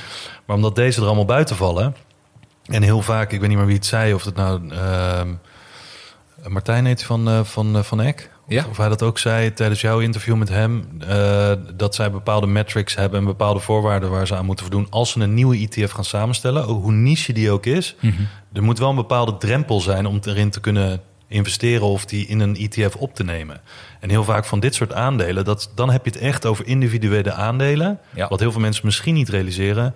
Maar 0.46 0.56
omdat 0.56 0.76
deze 0.76 1.00
er 1.00 1.06
allemaal 1.06 1.26
buiten 1.26 1.56
vallen. 1.56 1.96
En 2.66 2.82
heel 2.82 3.02
vaak, 3.02 3.32
ik 3.32 3.40
weet 3.40 3.50
niet 3.50 3.58
meer 3.58 3.68
wie 3.68 3.76
het 3.76 3.86
zei, 3.86 4.14
of 4.14 4.24
het 4.24 4.36
nou 4.36 4.70
ehm, 4.70 5.34
Martijn 6.48 6.86
heet 6.86 7.04
van, 7.04 7.28
eh, 7.28 7.44
van, 7.44 7.76
eh, 7.76 7.84
van 7.84 8.02
Eck. 8.02 8.30
Of, 8.58 8.64
Ja. 8.64 8.70
of 8.70 8.78
hij 8.78 8.90
dat 8.90 9.02
ook 9.04 9.20
zei 9.20 9.54
tijdens 9.54 9.82
jouw 9.82 10.00
interview 10.00 10.36
met 10.36 10.50
hem. 10.50 10.88
eh, 11.08 11.52
dat 11.76 11.96
zij 11.96 12.12
bepaalde 12.12 12.48
metrics 12.48 12.96
hebben 12.96 13.20
en 13.20 13.26
bepaalde 13.26 13.60
voorwaarden 13.60 14.10
waar 14.10 14.28
ze 14.28 14.36
aan 14.36 14.46
moeten 14.46 14.66
voldoen. 14.66 14.88
Als 14.90 15.12
ze 15.12 15.20
een 15.20 15.34
nieuwe 15.34 15.58
ETF 15.58 15.92
gaan 15.92 16.06
samenstellen, 16.06 16.64
hoe 16.64 16.92
niche 16.92 17.34
die 17.34 17.52
ook 17.52 17.66
is. 17.66 17.96
Er 18.54 18.64
moet 18.64 18.80
wel 18.80 18.90
een 18.90 18.96
bepaalde 18.96 19.38
drempel 19.38 19.82
zijn 19.82 20.06
om 20.06 20.20
erin 20.24 20.50
te 20.50 20.60
kunnen 20.60 21.02
investeren 21.28 21.86
of 21.86 22.06
die 22.06 22.28
in 22.28 22.40
een 22.40 22.56
ETF 22.58 22.96
op 22.96 23.16
te 23.16 23.24
nemen. 23.24 23.62
En 24.00 24.10
heel 24.10 24.24
vaak 24.24 24.46
van 24.46 24.60
dit 24.60 24.76
soort 24.76 24.94
aandelen, 24.94 25.46
dat, 25.46 25.72
dan 25.76 25.90
heb 25.92 26.06
je 26.06 26.12
het 26.12 26.20
echt 26.20 26.46
over 26.46 26.68
individuele 26.68 27.32
aandelen. 27.34 28.00
Ja. 28.16 28.28
Wat 28.28 28.40
heel 28.40 28.52
veel 28.52 28.62
mensen 28.62 28.86
misschien 28.86 29.14
niet 29.14 29.30
realiseren. 29.30 29.96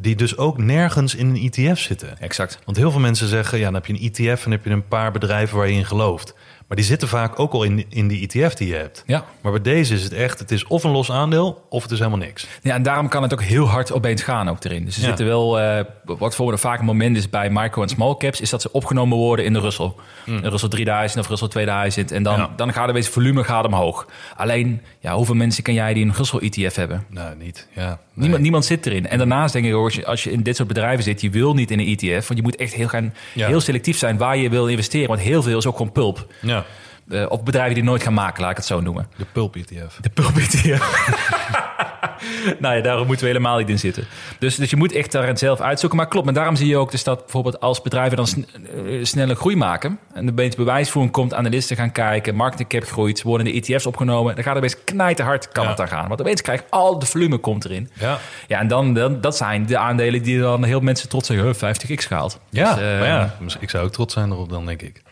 Die 0.00 0.16
dus 0.16 0.36
ook 0.36 0.58
nergens 0.58 1.14
in 1.14 1.28
een 1.28 1.50
ETF 1.52 1.78
zitten. 1.78 2.18
Exact. 2.20 2.58
Want 2.64 2.76
heel 2.76 2.90
veel 2.90 3.00
mensen 3.00 3.28
zeggen, 3.28 3.58
ja, 3.58 3.64
dan 3.64 3.74
heb 3.74 3.86
je 3.86 3.92
een 3.92 4.12
ETF 4.12 4.44
en 4.44 4.50
heb 4.50 4.64
je 4.64 4.70
een 4.70 4.88
paar 4.88 5.12
bedrijven 5.12 5.56
waar 5.56 5.68
je 5.68 5.74
in 5.74 5.84
gelooft. 5.84 6.34
Maar 6.68 6.76
die 6.76 6.86
zitten 6.86 7.08
vaak 7.08 7.38
ook 7.38 7.52
al 7.52 7.62
in, 7.62 7.84
in 7.88 8.08
die 8.08 8.28
ETF 8.28 8.54
die 8.54 8.68
je 8.68 8.74
hebt. 8.74 9.02
Ja. 9.06 9.24
Maar 9.40 9.52
bij 9.52 9.60
deze 9.60 9.94
is 9.94 10.02
het 10.02 10.12
echt, 10.12 10.38
het 10.38 10.50
is 10.50 10.66
of 10.66 10.84
een 10.84 10.90
los 10.90 11.10
aandeel 11.10 11.66
of 11.68 11.82
het 11.82 11.90
is 11.92 11.98
helemaal 11.98 12.18
niks. 12.18 12.46
ja, 12.62 12.74
en 12.74 12.82
daarom 12.82 13.08
kan 13.08 13.22
het 13.22 13.32
ook 13.32 13.42
heel 13.42 13.68
hard 13.68 13.92
opeens 13.92 14.22
gaan 14.22 14.48
ook 14.48 14.64
erin. 14.64 14.84
Dus 14.84 14.94
er 14.96 15.00
Ja. 15.02 15.06
zitten 15.06 15.26
wel, 15.26 15.60
eh, 15.60 15.84
wat 16.04 16.34
voor 16.34 16.50
me 16.50 16.58
vaak 16.58 16.78
een 16.78 16.84
moment 16.84 17.16
is 17.16 17.30
bij 17.30 17.50
micro- 17.50 17.82
en 17.82 17.88
small 17.88 18.16
caps, 18.16 18.40
is 18.40 18.50
dat 18.50 18.62
ze 18.62 18.72
opgenomen 18.72 19.18
worden 19.18 19.44
in 19.44 19.52
de 19.52 19.60
Russell. 19.60 19.92
De 20.24 20.48
Russell 20.48 20.68
3000 20.68 21.20
of 21.24 21.28
Russell 21.30 21.48
2000. 21.48 22.12
En 22.12 22.22
dan. 22.22 22.36
Ja. 22.36 22.50
dan 22.56 22.72
gaat 22.72 22.86
er 22.88 22.94
weer 22.94 23.04
volume 23.04 23.44
gaat 23.44 23.66
omhoog. 23.66 24.06
Alleen, 24.36 24.82
ja, 25.00 25.14
hoeveel 25.14 25.34
mensen 25.34 25.62
kan 25.62 25.74
jij 25.74 25.94
die 25.94 26.04
een 26.04 26.14
Russell 26.14 26.40
ETF 26.40 26.74
hebben? 26.74 27.04
Nou, 27.10 27.36
niet. 27.36 27.68
Ja, 27.74 27.98
nee. 28.18 28.22
Niemand, 28.22 28.42
niemand 28.42 28.64
zit 28.64 28.86
erin. 28.86 29.08
En 29.08 29.18
daarnaast 29.18 29.52
denk 29.52 29.64
ik 29.66 29.72
als 29.72 29.94
je, 29.94 30.06
als 30.06 30.24
je 30.24 30.30
in 30.32 30.42
dit 30.42 30.56
soort 30.56 30.68
bedrijven 30.68 31.04
zit, 31.04 31.20
je 31.20 31.30
wil 31.30 31.54
niet 31.54 31.70
in 31.70 31.78
een 31.78 31.86
ETF. 31.86 32.26
Want 32.28 32.40
je 32.40 32.42
moet 32.42 32.56
echt 32.56 32.72
heel, 32.72 32.88
gaan, 32.88 33.14
Ja. 33.34 33.46
heel 33.46 33.60
selectief 33.60 33.98
zijn 33.98 34.16
waar 34.16 34.36
je 34.36 34.48
wil 34.50 34.66
investeren. 34.68 35.08
Want 35.08 35.20
heel 35.20 35.42
veel 35.42 35.58
is 35.58 35.66
ook 35.66 35.76
gewoon 35.76 35.92
pulp. 35.92 36.26
Ja, 36.40 36.64
Eh, 37.08 37.24
of 37.28 37.42
bedrijven 37.42 37.74
die 37.74 37.82
nooit 37.84 38.02
gaan 38.02 38.14
maken, 38.14 38.40
laat 38.42 38.50
ik 38.50 38.56
het 38.56 38.66
zo 38.66 38.80
noemen. 38.80 39.06
de 39.16 39.24
Pulp 39.32 39.56
ETF. 39.56 39.98
De 40.00 40.08
pulp 40.10 40.36
ETF. 40.36 40.80
nou 42.58 42.76
ja, 42.76 42.82
daar 42.82 42.96
moeten 42.98 43.18
we 43.18 43.26
helemaal 43.26 43.58
niet 43.58 43.68
in 43.68 43.78
zitten. 43.78 44.06
Dus, 44.38 44.56
dus 44.56 44.70
je 44.70 44.76
moet 44.76 44.92
echt 44.92 45.12
daar 45.12 45.26
het 45.26 45.38
zelf 45.38 45.60
uitzoeken. 45.60 45.98
Maar 45.98 46.08
klopt, 46.08 46.24
maar 46.24 46.34
daarom 46.34 46.56
zie 46.56 46.66
je 46.68 46.76
ook 46.76 46.90
dus 46.90 47.04
dat 47.04 47.18
bijvoorbeeld 47.20 47.60
als 47.60 47.82
bedrijven 47.82 48.16
dan 48.16 48.26
sn- 48.26 48.46
eh, 48.86 49.04
snelle 49.04 49.34
groei 49.34 49.56
maken... 49.56 49.98
en 50.14 50.24
er 50.26 50.32
opeens 50.32 50.56
bewijsvoering 50.56 51.12
komt, 51.14 51.34
analisten 51.34 51.76
gaan 51.76 51.92
kijken... 51.92 52.34
marketing 52.34 52.68
cap 52.68 52.84
groeit, 52.84 53.22
worden 53.22 53.46
de 53.46 53.52
ETF's 53.52 53.86
opgenomen... 53.86 54.34
dan 54.34 54.44
gaat 54.44 54.52
er 54.52 54.58
opeens 54.58 54.84
knijterhard 54.84 55.48
kan 55.48 55.62
Ja. 55.62 55.68
het 55.68 55.78
daar 55.78 55.88
gaan. 55.88 56.08
Want 56.08 56.20
opeens 56.20 56.42
krijg 56.42 56.60
je 56.60 56.66
al 56.70 56.98
de 56.98 57.06
volume 57.06 57.38
komt 57.38 57.64
erin. 57.64 57.90
Ja, 57.92 58.18
Ja, 58.46 58.58
en 58.60 58.68
dan, 58.68 58.94
dan 58.94 59.20
dat 59.20 59.36
zijn 59.36 59.66
de 59.66 59.78
aandelen 59.78 60.22
die 60.22 60.40
dan 60.40 60.64
heel 60.64 60.80
mensen 60.80 61.08
trots. 61.08 61.28
"Huh, 61.28 61.54
50x 61.54 62.06
gehaald. 62.06 62.40
ja, 62.50 62.74
Dus, 62.74 62.82
eh, 62.82 62.98
maar 62.98 63.06
ja, 63.08 63.34
ik 63.60 63.70
zou 63.70 63.84
ook 63.84 63.92
trots 63.92 64.14
zijn 64.14 64.30
erop 64.30 64.48
dan, 64.50 64.66
denk 64.66 64.82
ik. 64.82 65.02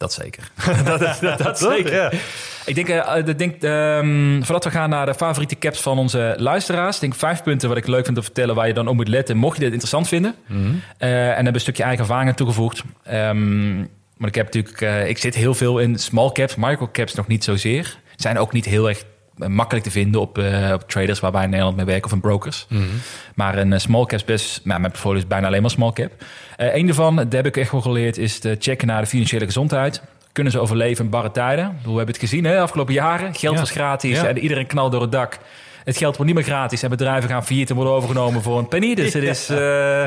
Dat 0.00 0.12
zeker. 0.12 0.50
dat, 0.84 0.98
dat, 0.98 1.18
dat, 1.20 1.38
dat 1.38 1.58
Toch? 1.58 1.72
zeker. 1.72 1.92
Ja. 1.92 2.10
Ik 2.64 2.74
denk, 2.74 2.88
ik 3.26 3.38
denk 3.38 3.62
ehm, 3.62 4.42
voordat 4.42 4.64
we 4.64 4.70
gaan 4.70 4.90
naar 4.90 5.06
de 5.06 5.14
favoriete 5.14 5.58
caps 5.58 5.80
van 5.80 5.98
onze 5.98 6.34
luisteraars... 6.38 6.98
denk 6.98 7.14
vijf 7.14 7.42
punten 7.42 7.68
wat 7.68 7.78
ik 7.78 7.86
leuk 7.86 8.04
vind 8.04 8.16
te 8.16 8.22
vertellen... 8.22 8.54
waar 8.54 8.66
je 8.66 8.74
dan 8.74 8.88
op 8.88 8.94
moet 8.94 9.08
letten, 9.08 9.36
mocht 9.36 9.54
je 9.54 9.60
dit 9.60 9.70
interessant 9.70 10.08
vinden. 10.08 10.34
Eh, 10.98 11.28
en 11.28 11.34
hebben 11.34 11.54
een 11.54 11.60
stukje 11.60 11.82
eigen 11.82 12.00
ervaring 12.00 12.28
aan 12.28 12.36
toegevoegd. 12.36 12.82
Ehm, 13.02 13.78
maar 14.16 14.28
ik 14.28 14.34
heb 14.34 14.54
natuurlijk... 14.54 15.08
ik 15.08 15.18
zit 15.18 15.34
heel 15.34 15.54
veel 15.54 15.78
in 15.78 15.98
small 15.98 16.32
caps, 16.32 16.56
micro 16.56 16.88
caps 16.92 17.14
nog 17.14 17.26
niet 17.26 17.44
zozeer. 17.44 17.98
Zijn 18.16 18.38
ook 18.38 18.52
niet 18.52 18.64
heel 18.64 18.88
erg 18.88 19.04
makkelijk 19.48 19.84
te 19.84 19.90
vinden 19.90 20.20
op, 20.20 20.38
eh, 20.38 20.70
op 20.72 20.88
traders 20.88 21.20
waar 21.20 21.32
wij 21.32 21.42
in 21.44 21.50
Nederland 21.50 21.76
mee 21.76 21.84
werken 21.86 22.04
of 22.04 22.12
in 22.12 22.20
brokers. 22.20 22.66
Maar 23.34 23.58
een 23.58 23.72
eh, 23.72 23.78
small 23.78 24.00
cap 24.06 24.12
is 24.18 24.24
best... 24.24 24.60
Nou, 24.64 24.80
mijn 24.80 24.92
portfolio 24.92 25.18
is 25.18 25.26
bijna 25.26 25.46
alleen 25.46 25.60
maar 25.60 25.70
small 25.70 25.92
cap. 25.92 26.12
Eh 26.56 26.74
een 26.74 26.86
daarvan, 26.86 27.16
dat 27.16 27.32
heb 27.32 27.46
ik 27.46 27.56
echt 27.56 27.70
wel 27.72 27.80
geleerd, 27.80 28.18
is 28.18 28.38
te 28.38 28.56
checken 28.58 28.86
naar 28.86 29.00
de 29.00 29.06
financiële 29.06 29.44
gezondheid. 29.44 30.02
Kunnen 30.32 30.52
ze 30.52 30.60
overleven 30.60 31.04
in 31.04 31.10
barre 31.10 31.30
tijden? 31.30 31.64
We 31.82 31.88
hebben 31.88 32.06
het 32.06 32.18
gezien 32.18 32.44
hè, 32.44 32.52
de 32.54 32.60
afgelopen 32.60 32.94
jaren. 32.94 33.34
Geld 33.34 33.54
Ja. 33.54 33.60
was 33.60 33.70
gratis 33.70 34.20
Ja. 34.20 34.26
en 34.26 34.38
iedereen 34.38 34.66
knalt 34.66 34.92
door 34.92 35.00
het 35.02 35.12
dak. 35.12 35.38
Het 35.84 35.96
geld 35.96 36.16
wordt 36.16 36.32
niet 36.32 36.40
meer 36.46 36.54
gratis 36.54 36.82
en 36.82 36.90
bedrijven 36.90 37.28
gaan 37.30 37.44
failliet 37.44 37.70
en 37.70 37.74
worden 37.76 37.92
overgenomen 37.94 38.42
voor 38.42 38.58
een 38.58 38.68
penny. 38.68 38.94
Dus 38.94 39.12
het 39.14 39.22
is 39.22 39.48
eh, 39.48 40.06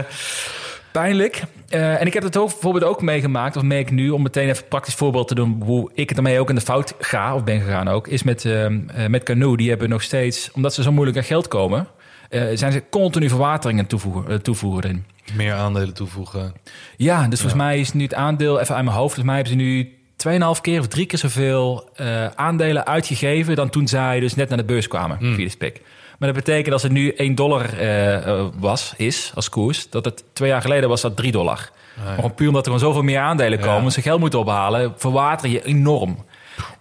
pijnlijk. 0.91 1.41
Eh, 1.73 2.01
en 2.01 2.05
ik 2.05 2.13
heb 2.13 2.23
het 2.23 2.37
ook, 2.37 2.49
bijvoorbeeld 2.49 2.83
ook 2.83 3.01
meegemaakt, 3.01 3.55
of 3.55 3.63
merk 3.63 3.91
nu, 3.91 4.09
om 4.09 4.21
meteen 4.21 4.49
even 4.49 4.63
een 4.63 4.69
praktisch 4.69 4.93
voorbeeld 4.93 5.27
te 5.27 5.35
doen 5.35 5.61
hoe 5.65 5.91
ik 5.93 6.09
het 6.09 6.17
ermee 6.17 6.39
ook 6.39 6.49
in 6.49 6.55
de 6.55 6.61
fout 6.61 6.93
ga, 6.99 7.35
of 7.35 7.43
ben 7.43 7.61
gegaan 7.61 7.87
ook, 7.87 8.07
is 8.07 8.23
met, 8.23 8.45
eh, 8.45 8.65
eh, 8.65 8.73
met 9.07 9.23
Canoe. 9.23 9.57
Die 9.57 9.69
hebben 9.69 9.89
nog 9.89 10.01
steeds, 10.01 10.51
omdat 10.51 10.73
ze 10.73 10.83
zo 10.83 10.91
moeilijk 10.91 11.17
aan 11.17 11.23
geld 11.23 11.47
komen, 11.47 11.87
eh, 12.29 12.43
zijn 12.53 12.71
ze 12.71 12.83
continu 12.89 13.29
verwateringen 13.29 13.85
toevoegen, 13.85 14.41
toevoegen 14.41 14.83
erin. 14.83 15.05
Meer 15.33 15.53
aandelen 15.53 15.93
toevoegen. 15.93 16.53
Ja, 16.97 17.27
dus 17.27 17.39
volgens 17.39 17.61
mij 17.61 17.79
is 17.79 17.93
nu 17.93 18.03
het 18.03 18.13
aandeel, 18.13 18.59
even 18.59 18.75
uit 18.75 18.83
mijn 18.83 18.97
hoofd, 18.97 19.13
volgens 19.13 19.25
mij 19.25 19.35
hebben 19.35 19.53
ze 19.53 19.65
nu 19.65 19.97
2,5 20.15 20.61
keer 20.61 20.79
of 20.79 20.87
drie 20.87 21.05
keer 21.05 21.19
zoveel 21.19 21.89
aandelen 22.35 22.85
uitgegeven 22.85 23.55
dan 23.55 23.69
toen 23.69 23.87
zij 23.87 24.19
dus 24.19 24.35
net 24.35 24.49
naar 24.49 24.57
de 24.57 24.63
beurs 24.63 24.87
kwamen 24.87 25.17
via 25.19 25.43
de 25.43 25.49
SPIC. 25.49 25.81
Maar 26.19 26.33
dat 26.33 26.43
betekent 26.43 26.73
als 26.73 26.83
het 26.83 26.91
nu 26.91 27.09
1 27.11 27.35
dollar 27.35 27.73
eh, 27.77 28.15
eh, 28.27 28.45
was, 28.59 28.93
is 28.97 29.31
als 29.35 29.49
koers, 29.49 29.89
dat 29.89 30.05
het 30.05 30.23
twee 30.33 30.49
jaar 30.49 30.61
geleden 30.61 30.89
was 30.89 31.01
dat 31.01 31.15
3 31.15 31.31
dollar. 31.31 31.69
Maar 32.05 32.15
gewoon 32.15 32.33
puur 32.33 32.47
omdat 32.47 32.65
er 32.65 32.71
gewoon 32.71 32.87
zoveel 32.87 33.03
meer 33.03 33.19
aandelen 33.19 33.59
Ja. 33.59 33.65
komen, 33.65 33.91
ze 33.91 34.01
geld 34.01 34.19
moeten 34.19 34.39
ophalen, 34.39 34.93
verwater 34.97 35.49
je 35.49 35.63
enorm. 35.65 36.25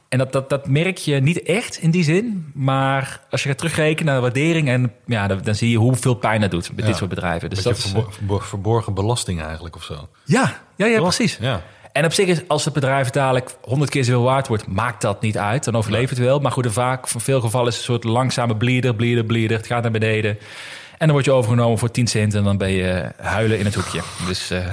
En 0.08 0.18
dat, 0.18 0.32
dat, 0.32 0.48
dat 0.50 0.68
merk 0.68 0.96
je 0.98 1.14
niet 1.20 1.42
echt 1.42 1.76
in 1.76 1.90
die 1.90 2.04
zin. 2.04 2.50
Maar 2.54 3.20
als 3.30 3.42
je 3.42 3.48
gaat 3.48 3.58
terugrekenen 3.58 4.04
naar 4.04 4.14
de 4.14 4.20
waardering... 4.20 4.68
En, 4.68 4.92
ja, 5.06 5.26
dan, 5.26 5.40
dan 5.42 5.54
zie 5.54 5.70
je 5.70 5.76
hoeveel 5.76 6.14
pijn 6.14 6.40
dat 6.40 6.50
doet 6.50 6.68
met 6.70 6.78
Ja. 6.80 6.86
dit 6.86 6.96
soort 6.96 7.10
bedrijven. 7.10 7.50
Dus 7.50 7.62
dat 7.62 7.76
is, 7.76 7.82
verbo- 7.84 8.10
verbo- 8.10 8.38
verborgen 8.38 8.94
belasting 8.94 9.42
eigenlijk 9.42 9.76
of 9.76 9.82
zo. 9.84 10.08
ja, 10.24 10.52
ja, 10.76 10.86
ja, 10.86 10.96
Toch? 10.96 11.02
precies. 11.16 11.38
Ja. 11.40 11.62
En 11.92 12.04
op 12.04 12.12
zich 12.12 12.26
is, 12.26 12.48
als 12.48 12.64
het 12.64 12.74
bedrijf 12.74 13.10
dadelijk 13.10 13.50
honderd 13.62 13.90
keer 13.90 14.04
zoveel 14.04 14.22
waard 14.22 14.48
wordt, 14.48 14.66
maakt 14.66 15.02
dat 15.02 15.20
niet 15.20 15.38
uit. 15.38 15.64
Dan 15.64 15.76
overleeft 15.76 16.10
het 16.10 16.18
wel. 16.18 16.38
Maar 16.38 16.52
goed, 16.52 16.64
er 16.64 16.72
vaak, 16.72 17.08
van 17.08 17.20
veel 17.20 17.40
gevallen 17.40 17.68
is 17.68 17.76
het 17.76 17.88
een 17.88 17.92
soort 17.92 18.04
langzame 18.04 18.56
bleeder, 18.56 18.94
bleeder, 18.94 19.24
bleeder. 19.24 19.56
Het 19.56 19.66
gaat 19.66 19.82
naar 19.82 19.90
beneden. 19.90 20.38
En 20.98 21.08
dan 21.08 21.10
word 21.10 21.24
je 21.24 21.32
overgenomen 21.32 21.78
voor 21.78 21.90
10 21.90 22.06
cent 22.06 22.34
en 22.34 22.44
dan 22.44 22.56
ben 22.56 22.70
je 22.70 23.10
huilen 23.16 23.58
in 23.58 23.64
het 23.64 23.74
hoekje. 23.74 24.00
Dus, 24.26 24.50
eh 24.50 24.72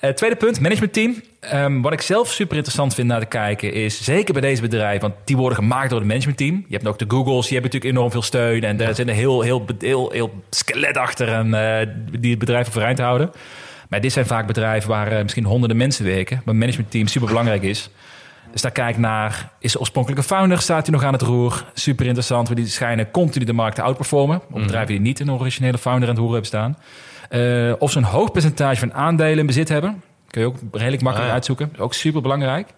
eh, 0.00 0.10
tweede 0.10 0.36
punt, 0.36 0.60
managementteam. 0.60 1.22
Ehm, 1.40 1.80
wat 1.80 1.92
ik 1.92 2.00
zelf 2.00 2.30
super 2.30 2.56
interessant 2.56 2.94
vind 2.94 3.08
naar 3.08 3.20
te 3.20 3.26
kijken 3.26 3.72
is, 3.72 4.04
zeker 4.04 4.32
bij 4.32 4.42
deze 4.42 4.62
bedrijven, 4.62 5.00
want 5.00 5.14
die 5.24 5.36
worden 5.36 5.58
gemaakt 5.58 5.90
door 5.90 5.98
het 5.98 6.08
managementteam. 6.08 6.64
Je 6.68 6.74
hebt 6.74 6.86
ook 6.86 6.98
de 6.98 7.04
Googles, 7.08 7.46
die 7.46 7.52
hebben 7.52 7.70
natuurlijk 7.70 7.94
enorm 7.94 8.10
veel 8.10 8.22
steun 8.22 8.64
en 8.64 8.76
daar 8.76 8.94
zit 8.94 9.08
een 9.08 9.14
heel, 9.14 9.42
heel, 9.42 9.66
heel, 9.78 10.10
heel 10.10 10.42
skelet 10.50 10.96
achter 10.96 11.28
en, 11.28 11.54
eh, 11.54 11.86
die 12.18 12.30
het 12.30 12.38
bedrijf 12.38 12.68
overeind 12.68 12.98
houden. 12.98 13.30
Maar 13.92 14.00
dit 14.00 14.12
zijn 14.12 14.26
vaak 14.26 14.46
bedrijven 14.46 14.90
waar 14.90 15.12
eh, 15.12 15.22
misschien 15.22 15.44
honderden 15.44 15.76
mensen 15.76 16.04
werken, 16.04 16.42
waar 16.44 16.56
managementteam 16.56 17.06
super 17.06 17.28
belangrijk 17.28 17.62
is. 17.62 17.90
Dus 18.52 18.60
daar 18.60 18.70
kijk 18.70 18.98
naar, 18.98 19.50
is 19.58 19.72
de 19.72 19.78
oorspronkelijke 19.78 20.24
founder, 20.24 20.60
staat 20.60 20.86
hij 20.86 20.94
nog 20.94 21.04
aan 21.04 21.12
het 21.12 21.22
roer? 21.22 21.64
Super 21.74 22.06
interessant, 22.06 22.48
want 22.48 22.60
die 22.60 22.68
schijnen 22.68 23.10
continu 23.10 23.44
de 23.44 23.52
markt 23.52 23.74
te 23.74 23.82
outperformen. 23.82 24.40
Op 24.50 24.60
bedrijven 24.60 24.92
die 24.92 25.00
niet 25.00 25.20
een 25.20 25.32
originele 25.32 25.78
founder 25.78 26.08
aan 26.08 26.14
het 26.14 26.22
roer 26.22 26.32
hebben 26.32 26.48
staan. 26.48 26.78
Eh, 27.28 27.72
of 27.78 27.90
ze 27.90 27.98
een 27.98 28.04
hoog 28.04 28.32
percentage 28.32 28.80
van 28.80 28.94
aandelen 28.94 29.38
in 29.38 29.46
bezit 29.46 29.68
hebben. 29.68 30.02
Kun 30.30 30.40
je 30.40 30.46
ook 30.46 30.56
redelijk 30.72 31.02
makkelijk 31.02 31.16
Ah, 31.18 31.26
ja. 31.26 31.32
uitzoeken. 31.32 31.72
Ook 31.78 31.94
super 31.94 32.22
belangrijk. 32.22 32.68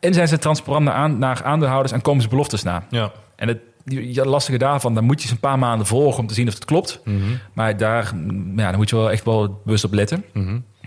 En 0.00 0.14
zijn 0.14 0.28
ze 0.28 0.38
transparant 0.38 0.88
aan, 0.88 1.18
naar 1.18 1.42
aandeelhouders 1.44 1.92
en 1.92 2.02
komen 2.02 2.22
ze 2.22 2.28
beloftes 2.28 2.62
na. 2.62 2.86
Ja. 2.90 3.12
En 3.36 3.48
het, 3.48 3.58
je 3.88 4.26
lastige 4.26 4.58
daarvan, 4.58 4.94
dan 4.94 5.04
moet 5.04 5.22
je 5.22 5.28
ze 5.28 5.34
een 5.34 5.40
paar 5.40 5.58
maanden 5.58 5.86
volgen 5.86 6.20
om 6.20 6.26
te 6.26 6.34
zien 6.34 6.48
of 6.48 6.54
het 6.54 6.64
klopt. 6.64 7.00
Mhm. 7.04 7.18
Maar 7.52 7.76
daar, 7.76 8.12
ja, 8.56 8.68
dan 8.68 8.76
moet 8.76 8.90
je 8.90 8.96
wel 8.96 9.10
echt 9.10 9.24
wel 9.24 9.60
bewust 9.64 9.84
op 9.84 9.92
letten. 9.92 10.24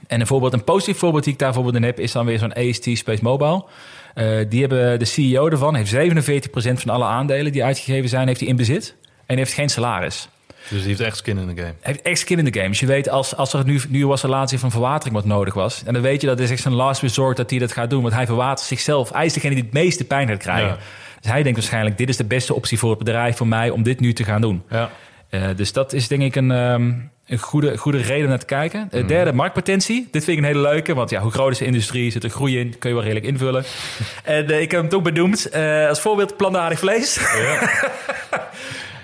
En 0.08 0.20
een 0.20 0.28
voorbeeld, 0.28 0.54
een 0.54 0.64
positief 0.64 0.98
voorbeeld 0.98 1.24
die 1.24 1.34
ik 1.34 1.40
daar 1.40 1.52
bijvoorbeeld 1.52 1.84
in 1.84 1.90
heb, 1.90 2.00
is 2.00 2.12
dan 2.12 2.26
weer 2.26 2.40
zo'n 2.40 2.54
AST 2.54 2.90
Space 2.94 3.24
Mobile. 3.24 3.66
Eh, 4.14 4.26
die 4.50 4.60
hebben 4.60 5.00
de 5.00 5.06
CEO 5.06 5.50
ervan, 5.50 5.76
heeft 5.76 5.92
47% 5.92 6.82
van 6.82 6.94
alle 6.94 7.06
aandelen 7.06 7.52
die 7.52 7.64
uitgegeven 7.64 8.10
zijn, 8.10 8.28
heeft 8.28 8.40
hij 8.40 8.50
in 8.50 8.56
bezit. 8.56 8.96
En 9.26 9.38
heeft 9.38 9.54
geen 9.54 9.70
salaris. 9.70 10.30
Dus 10.70 10.80
die 10.80 10.88
heeft 10.88 11.00
echt 11.00 11.18
skin 11.18 11.38
in 11.38 11.48
de 11.48 11.62
game. 11.62 11.74
Hij 11.80 11.92
heeft 11.92 12.02
echt 12.02 12.20
skin 12.20 12.38
in 12.38 12.46
de 12.46 12.54
game. 12.54 12.68
Dus 12.68 12.80
je 12.80 12.86
weet, 12.86 13.10
als, 13.10 13.36
als 13.36 13.54
er 13.54 13.66
nu, 13.66 13.82
nu 13.90 14.08
was 14.08 14.24
een 14.24 14.30
relatie 14.30 14.60
van 14.60 14.72
verwatering 14.72 15.16
wat 15.16 15.26
nodig 15.26 15.54
was. 15.54 15.84
En 15.86 15.94
dan 15.94 16.02
weet 16.02 16.22
je 16.22 16.28
dat 16.28 16.40
is 16.40 16.52
echt 16.52 16.62
zijn 16.62 16.74
last 16.74 17.02
resort 17.02 17.38
dat 17.38 17.50
hij 17.50 17.60
dat 17.60 17.72
gaat 17.72 17.90
doen. 17.90 18.02
Want 18.02 18.14
hij 18.14 18.26
verwatert 18.26 18.68
zichzelf. 18.68 19.12
Hij 19.12 19.26
is 19.26 19.34
degene 19.34 19.56
die 19.56 19.64
het 19.64 19.74
meeste 19.74 20.04
pijn 20.04 20.28
gaat 20.28 20.38
krijgen. 20.38 20.68
Ja. 20.68 20.78
Dus 21.22 21.32
hij 21.32 21.44
denkt 21.44 21.58
waarschijnlijk, 21.58 21.98
dit 21.98 22.10
is 22.10 22.18
de 22.18 22.26
beste 22.26 22.54
optie 22.54 22.80
voor 22.80 22.90
het 22.90 23.00
bedrijf, 23.00 23.38
voor 23.38 23.48
mij, 23.48 23.70
om 23.70 23.84
dit 23.84 24.00
nu 24.00 24.14
te 24.14 24.24
gaan 24.24 24.42
doen. 24.42 24.64
Ja. 24.70 24.90
Eh, 25.30 25.44
dus 25.56 25.74
dat 25.74 25.94
is 25.94 26.08
denk 26.08 26.22
ik 26.22 26.36
een, 26.36 26.52
ehm, 26.52 26.92
een 27.32 27.38
goede, 27.38 27.78
goede 27.78 27.98
reden 27.98 28.24
om 28.24 28.30
naar 28.30 28.40
te 28.40 28.46
kijken. 28.46 28.90
Uh, 28.92 29.08
derde, 29.08 29.34
marktpotentie. 29.34 30.08
Dit 30.12 30.24
vind 30.24 30.38
ik 30.38 30.44
een 30.44 30.50
hele 30.50 30.68
leuke, 30.68 30.94
want 30.94 31.10
ja, 31.10 31.22
hoe 31.22 31.32
groot 31.32 31.52
is 31.52 31.58
de 31.58 31.66
industrie? 31.66 32.12
Zit 32.12 32.24
er 32.24 32.30
groei 32.30 32.60
in? 32.60 32.78
Kun 32.78 32.90
je 32.90 32.96
wel 32.96 33.04
redelijk 33.04 33.28
invullen. 33.28 33.64
en 34.24 34.50
eh, 34.50 34.62
ik 34.62 34.72
heb 34.72 34.80
hem 34.82 34.90
toen 34.90 35.04
benoemd 35.04 35.50
eh, 35.50 35.88
als 35.88 36.00
voorbeeld 36.02 36.38
plantaardig 36.38 36.80
vlees. 36.80 37.20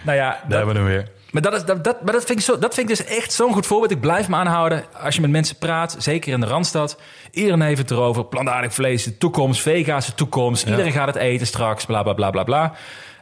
nou 0.05 0.17
ja, 0.17 0.29
Daar 0.29 0.41
dat, 0.47 0.57
hebben 0.57 0.75
we 0.75 0.81
hem 0.81 0.89
weer. 0.89 1.07
Maar, 1.41 1.51
dat, 1.51 1.61
is, 1.61 1.65
dat, 1.67 1.83
dat, 1.83 2.01
maar 2.03 2.13
dat, 2.13 2.25
vind 2.25 2.39
ik 2.39 2.45
zo, 2.45 2.57
dat 2.57 2.73
vind 2.73 2.89
ik 2.89 2.97
dus 2.97 3.05
echt 3.05 3.33
zo'n 3.33 3.53
goed 3.53 3.65
voorbeeld. 3.65 3.91
Ik 3.91 4.01
blijf 4.01 4.27
me 4.27 4.35
aanhouden. 4.35 4.83
Als 4.93 5.15
je 5.15 5.21
met 5.21 5.29
mensen 5.29 5.57
praat, 5.57 5.95
zeker 5.99 6.33
in 6.33 6.39
de 6.39 6.45
Randstad. 6.45 6.99
Iedereen 7.31 7.61
heeft 7.61 7.77
het 7.77 7.91
erover. 7.91 8.25
Plantaardig 8.25 8.73
vlees, 8.73 9.03
de 9.03 9.17
toekomst. 9.17 9.61
Vega's, 9.61 10.05
de 10.05 10.13
toekomst. 10.13 10.65
Iedereen 10.65 10.91
gaat 10.91 11.07
het 11.07 11.15
eten 11.15 11.47
straks. 11.47 11.85
Bla, 11.85 12.03
bla, 12.03 12.13
bla, 12.13 12.29
bla, 12.29 12.43
bla. 12.43 12.73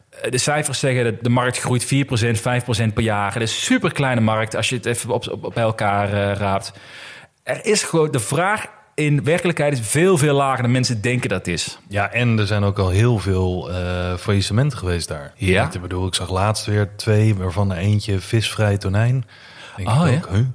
Eh, 0.09 0.31
De 0.31 0.37
cijfers 0.37 0.79
zeggen 0.79 1.03
dat 1.03 1.13
de 1.21 1.29
markt 1.29 1.59
groeit 1.59 1.85
4%, 1.85 1.87
5% 2.41 2.93
per 2.93 3.03
jaar. 3.03 3.33
Het 3.33 3.41
is 3.41 3.51
een 3.55 3.61
super 3.61 3.91
kleine 3.91 4.21
markt 4.21 4.55
als 4.55 4.69
je 4.69 4.75
het 4.75 4.85
even 4.85 5.09
op, 5.09 5.27
op, 5.41 5.53
bij 5.53 5.63
elkaar 5.63 6.13
eh, 6.13 6.37
raapt. 6.37 6.73
Er 7.43 7.65
is 7.65 7.83
gewoon 7.83 8.11
de 8.11 8.19
vraag 8.19 8.65
in 8.95 9.23
werkelijkheid 9.23 9.73
is 9.73 9.79
veel, 9.87 10.17
veel 10.17 10.35
lager 10.35 10.63
dan 10.63 10.71
mensen 10.71 11.01
denken 11.01 11.29
dat 11.29 11.47
is. 11.47 11.77
Ja, 11.89 12.11
en 12.11 12.39
er 12.39 12.47
zijn 12.47 12.63
ook 12.63 12.79
al 12.79 12.89
heel 12.89 13.19
veel 13.19 13.71
eh 13.71 14.13
faillissementen 14.17 14.77
geweest 14.77 15.07
daar. 15.07 15.33
Ja? 15.35 15.71
Ik 15.73 15.81
bedoel, 15.81 16.07
ik 16.07 16.15
zag 16.15 16.31
laatst 16.31 16.65
weer 16.65 16.89
twee, 16.95 17.35
waarvan 17.35 17.71
eentje 17.73 18.19
visvrij 18.19 18.77
tonijn. 18.77 19.25
Denk 19.75 19.89
Oh, 19.89 20.07
ik 20.07 20.25
ja? 20.25 20.35
huh? 20.35 20.45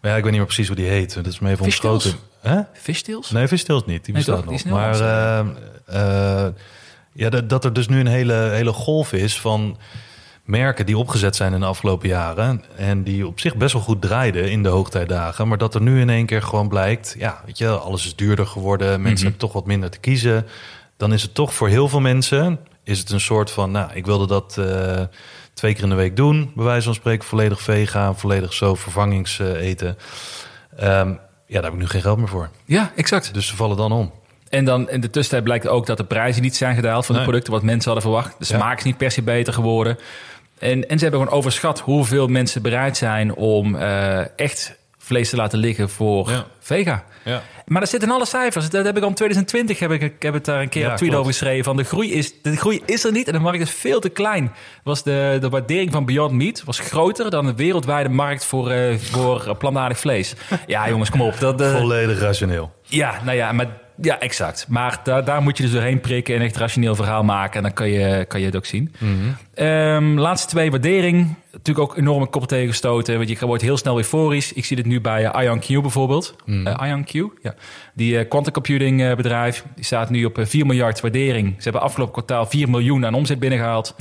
Maar 0.00 0.10
ja, 0.10 0.16
ik 0.16 0.22
weet 0.22 0.30
niet 0.32 0.40
meer 0.40 0.44
precies 0.44 0.66
hoe 0.66 0.76
die 0.76 0.86
heet. 0.88 1.14
Dat 1.14 1.26
is 1.26 1.38
me 1.38 1.50
even 1.50 1.64
ontschoten. 1.64 2.12
Fishtails? 2.72 3.30
Nee, 3.30 3.46
visstils 3.48 3.84
niet. 3.86 4.04
Die 4.04 4.14
Nee, 4.14 4.24
bestaat? 4.24 4.44
Die 4.48 4.54
is 4.54 4.64
nog. 4.64 4.74
Maar 4.78 5.00
eh, 5.00 5.38
eh, 6.46 6.52
ja, 7.12 7.30
dat, 7.30 7.48
dat 7.48 7.64
er 7.64 7.72
dus 7.72 7.88
nu 7.88 8.00
een 8.00 8.06
hele, 8.06 8.34
hele 8.34 8.72
golf 8.72 9.12
is 9.12 9.40
van 9.40 9.78
merken 10.44 10.86
die 10.86 10.98
opgezet 10.98 11.36
zijn 11.36 11.52
in 11.52 11.60
de 11.60 11.66
afgelopen 11.66 12.08
jaren. 12.08 12.62
En 12.76 13.02
die 13.02 13.26
op 13.26 13.40
zich 13.40 13.56
best 13.56 13.72
wel 13.72 13.82
goed 13.82 14.02
draaiden 14.02 14.50
in 14.50 14.62
de 14.62 14.68
hoogtijdagen. 14.68 15.48
Maar 15.48 15.58
dat 15.58 15.74
er 15.74 15.80
nu 15.82 16.00
in 16.00 16.10
één 16.10 16.26
keer 16.26 16.42
gewoon 16.42 16.68
blijkt... 16.68 17.14
ja, 17.18 17.42
weet 17.46 17.58
je, 17.58 17.68
alles 17.68 18.04
is 18.06 18.16
duurder 18.16 18.46
geworden. 18.46 18.88
Mensen 18.88 19.10
Mhm. 19.12 19.20
hebben 19.22 19.40
toch 19.40 19.52
wat 19.52 19.66
minder 19.66 19.90
te 19.90 19.98
kiezen. 19.98 20.46
Dan 20.96 21.12
is 21.12 21.22
het 21.22 21.34
toch 21.34 21.54
voor 21.54 21.68
heel 21.68 21.88
veel 21.88 22.00
mensen... 22.00 22.58
is 22.84 22.98
het 22.98 23.10
een 23.10 23.20
soort 23.20 23.50
van, 23.50 23.70
nou, 23.70 23.90
ik 23.94 24.06
wilde 24.06 24.26
dat... 24.26 24.56
eh, 24.58 25.00
Twee 25.54 25.74
keer 25.74 25.82
in 25.82 25.88
de 25.88 25.94
week 25.94 26.16
doen, 26.16 26.52
bij 26.54 26.64
wijze 26.64 26.84
van 26.84 26.94
spreken, 26.94 27.24
volledig 27.28 27.60
vegan, 27.62 28.18
volledig 28.18 28.52
zo 28.52 28.74
vervangingseten. 28.74 29.96
Ehm 30.76 31.08
ja, 31.46 31.60
daar 31.60 31.62
heb 31.62 31.72
ik 31.72 31.78
nu 31.78 31.86
geen 31.86 32.00
geld 32.00 32.18
meer 32.18 32.28
voor. 32.28 32.50
Ja, 32.64 32.92
exact. 32.96 33.34
Dus 33.34 33.46
ze 33.46 33.56
vallen 33.56 33.76
dan 33.76 33.92
om. 33.92 34.12
En 34.48 34.64
dan 34.64 34.90
in 34.90 35.00
de 35.00 35.10
tussentijd 35.10 35.44
blijkt 35.44 35.68
ook 35.68 35.86
dat 35.86 35.96
de 35.96 36.04
prijzen 36.04 36.42
niet 36.42 36.56
zijn 36.56 36.74
gedaald 36.74 37.06
van 37.06 37.14
de 37.14 37.20
Nee. 37.20 37.28
producten 37.30 37.52
wat 37.52 37.62
mensen 37.62 37.92
hadden 37.92 38.10
verwacht. 38.10 38.34
De 38.38 38.44
Ja. 38.48 38.56
smaak 38.58 38.78
is 38.78 38.84
niet 38.84 38.96
per 38.96 39.10
se 39.10 39.22
beter 39.22 39.52
geworden. 39.52 39.98
En, 40.62 40.88
en 40.88 40.98
ze 40.98 41.02
hebben 41.04 41.20
gewoon 41.22 41.36
overschat 41.38 41.80
hoeveel 41.80 42.26
mensen 42.26 42.62
bereid 42.62 42.96
zijn 42.96 43.34
om 43.34 43.74
eh, 43.76 44.38
echt 44.38 44.80
vlees 44.98 45.30
te 45.30 45.36
laten 45.36 45.58
liggen 45.58 45.90
voor 45.90 46.30
Ja. 46.30 46.44
vega. 46.60 47.04
Ja. 47.24 47.42
Maar 47.66 47.80
dat 47.80 47.90
zit 47.90 48.02
in 48.02 48.10
alle 48.10 48.26
cijfers. 48.26 48.70
Dat 48.70 48.84
heb 48.84 48.96
ik 48.96 49.02
al 49.02 49.08
in 49.08 49.14
2020 49.14 49.78
heb 49.78 49.90
ik, 49.90 50.02
ik 50.02 50.22
heb 50.22 50.34
het 50.34 50.44
daar 50.44 50.60
een 50.60 50.68
keer 50.68 50.82
Ja, 50.82 50.90
op 50.90 50.96
tweet 50.96 51.10
klopt. 51.10 51.24
over 51.26 51.38
geschreven. 51.38 51.64
Van 51.64 51.76
de 51.76 51.84
groei 51.84 52.12
is 52.12 52.32
de 52.42 52.56
groei 52.56 52.82
is 52.86 53.04
er 53.04 53.12
niet 53.12 53.26
en 53.26 53.32
de 53.32 53.38
markt 53.38 53.60
is 53.60 53.70
veel 53.70 54.00
te 54.00 54.08
klein. 54.08 54.52
Was 54.84 55.02
de, 55.02 55.36
de 55.40 55.48
waardering 55.48 55.92
van 55.92 56.04
Beyond 56.04 56.32
Meat 56.32 56.62
was 56.64 56.78
groter 56.78 57.30
dan 57.30 57.46
de 57.46 57.54
wereldwijde 57.54 58.08
markt 58.08 58.44
voor, 58.44 58.70
eh 58.70 58.96
voor 58.98 59.56
plantaardig 59.58 59.98
vlees. 59.98 60.34
Ja, 60.66 60.88
jongens, 60.88 61.10
kom 61.10 61.20
op. 61.22 61.38
Dat, 61.40 61.60
eh, 61.60 61.76
Volledig 61.76 62.20
rationeel. 62.20 62.72
ja, 62.82 63.14
nou 63.24 63.36
ja, 63.36 63.52
maar, 63.52 63.66
ja 64.00 64.20
exact. 64.20 64.66
Maar 64.68 65.00
daar, 65.04 65.24
daar 65.24 65.42
moet 65.42 65.56
je 65.56 65.62
dus 65.62 65.72
doorheen 65.72 66.00
prikken 66.00 66.34
en 66.34 66.40
echt 66.40 66.56
rationeel 66.56 66.94
verhaal 66.94 67.24
maken. 67.24 67.56
En 67.56 67.62
dan 67.62 67.72
kan 67.72 67.88
je, 67.88 68.24
kan 68.24 68.40
je 68.40 68.46
het 68.46 68.56
ook 68.56 68.66
zien. 68.66 68.94
Ehm, 69.54 70.18
laatste 70.18 70.48
twee, 70.48 70.70
waardering. 70.70 71.34
Natuurlijk 71.52 71.90
ook 71.90 71.96
enorme 71.96 72.26
koppen 72.26 72.50
tegengestoten. 72.50 73.16
Want 73.16 73.28
je 73.28 73.46
wordt 73.46 73.62
heel 73.62 73.76
snel 73.76 73.96
euforisch. 73.96 74.52
Ik 74.52 74.64
zie 74.64 74.76
dit 74.76 74.86
nu 74.86 75.00
bij 75.00 75.24
eh, 75.24 75.44
IonQ 75.44 75.66
bijvoorbeeld. 75.66 76.36
Eh, 76.46 76.80
IonQ, 76.84 77.42
ja. 77.42 77.54
Die 77.94 78.18
eh, 78.18 78.28
quantum 78.28 78.52
computing 78.52 79.14
bedrijf. 79.16 79.64
Die 79.74 79.84
staat 79.84 80.10
nu 80.10 80.24
op 80.24 80.38
eh, 80.38 80.46
4 80.46 80.66
miljard 80.66 81.00
waardering. 81.00 81.54
Ze 81.56 81.62
hebben 81.62 81.82
afgelopen 81.82 82.14
kwartaal 82.14 82.46
4 82.46 82.70
miljoen 82.70 83.06
aan 83.06 83.14
omzet 83.14 83.38
binnengehaald. 83.38 83.94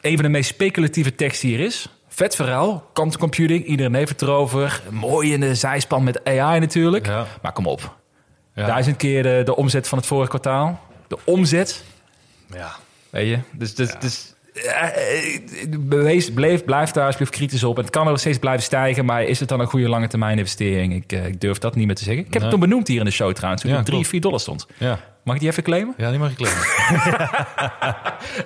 Een 0.00 0.14
van 0.14 0.22
de 0.22 0.28
meest 0.28 0.50
speculatieve 0.50 1.14
tekst 1.14 1.40
die 1.40 1.58
er 1.58 1.64
is. 1.64 1.88
Vet 2.08 2.36
verhaal, 2.36 2.90
quantum 2.92 3.20
computing, 3.20 3.64
iedereen 3.64 3.94
heeft 3.94 4.10
het 4.10 4.22
erover. 4.22 4.82
Mooi 4.90 5.32
in 5.32 5.40
de 5.40 5.54
zijspan 5.54 6.04
met 6.04 6.24
AI 6.24 6.60
natuurlijk. 6.60 7.06
Ja. 7.06 7.26
Maar 7.42 7.52
kom 7.52 7.66
op. 7.66 8.01
duizend 8.54 8.96
keer 8.96 9.22
de, 9.22 9.42
de 9.44 9.56
omzet 9.56 9.88
van 9.88 9.98
het 9.98 10.06
vorige 10.06 10.28
kwartaal. 10.28 10.80
De 11.08 11.18
omzet, 11.24 11.84
Ja. 12.54 12.70
weet 13.10 13.28
je. 13.28 13.38
Dus, 13.52 13.74
dus, 13.74 13.94
dus 14.00 14.34
eh, 14.54 14.82
eh, 14.82 15.40
bewees, 15.78 16.32
blijf, 16.64 16.90
daar 16.90 17.04
alsjeblieft 17.04 17.32
kritisch 17.32 17.64
op. 17.64 17.76
En 17.76 17.82
het 17.82 17.92
kan 17.92 18.06
nog 18.06 18.18
steeds 18.18 18.38
blijven 18.38 18.62
stijgen, 18.62 19.04
maar 19.04 19.22
is 19.24 19.40
het 19.40 19.48
dan 19.48 19.60
een 19.60 19.66
goede 19.66 19.88
lange 19.88 20.06
termijn 20.08 20.38
investering? 20.38 20.94
Ik, 20.94 21.12
eh, 21.12 21.26
ik 21.26 21.40
durf 21.40 21.58
dat 21.58 21.74
niet 21.74 21.86
meer 21.86 21.94
te 21.94 22.04
zeggen. 22.04 22.24
Ik 22.26 22.32
heb 22.32 22.42
Nee. 22.42 22.50
het 22.50 22.60
toen 22.60 22.68
benoemd 22.68 22.88
hier 22.88 22.98
in 22.98 23.04
de 23.04 23.10
show 23.10 23.32
trouwens, 23.32 23.62
toen 23.62 23.70
Ja, 23.70 23.76
het 23.76 23.86
3, 23.86 23.96
klopt. 23.98 24.12
4 24.12 24.20
dollar 24.20 24.40
stond. 24.40 24.66
Ja. 24.78 24.98
Mag 25.24 25.34
ik 25.34 25.40
die 25.40 25.50
even 25.50 25.62
claimen? 25.62 25.94
ja, 25.96 26.10
die 26.10 26.18
mag 26.18 26.30
je 26.30 26.36
claimen. 26.36 26.62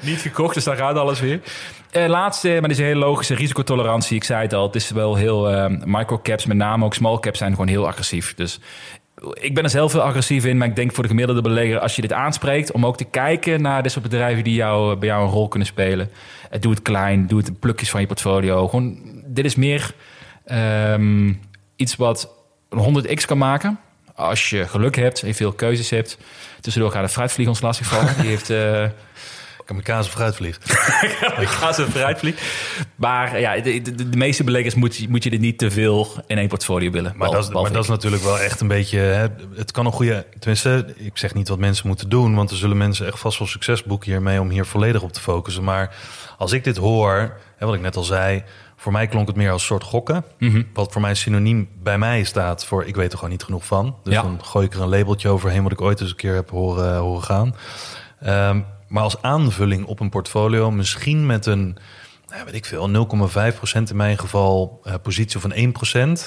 Niet 0.10 0.20
gekocht, 0.20 0.54
dus 0.54 0.64
daar 0.64 0.76
gaat 0.76 0.96
alles 0.96 1.20
weer. 1.20 1.40
Eh, 1.90 2.06
laatste, 2.06 2.48
maar 2.48 2.60
dit 2.60 2.70
is 2.70 2.78
een 2.78 2.84
hele 2.84 2.98
logische 2.98 3.34
risicotolerantie. 3.34 4.16
Ik 4.16 4.24
zei 4.24 4.42
het 4.42 4.52
al, 4.54 4.66
het 4.66 4.74
is 4.74 4.90
wel 4.90 5.14
heel... 5.14 5.50
eh, 5.50 5.66
microcaps, 5.84 6.46
met 6.46 6.56
name 6.56 6.84
ook 6.84 6.94
small 6.94 7.18
caps, 7.18 7.38
zijn 7.38 7.50
gewoon 7.50 7.68
heel 7.68 7.86
agressief. 7.86 8.34
Dus 8.34 8.60
ik 9.32 9.54
ben 9.54 9.64
er 9.64 9.70
zelf 9.70 9.92
heel 9.92 10.02
agressief 10.02 10.44
in, 10.44 10.56
maar 10.56 10.68
ik 10.68 10.76
denk 10.76 10.92
voor 10.92 11.02
de 11.02 11.08
gemiddelde 11.08 11.42
belegger... 11.42 11.78
als 11.78 11.96
je 11.96 12.02
dit 12.02 12.12
aanspreekt, 12.12 12.72
om 12.72 12.86
ook 12.86 12.96
te 12.96 13.04
kijken 13.04 13.62
naar 13.62 13.82
dit 13.82 13.92
soort 13.92 14.04
bedrijven... 14.04 14.44
die 14.44 14.54
jou, 14.54 14.96
bij 14.96 15.08
jou 15.08 15.24
een 15.24 15.32
rol 15.32 15.48
kunnen 15.48 15.68
spelen. 15.68 16.10
Eh, 16.50 16.60
doe 16.60 16.70
het 16.72 16.82
klein, 16.82 17.26
doe 17.26 17.38
het 17.38 17.60
plukjes 17.60 17.90
van 17.90 18.00
je 18.00 18.06
portfolio. 18.06 18.68
Gewoon, 18.68 18.98
dit 19.26 19.44
is 19.44 19.54
meer 19.54 19.94
ehm, 20.44 21.32
iets 21.76 21.96
wat 21.96 22.30
een 22.68 23.04
100x 23.04 23.26
kan 23.26 23.38
maken... 23.38 23.78
Als 24.14 24.50
je 24.50 24.68
geluk 24.68 24.96
hebt 24.96 25.22
en 25.22 25.34
veel 25.34 25.52
keuzes 25.52 25.90
hebt. 25.90 26.18
Tussendoor 26.60 26.90
gaat 26.90 27.04
de 27.04 27.12
fruitvlieg 27.12 27.48
ons 27.48 27.60
lastig 27.60 27.86
vallen. 27.86 28.14
Die 28.20 28.28
heeft... 28.28 28.50
eh, 28.50 28.84
Kamikaze 29.66 30.10
fruitvlieg. 30.10 30.56
ik 31.40 31.48
ga 31.48 31.72
ze 31.72 31.90
vooruitvliegen. 31.90 32.42
Maar 32.96 33.40
ja, 33.40 33.60
de, 33.60 33.82
de, 33.82 34.08
de 34.08 34.16
meeste 34.16 34.44
beleggers 34.44 34.74
moet, 34.74 34.96
je- 34.96 35.08
moet 35.08 35.24
je 35.24 35.30
er 35.30 35.38
niet 35.38 35.58
te 35.58 35.70
veel 35.70 36.08
in 36.26 36.38
één 36.38 36.48
portfolio 36.48 36.90
willen. 36.90 37.12
Maar, 37.16 37.30
dat, 37.30 37.44
is, 37.44 37.50
maar 37.50 37.72
dat 37.72 37.82
is 37.82 37.88
natuurlijk 37.88 38.22
wel 38.22 38.38
echt 38.38 38.60
een 38.60 38.68
beetje... 38.68 38.98
Hè, 38.98 39.26
het 39.54 39.70
kan 39.72 39.86
een 39.86 39.92
goede... 39.92 40.26
Tenminste, 40.38 40.94
ik 40.96 41.18
zeg 41.18 41.34
niet 41.34 41.48
wat 41.48 41.58
mensen 41.58 41.86
moeten 41.86 42.08
doen... 42.08 42.34
want 42.34 42.50
er 42.50 42.56
zullen 42.56 42.76
mensen 42.76 43.06
echt 43.06 43.18
vast 43.18 43.38
wel 43.38 43.48
succes 43.48 43.82
boeken 43.82 44.10
hiermee... 44.10 44.40
om 44.40 44.50
hier 44.50 44.66
volledig 44.66 45.02
op 45.02 45.12
te 45.12 45.20
focussen. 45.20 45.64
Maar 45.64 45.94
als 46.38 46.52
ik 46.52 46.64
dit 46.64 46.76
hoor, 46.76 47.36
hè, 47.56 47.66
wat 47.66 47.74
ik 47.74 47.80
net 47.80 47.96
al 47.96 48.02
zei... 48.04 48.42
voor 48.76 48.92
mij 48.92 49.06
klonk 49.06 49.26
het 49.26 49.36
meer 49.36 49.50
als 49.50 49.64
soort 49.64 49.84
gokken. 49.84 50.24
Mhm. 50.38 50.62
Wat 50.74 50.92
voor 50.92 51.00
mij 51.00 51.14
synoniem 51.14 51.68
bij 51.82 51.98
mij 51.98 52.24
staat 52.24 52.64
voor... 52.66 52.84
ik 52.84 52.96
weet 52.96 53.12
er 53.12 53.18
gewoon 53.18 53.32
niet 53.32 53.44
genoeg 53.44 53.66
van. 53.66 53.96
Dus 54.04 54.14
Ja. 54.14 54.22
dan 54.22 54.38
gooi 54.44 54.66
ik 54.66 54.74
er 54.74 54.80
een 54.80 54.88
labeltje 54.88 55.28
overheen... 55.28 55.62
wat 55.62 55.72
ik 55.72 55.80
ooit 55.80 56.00
eens 56.00 56.10
een 56.10 56.16
keer 56.16 56.34
heb 56.34 56.50
horen, 56.50 56.96
horen 56.98 57.22
gaan. 57.24 57.54
Ehm, 58.20 58.60
maar 58.88 59.02
als 59.02 59.22
aanvulling 59.22 59.86
op 59.86 60.00
een 60.00 60.10
portfolio... 60.10 60.70
misschien 60.70 61.26
met 61.26 61.46
een 61.46 61.78
ja, 62.28 62.44
weet 62.44 62.54
ik 62.54 62.64
veel, 62.64 63.06
0,5% 63.76 63.90
in 63.90 63.96
mijn 63.96 64.18
geval 64.18 64.80
eh, 64.84 64.94
positie 65.02 65.40
van 65.40 65.52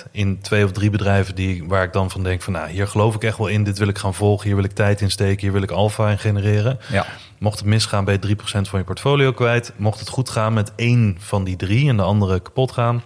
1% 0.06 0.10
in 0.12 0.39
twee 0.41 0.63
of 0.63 0.72
drie 0.72 0.89
bedrijven 0.89 1.36
die, 1.36 1.67
waar 1.67 1.84
ik 1.84 1.93
dan 1.93 2.10
van 2.12 2.24
denk 2.24 2.41
van 2.41 2.54
nou, 2.54 2.69
hier 2.69 2.88
geloof 2.88 3.15
ik 3.15 3.24
echt 3.24 3.38
wel 3.38 3.48
in, 3.48 3.63
dit 3.63 3.78
wil 3.78 3.88
ik 3.88 3.98
gaan 3.98 4.13
volgen, 4.13 4.45
hier 4.45 4.56
wil 4.56 4.63
ik 4.63 4.72
tijd 4.72 5.02
in 5.02 5.12
steken, 5.12 5.41
hier 5.41 5.52
wil 5.52 5.62
ik 5.62 5.72
alfa 5.72 6.10
in 6.10 6.19
genereren. 6.19 6.80
Ja. 6.91 7.06
Mocht 7.38 7.60
het 7.60 7.67
misgaan, 7.67 8.06
ben 8.06 8.19
je 8.22 8.36
3% 8.36 8.41
van 8.43 8.80
je 8.80 8.86
portfolio 8.86 9.32
kwijt. 9.32 9.74
Mocht 9.76 10.00
het 10.00 10.10
goed 10.10 10.30
gaan 10.30 10.54
met 10.54 10.72
één 10.76 11.17
van 11.19 11.43
die 11.43 11.56
drie 11.56 11.89
en 11.89 11.98
de 11.98 12.04
andere 12.04 12.39
kapot 12.39 12.72
gaan, 12.72 13.04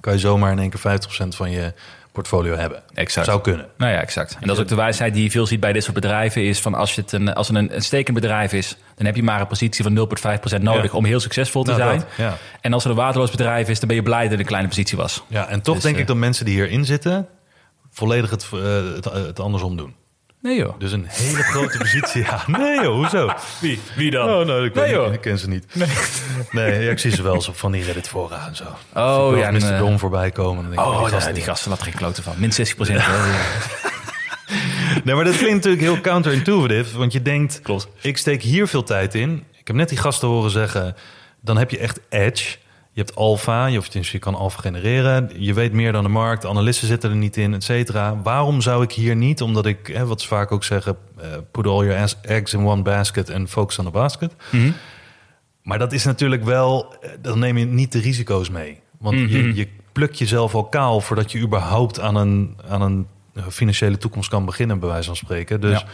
kan 0.00 0.12
je 0.12 0.18
zomaar 0.18 0.52
in 0.52 0.58
één 0.58 0.70
keer 0.70 1.00
50% 1.24 1.28
van 1.28 1.50
je 1.50 1.74
portfolio 2.14 2.54
hebben. 2.56 2.82
Exact. 2.94 3.26
Zou 3.26 3.40
kunnen. 3.40 3.66
Nou 3.76 3.92
ja, 3.92 4.00
exact. 4.00 4.36
En 4.40 4.46
dat 4.46 4.56
is 4.56 4.62
ook 4.62 4.68
de 4.68 4.74
wijsheid 4.74 5.14
die 5.14 5.22
je 5.22 5.30
veel 5.30 5.46
ziet 5.46 5.60
bij 5.60 5.72
dit 5.72 5.82
soort 5.82 5.94
bedrijven. 5.94 6.42
Is 6.44 6.60
van 6.60 6.74
als, 6.74 6.94
je 6.94 7.00
het 7.00 7.12
een, 7.12 7.34
als 7.34 7.48
het 7.48 7.56
een, 7.56 7.74
een 7.74 7.82
stekend 7.82 8.14
bedrijf 8.20 8.52
is, 8.52 8.76
dan 8.94 9.06
heb 9.06 9.16
je 9.16 9.22
maar 9.22 9.40
een 9.40 9.46
positie 9.46 9.84
van 9.84 10.08
0,5% 10.56 10.62
nodig 10.62 10.90
Ja. 10.92 10.98
om 10.98 11.04
heel 11.04 11.20
succesvol 11.20 11.62
te 11.62 11.70
Nou, 11.70 11.82
zijn. 11.82 11.98
dat, 11.98 12.08
ja. 12.16 12.36
En 12.60 12.72
als 12.72 12.82
het 12.84 12.92
een 12.92 12.98
waardeloos 12.98 13.30
bedrijf 13.30 13.68
is, 13.68 13.78
dan 13.78 13.88
ben 13.88 13.96
je 13.96 14.02
blij 14.02 14.22
dat 14.22 14.30
het 14.30 14.40
een 14.40 14.46
kleine 14.46 14.68
positie 14.68 14.96
was. 14.96 15.22
ja, 15.28 15.48
en 15.48 15.60
toch 15.62 15.74
Dus, 15.74 15.82
denk 15.82 15.94
eh, 15.94 16.00
ik 16.00 16.06
dat 16.06 16.16
mensen 16.16 16.44
die 16.44 16.54
hierin 16.54 16.84
zitten, 16.84 17.28
volledig 17.90 18.30
het, 18.30 18.48
eh, 18.52 18.60
het, 18.94 19.04
het 19.04 19.40
andersom 19.40 19.76
doen. 19.76 19.94
Nee 20.44 20.56
joh. 20.56 20.78
Dus 20.78 20.92
een 20.92 21.04
hele 21.08 21.42
grote 21.42 21.78
positie. 21.78 22.22
Ja, 22.22 22.42
nee 22.46 22.80
joh, 22.82 22.94
hoezo? 22.94 23.32
Wie? 23.60 23.80
Wie 23.96 24.10
dan? 24.10 24.28
Oh, 24.30 24.46
nee, 24.46 24.64
ik, 24.64 24.74
Nee, 24.74 24.84
niet, 24.84 24.94
joh. 24.94 25.12
ik 25.12 25.20
ken 25.20 25.38
ze 25.38 25.48
niet. 25.48 25.66
Nee, 26.50 26.82
ja, 26.84 26.90
ik 26.90 26.98
zie 26.98 27.10
ze 27.10 27.22
wel 27.22 27.34
eens 27.34 27.48
op 27.48 27.56
van 27.56 27.72
die 27.72 27.84
Reddit 27.84 28.08
fora 28.08 28.46
en 28.46 28.56
zo. 28.56 28.64
Oh, 28.94 29.32
ik 29.32 29.38
ja, 29.38 29.46
en, 29.46 29.54
Mr. 29.54 29.72
eh, 29.72 29.78
Dom 29.78 29.98
voorbij 29.98 30.30
komen. 30.30 30.62
Dan 30.62 30.72
denk 30.74 30.86
ik, 30.86 30.92
Oh, 30.92 30.96
die 30.98 31.06
ja, 31.06 31.12
gasten 31.14 31.34
die 31.34 31.42
gasten 31.42 31.70
laten 31.70 31.84
er 31.86 31.90
geen 31.92 32.00
kloten 32.00 32.22
van. 32.22 32.34
Min 32.38 32.52
60 32.52 32.76
procent. 32.76 33.02
Nee, 35.04 35.14
maar 35.14 35.24
dat 35.24 35.36
klinkt 35.36 35.54
natuurlijk 35.54 35.82
heel 35.82 36.00
counterintuitive. 36.00 36.98
Want 36.98 37.12
je 37.12 37.22
denkt, 37.22 37.60
Klopt. 37.62 37.88
ik 38.00 38.16
steek 38.16 38.42
hier 38.42 38.68
veel 38.68 38.82
tijd 38.82 39.14
in. 39.14 39.44
Ik 39.52 39.66
heb 39.66 39.76
net 39.76 39.88
die 39.88 39.98
gasten 39.98 40.28
horen 40.28 40.50
zeggen, 40.50 40.96
dan 41.40 41.56
heb 41.56 41.70
je 41.70 41.78
echt 41.78 42.00
edge. 42.08 42.56
Je 42.94 43.00
hebt 43.00 43.14
alfa, 43.16 43.66
je, 43.66 43.78
of 43.78 43.84
tenminste, 43.84 44.16
je 44.16 44.22
kan 44.22 44.34
alfa 44.34 44.60
genereren. 44.60 45.30
Je 45.42 45.54
weet 45.54 45.72
meer 45.72 45.92
dan 45.92 46.02
de 46.02 46.08
markt, 46.08 46.46
analisten 46.46 46.88
zitten 46.88 47.10
er 47.10 47.16
niet 47.16 47.36
in, 47.36 47.54
et 47.54 47.64
cetera. 47.64 48.20
Waarom 48.22 48.60
zou 48.60 48.82
ik 48.82 48.92
hier 48.92 49.16
niet, 49.16 49.42
omdat 49.42 49.66
ik, 49.66 49.86
hè, 49.86 50.06
wat 50.06 50.20
ze 50.20 50.26
vaak 50.28 50.52
ook 50.52 50.64
zeggen... 50.64 50.96
eh, 51.20 51.26
put 51.50 51.66
all 51.66 51.84
your 51.86 52.00
ass- 52.02 52.16
eggs 52.22 52.52
in 52.54 52.66
one 52.66 52.82
basket 52.82 53.30
and 53.30 53.48
focus 53.50 53.78
on 53.78 53.84
the 53.84 53.90
basket. 53.90 54.32
Mhm. 54.50 54.70
Maar 55.62 55.78
dat 55.78 55.92
is 55.92 56.04
natuurlijk 56.04 56.44
wel, 56.44 56.94
eh, 57.00 57.10
dan 57.22 57.38
neem 57.38 57.58
je 57.58 57.64
niet 57.64 57.92
de 57.92 57.98
risico's 58.00 58.50
mee. 58.50 58.80
Want 58.98 59.16
Mhm. 59.16 59.28
je, 59.28 59.54
je 59.54 59.68
plukt 59.92 60.18
jezelf 60.18 60.54
al 60.54 60.64
kaal 60.64 61.00
voordat 61.00 61.32
je 61.32 61.38
überhaupt 61.40 62.00
aan 62.00 62.14
een, 62.16 62.56
aan 62.68 62.82
een 62.82 63.06
eh, 63.34 63.42
financiële 63.50 63.98
toekomst 63.98 64.28
kan 64.30 64.44
beginnen, 64.44 64.78
bij 64.78 64.88
wijze 64.88 65.06
van 65.06 65.16
spreken. 65.16 65.60
Dus 65.60 65.78
Ja. 65.80 65.86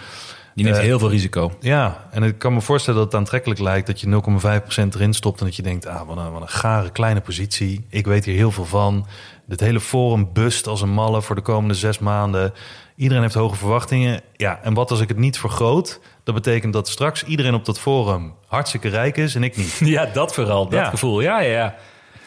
Je 0.54 0.62
neemt 0.64 0.76
Eh, 0.76 0.82
heel 0.82 0.98
veel 0.98 1.10
risico. 1.10 1.52
ja, 1.60 2.08
en 2.10 2.22
ik 2.22 2.38
kan 2.38 2.54
me 2.54 2.60
voorstellen 2.60 2.98
dat 3.00 3.08
het 3.08 3.20
aantrekkelijk 3.20 3.60
lijkt 3.60 3.86
dat 3.86 4.00
je 4.00 4.06
0,5% 4.06 4.94
erin 4.94 5.12
stopt 5.14 5.40
en 5.40 5.46
dat 5.46 5.56
je 5.56 5.62
denkt, 5.62 5.86
ah, 5.86 6.06
wat 6.06 6.16
een, 6.16 6.32
wat 6.32 6.42
een 6.42 6.48
gare 6.48 6.90
kleine 6.90 7.20
positie. 7.20 7.86
Ik 7.88 8.06
weet 8.06 8.24
hier 8.24 8.34
heel 8.34 8.50
veel 8.50 8.64
van. 8.64 9.06
Dit 9.46 9.60
hele 9.60 9.80
forum 9.80 10.28
bust 10.32 10.66
als 10.66 10.82
een 10.82 10.90
malle 10.92 11.22
voor 11.22 11.34
de 11.34 11.40
komende 11.42 11.74
zes 11.74 11.98
maanden. 11.98 12.52
Iedereen 12.96 13.22
heeft 13.22 13.34
hoge 13.34 13.56
verwachtingen. 13.56 14.20
Ja, 14.36 14.60
en 14.62 14.74
wat 14.74 14.90
als 14.90 15.00
ik 15.00 15.08
het 15.08 15.16
niet 15.16 15.38
vergroot? 15.38 16.00
Dat 16.24 16.34
betekent 16.34 16.72
dat 16.72 16.88
straks 16.88 17.24
iedereen 17.24 17.54
op 17.54 17.64
dat 17.64 17.80
forum 17.80 18.34
hartstikke 18.46 18.88
rijk 18.88 19.16
is 19.16 19.34
en 19.34 19.42
ik 19.42 19.56
niet. 19.56 19.80
Ja, 19.94 20.06
dat 20.06 20.34
vooral. 20.34 20.64
Dat 20.68 20.78
Ja. 20.80 20.90
gevoel. 20.90 21.20
Ja, 21.20 21.40
ja, 21.40 21.50
ja. 21.52 21.74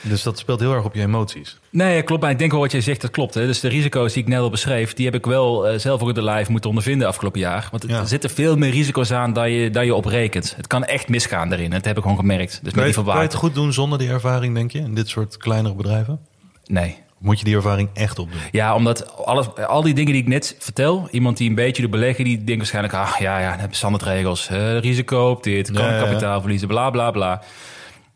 Dus 0.04 0.24
dat 0.24 0.38
speelt 0.38 0.60
heel 0.60 0.74
erg 0.74 0.84
op 0.86 0.96
je 0.96 1.02
emoties. 1.02 1.58
Nee, 1.70 2.02
klopt. 2.02 2.22
Maar 2.22 2.32
ik 2.32 2.40
denk 2.40 2.52
wel 2.52 2.60
wat 2.60 2.72
jij 2.72 2.82
zegt, 2.82 3.02
dat 3.02 3.12
klopt. 3.12 3.34
Hè. 3.34 3.46
Dus 3.46 3.60
de 3.60 3.68
risico's 3.68 4.14
die 4.14 4.22
ik 4.24 4.30
net 4.30 4.40
al 4.40 4.50
beschreef, 4.50 4.94
die 4.94 5.06
heb 5.06 5.16
ik 5.16 5.26
wel 5.26 5.68
eh, 5.68 5.80
zelf 5.80 6.02
ook 6.02 6.08
in 6.08 6.14
de 6.14 6.24
live 6.24 6.52
moeten 6.52 6.70
ondervinden 6.70 7.08
afgelopen 7.08 7.40
jaar. 7.40 7.68
Want 7.72 7.86
Ja. 7.88 8.00
er 8.00 8.08
zitten 8.08 8.30
veel 8.30 8.58
meer 8.58 8.72
risico's 8.72 9.12
aan 9.12 9.34
dan 9.34 9.52
je, 9.52 9.70
dan 9.70 9.86
je 9.86 9.96
op 9.96 10.06
rekent. 10.06 10.54
Het 10.58 10.68
kan 10.68 10.84
echt 10.84 11.08
misgaan 11.10 11.50
daarin. 11.50 11.70
Dat 11.70 11.86
heb 11.86 11.96
ik 11.98 12.02
gewoon 12.02 12.18
gemerkt. 12.18 12.60
Dus 12.64 12.74
Kan 12.74 12.88
je, 12.88 12.94
kan 12.94 13.06
je 13.16 13.22
het 13.22 13.34
goed 13.34 13.54
doen 13.54 13.74
zonder 13.74 13.98
die 14.00 14.10
ervaring, 14.10 14.56
denk 14.56 14.72
je, 14.72 14.80
in 14.80 14.94
dit 14.96 15.08
soort 15.10 15.38
kleinere 15.38 15.76
bedrijven? 15.76 16.20
Nee. 16.66 16.98
Moet 17.18 17.40
je 17.40 17.46
die 17.46 17.56
ervaring 17.56 17.90
echt 17.94 18.20
opdoen? 18.20 18.40
Ja, 18.52 18.76
omdat 18.76 19.26
alles, 19.26 19.56
al 19.56 19.82
die 19.82 19.94
dingen 19.94 20.12
die 20.14 20.22
ik 20.22 20.28
net 20.28 20.56
vertel, 20.60 21.08
iemand 21.12 21.38
die 21.38 21.50
een 21.50 21.56
beetje 21.56 21.82
de 21.82 21.90
beleggen, 21.90 22.24
die 22.24 22.38
denkt 22.38 22.58
waarschijnlijk, 22.58 22.94
ah 22.94 23.16
ja, 23.20 23.40
ja, 23.40 23.68
standaardregels. 23.72 24.48
eh, 24.48 24.80
risico 24.80 25.30
op 25.30 25.44
dit, 25.44 25.72
kan 25.72 25.86
ja. 25.86 26.00
kapitaal 26.04 26.40
verliezen, 26.42 26.68
bla 26.68 26.90
bla 26.90 27.12
bla. 27.12 27.42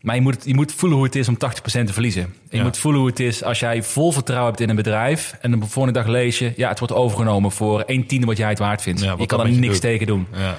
Maar 0.08 0.16
je 0.16 0.22
moet, 0.22 0.38
je 0.46 0.54
moet 0.54 0.74
voelen 0.74 0.98
hoe 0.98 1.08
het 1.08 1.16
is 1.16 1.28
om 1.28 1.36
80% 1.36 1.38
te 1.86 1.94
verliezen. 1.94 2.22
En 2.24 2.30
je 2.50 2.58
Ja. 2.58 2.64
moet 2.64 2.78
voelen 2.78 3.02
hoe 3.02 3.10
het 3.10 3.20
is 3.20 3.44
als 3.44 3.60
jij 3.60 3.84
vol 3.84 4.12
vertrouwen 4.12 4.50
hebt 4.50 4.62
in 4.62 4.70
een 4.70 4.76
bedrijf. 4.76 5.38
En 5.42 5.52
de 5.52 5.58
volgende 5.60 6.00
dag 6.00 6.08
lees 6.08 6.40
je, 6.40 6.54
ja, 6.56 6.70
het 6.70 6.80
wordt 6.80 6.94
overgenomen 6.94 7.52
voor 7.52 7.84
een 7.86 8.06
tiende 8.08 8.26
wat 8.26 8.38
jij 8.38 8.50
het 8.50 8.60
waard 8.60 8.82
vindt. 8.82 9.02
Ja, 9.02 9.16
je 9.18 9.26
kan 9.26 9.40
er 9.40 9.50
niks 9.50 9.68
doet. 9.72 9.82
tegen 9.82 10.08
doen. 10.08 10.28
Ja. 10.36 10.58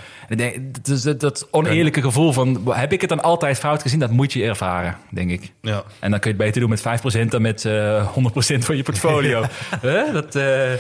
Dus 0.83 1.03
dat, 1.03 1.21
dat 1.21 1.49
oneerlijke 1.51 2.03
gevoel 2.03 2.33
van, 2.33 2.63
heb 2.71 2.93
ik 2.93 3.01
het 3.01 3.11
dan 3.11 3.23
altijd 3.23 3.59
fout 3.59 3.83
gezien? 3.83 3.99
Dat 3.99 4.11
moet 4.11 4.33
je 4.33 4.45
ervaren, 4.45 4.97
denk 5.11 5.31
ik. 5.31 5.53
Ja. 5.61 5.83
En 5.99 6.11
dan 6.11 6.21
kun 6.21 6.31
je 6.31 6.37
het 6.37 6.45
beter 6.47 6.61
doen 6.61 6.71
met 6.71 7.27
5% 7.27 7.29
dan 7.29 7.43
met 7.43 7.65
eh 7.65 8.09
100% 8.09 8.59
van 8.59 8.77
je 8.77 8.83
portfolio. 8.83 9.45
Dat, 10.13 10.35
eh, 10.35 10.71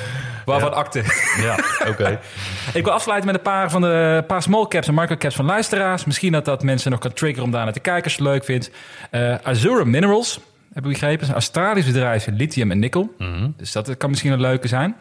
waarvan 0.44 0.70
Ja. 0.70 0.76
akte. 0.76 1.02
Ja, 1.42 1.58
oké. 1.88 2.20
Ik 2.74 2.84
wil 2.84 2.92
afsluiten 2.92 3.26
met 3.26 3.36
een 3.36 3.42
paar, 3.52 3.70
van 3.70 3.80
de, 3.80 4.24
paar 4.26 4.42
small 4.42 4.66
caps 4.66 4.88
en 4.88 4.94
microcaps 4.94 5.34
van 5.34 5.44
luisteraars. 5.44 6.04
Misschien 6.04 6.32
dat 6.32 6.44
dat 6.44 6.62
mensen 6.62 6.90
nog 6.90 7.00
kan 7.00 7.12
triggeren 7.12 7.44
om 7.44 7.50
daar 7.50 7.64
naar 7.64 7.72
te 7.72 7.80
kijken 7.80 8.04
als 8.04 8.14
je 8.14 8.22
het 8.22 8.32
leuk 8.32 8.44
vindt. 8.44 8.70
Eh, 9.10 9.34
Azura 9.42 9.84
Minerals, 9.84 10.40
heb 10.72 10.84
ik 10.84 10.90
begrepen. 10.90 11.20
is 11.22 11.28
een 11.28 11.34
Australisch 11.34 11.86
bedrijf 11.86 12.26
in 12.26 12.36
lithium 12.36 12.70
en 12.70 12.78
nikkel. 12.78 13.14
Mhm. 13.18 13.48
Dus 13.56 13.72
dat 13.72 13.96
kan 13.96 14.10
misschien 14.10 14.32
een 14.32 14.40
leuke 14.40 14.68
zijn. 14.68 14.96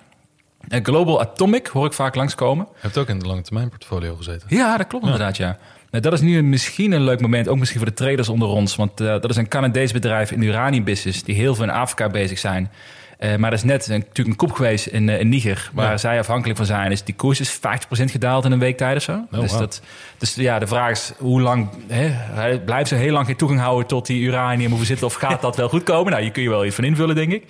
En 0.67 0.85
Global 0.85 1.21
Atomic 1.21 1.67
hoor 1.67 1.85
ik 1.85 1.93
vaak 1.93 2.15
langskomen. 2.15 2.67
Je 2.73 2.79
hebt 2.81 2.97
ook 2.97 3.07
in 3.07 3.19
de 3.19 3.25
lange 3.25 3.41
termijn 3.41 3.69
portfolio 3.69 4.15
gezeten. 4.15 4.47
Ja, 4.49 4.77
dat 4.77 4.87
klopt 4.87 5.05
inderdaad, 5.05 5.37
ja. 5.37 5.57
Nou, 5.91 6.03
dat 6.03 6.13
is 6.13 6.21
nu 6.21 6.43
misschien 6.43 6.91
een 6.91 7.03
leuk 7.03 7.21
moment, 7.21 7.47
ook 7.47 7.57
misschien 7.57 7.79
voor 7.79 7.89
de 7.89 7.95
traders 7.95 8.29
onder 8.29 8.47
ons. 8.47 8.75
Want 8.75 9.01
eh, 9.01 9.07
dat 9.07 9.29
is 9.29 9.35
een 9.35 9.47
Canadees 9.47 9.91
bedrijf 9.91 10.31
in 10.31 10.39
de 10.39 10.45
uraniumbusiness... 10.45 11.23
die 11.23 11.35
heel 11.35 11.55
veel 11.55 11.63
in 11.63 11.69
Afrika 11.69 12.09
bezig 12.09 12.39
zijn. 12.39 12.71
Eh, 13.17 13.35
maar 13.35 13.49
dat 13.49 13.59
is 13.59 13.65
net 13.65 13.87
een, 13.87 13.97
natuurlijk 13.99 14.27
een 14.27 14.35
kop 14.35 14.51
geweest 14.51 14.85
in, 14.85 15.09
eh, 15.09 15.19
in 15.19 15.29
Niger... 15.29 15.69
waar 15.73 15.91
Ja. 15.91 15.97
zij 15.97 16.19
afhankelijk 16.19 16.57
van 16.57 16.65
zijn. 16.65 16.89
Dus 16.89 17.03
die 17.03 17.15
koers 17.15 17.39
is 17.39 17.55
50% 17.55 18.11
gedaald 18.11 18.45
in 18.45 18.51
een 18.51 18.59
week 18.59 18.77
tijd 18.77 18.95
of 18.97 19.01
zo. 19.03 19.25
dus, 19.31 19.49
wauw. 19.51 19.59
dat, 19.59 19.81
dus 20.17 20.35
ja, 20.35 20.59
de 20.59 20.67
vraag 20.67 20.91
is 20.91 21.13
hoe 21.17 21.41
lang... 21.41 21.69
Hè, 21.87 22.59
blijft 22.59 22.89
ze 22.89 22.95
heel 22.95 23.11
lang 23.11 23.25
geen 23.25 23.35
toegang 23.35 23.59
houden 23.61 23.87
tot 23.87 24.05
die 24.05 24.21
uranium... 24.21 24.71
hoe 24.71 24.85
zitten 24.85 25.05
of 25.05 25.13
gaat 25.13 25.41
dat 25.41 25.55
wel 25.55 25.69
goed 25.69 25.83
komen? 25.83 26.11
Nou, 26.11 26.23
hier 26.23 26.31
kun 26.31 26.43
je 26.43 26.49
wel 26.49 26.65
iets 26.65 26.75
van 26.75 26.83
invullen, 26.83 27.15
denk 27.15 27.31
ik. 27.31 27.43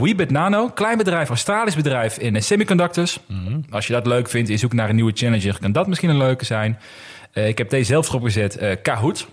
Weebit 0.00 0.30
Nano, 0.30 0.68
klein 0.68 0.98
bedrijf, 0.98 1.28
Australisch 1.28 1.76
bedrijf 1.76 2.18
in 2.18 2.42
semiconductors. 2.42 3.20
Als 3.70 3.86
je 3.86 3.92
dat 3.92 4.06
leuk 4.06 4.28
vindt, 4.28 4.48
je 4.48 4.56
zoekt 4.56 4.74
naar 4.74 4.88
een 4.88 4.94
nieuwe 4.94 5.12
challenger, 5.14 5.58
kan 5.60 5.72
dat 5.72 5.86
misschien 5.86 6.10
een 6.10 6.16
leuke 6.16 6.44
zijn. 6.44 6.78
Eh, 7.32 7.48
ik 7.48 7.58
heb 7.58 7.70
deze 7.70 7.84
zelf 7.84 8.08
erop 8.08 8.22
gezet, 8.22 8.56
eh 8.56 8.76
Kahoot. 8.82 9.26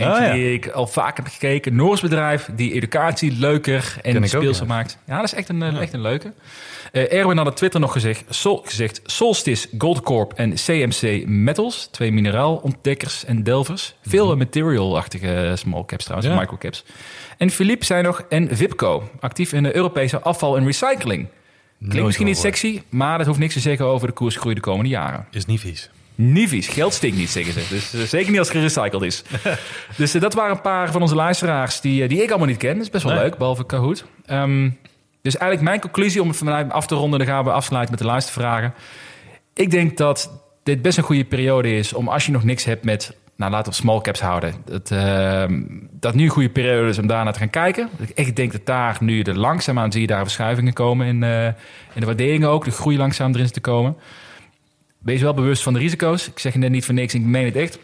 Eentje 0.00 0.22
ja. 0.22 0.32
die 0.32 0.52
ik 0.52 0.68
al 0.68 0.86
vaak 0.86 1.16
heb 1.16 1.26
gekeken. 1.26 1.74
Noors 1.76 2.00
bedrijf 2.00 2.48
die 2.56 2.72
educatie 2.72 3.32
leuker 3.38 3.96
en 4.02 4.16
ook, 4.16 4.26
speelser 4.26 4.66
ja. 4.66 4.72
maakt. 4.74 4.98
Ja, 5.06 5.16
dat 5.16 5.24
is 5.24 5.34
echt 5.34 5.48
een, 5.48 5.62
eh, 5.62 5.80
echt 5.80 5.92
een 5.92 6.00
leuke. 6.00 6.32
Eh, 6.92 7.12
Erwin 7.12 7.36
had 7.36 7.46
op 7.46 7.56
Twitter 7.56 7.80
nog 7.80 7.92
gezegd, 7.92 8.24
Sol, 8.28 8.62
gezegd 8.64 9.00
Solstice, 9.04 9.68
Goldcorp 9.78 10.32
en 10.32 10.54
CMC 10.54 11.26
Metals. 11.26 11.88
Twee 11.90 12.12
mineraalontdekkers 12.12 13.24
en 13.24 13.42
delvers. 13.42 13.94
Veel 14.02 14.30
eh, 14.30 14.36
material-achtige 14.38 15.52
small 15.54 15.84
caps 15.84 16.04
trouwens, 16.04 16.32
Ja. 16.32 16.38
microcaps. 16.40 16.84
En 17.38 17.50
Philippe 17.50 17.84
zei 17.84 18.02
nog, 18.02 18.24
en 18.28 18.56
Vipco. 18.56 19.08
Actief 19.20 19.52
in 19.52 19.62
de 19.62 19.76
Europese 19.76 20.20
afval- 20.20 20.56
en 20.56 20.64
recycling. 20.64 21.28
Klinkt 21.78 21.94
Nooit 21.94 22.04
misschien 22.06 22.26
niet 22.26 22.38
sexy, 22.38 22.82
maar 22.88 23.18
dat 23.18 23.26
hoeft 23.26 23.38
niks 23.38 23.54
te 23.54 23.60
zeggen 23.60 23.86
over 23.86 24.06
de 24.06 24.12
koersgroei 24.12 24.54
de 24.54 24.60
komende 24.60 24.90
jaren. 24.90 25.26
Is 25.30 25.46
niet 25.46 25.60
vies. 25.60 25.90
Niet 26.14 26.48
vies. 26.48 26.68
Geld 26.68 26.92
stinkt 26.92 27.16
niet, 27.16 27.30
zeggen 27.30 27.52
ze. 27.52 27.66
Dus 27.68 27.94
eh, 27.94 28.00
zeker 28.00 28.30
niet 28.30 28.38
als 28.38 28.48
het 28.48 28.56
gerecycled 28.56 29.02
is. 29.02 29.22
dus 29.96 30.14
eh, 30.14 30.20
dat 30.20 30.34
waren 30.34 30.56
een 30.56 30.60
paar 30.60 30.92
van 30.92 31.02
onze 31.02 31.14
luisteraars 31.14 31.80
die, 31.80 32.02
eh, 32.02 32.08
die 32.08 32.22
ik 32.22 32.28
allemaal 32.28 32.48
niet 32.48 32.56
ken. 32.56 32.74
Dat 32.74 32.82
is 32.82 32.90
best 32.90 33.04
wel 33.04 33.12
Nee. 33.12 33.22
leuk, 33.22 33.36
behalve 33.38 33.66
Kahoot. 33.66 34.04
Ehm, 34.26 34.70
dus 35.22 35.36
eigenlijk 35.36 35.68
mijn 35.70 35.80
conclusie 35.80 36.22
om 36.22 36.28
het 36.28 36.36
vanuit 36.36 36.72
af 36.72 36.86
te 36.86 36.94
ronden... 36.94 37.18
dan 37.18 37.28
gaan 37.28 37.44
we 37.44 37.50
afsluiten 37.50 37.90
met 37.94 38.00
de 38.00 38.08
luistervragen. 38.08 38.74
Ik 39.54 39.70
denk 39.70 39.96
dat 39.96 40.42
dit 40.62 40.82
best 40.82 40.98
een 40.98 41.04
goede 41.04 41.24
periode 41.24 41.76
is... 41.76 41.92
om 41.92 42.08
als 42.08 42.26
je 42.26 42.32
nog 42.32 42.44
niks 42.44 42.64
hebt 42.64 42.84
met... 42.84 43.16
Nou, 43.36 43.50
laten 43.50 43.72
we 43.72 43.78
small 43.78 44.00
caps 44.00 44.20
houden. 44.20 44.54
Dat, 44.64 44.90
ehm, 44.90 45.62
dat 45.90 46.14
nu 46.14 46.24
een 46.24 46.30
goede 46.30 46.50
periode 46.50 46.88
is 46.88 46.98
om 46.98 47.06
daarnaar 47.06 47.32
te 47.32 47.38
gaan 47.38 47.50
kijken. 47.50 47.88
Ik 47.98 48.08
echt 48.08 48.36
denk 48.36 48.52
dat 48.52 48.66
daar 48.66 48.96
nu 49.00 49.22
de 49.22 49.34
langzaamaan 49.34 49.92
zie 49.92 50.00
je 50.00 50.06
daar 50.06 50.22
verschuivingen 50.22 50.72
komen... 50.72 51.06
in, 51.06 51.22
in 51.92 52.00
de 52.00 52.06
waarderingen 52.06 52.48
ook. 52.48 52.64
De 52.64 52.70
groei 52.70 52.96
langzaam 52.96 53.34
erin 53.34 53.50
te 53.50 53.60
komen. 53.60 53.96
Wees 55.04 55.22
wel 55.22 55.34
bewust 55.34 55.62
van 55.62 55.72
de 55.72 55.78
risico's. 55.78 56.28
Ik 56.28 56.38
zeg 56.38 56.52
het 56.52 56.62
net 56.62 56.70
niet 56.70 56.84
voor 56.84 56.94
niks, 56.94 57.14
ik 57.14 57.22
meen 57.22 57.44
het 57.44 57.56
echt. 57.56 57.78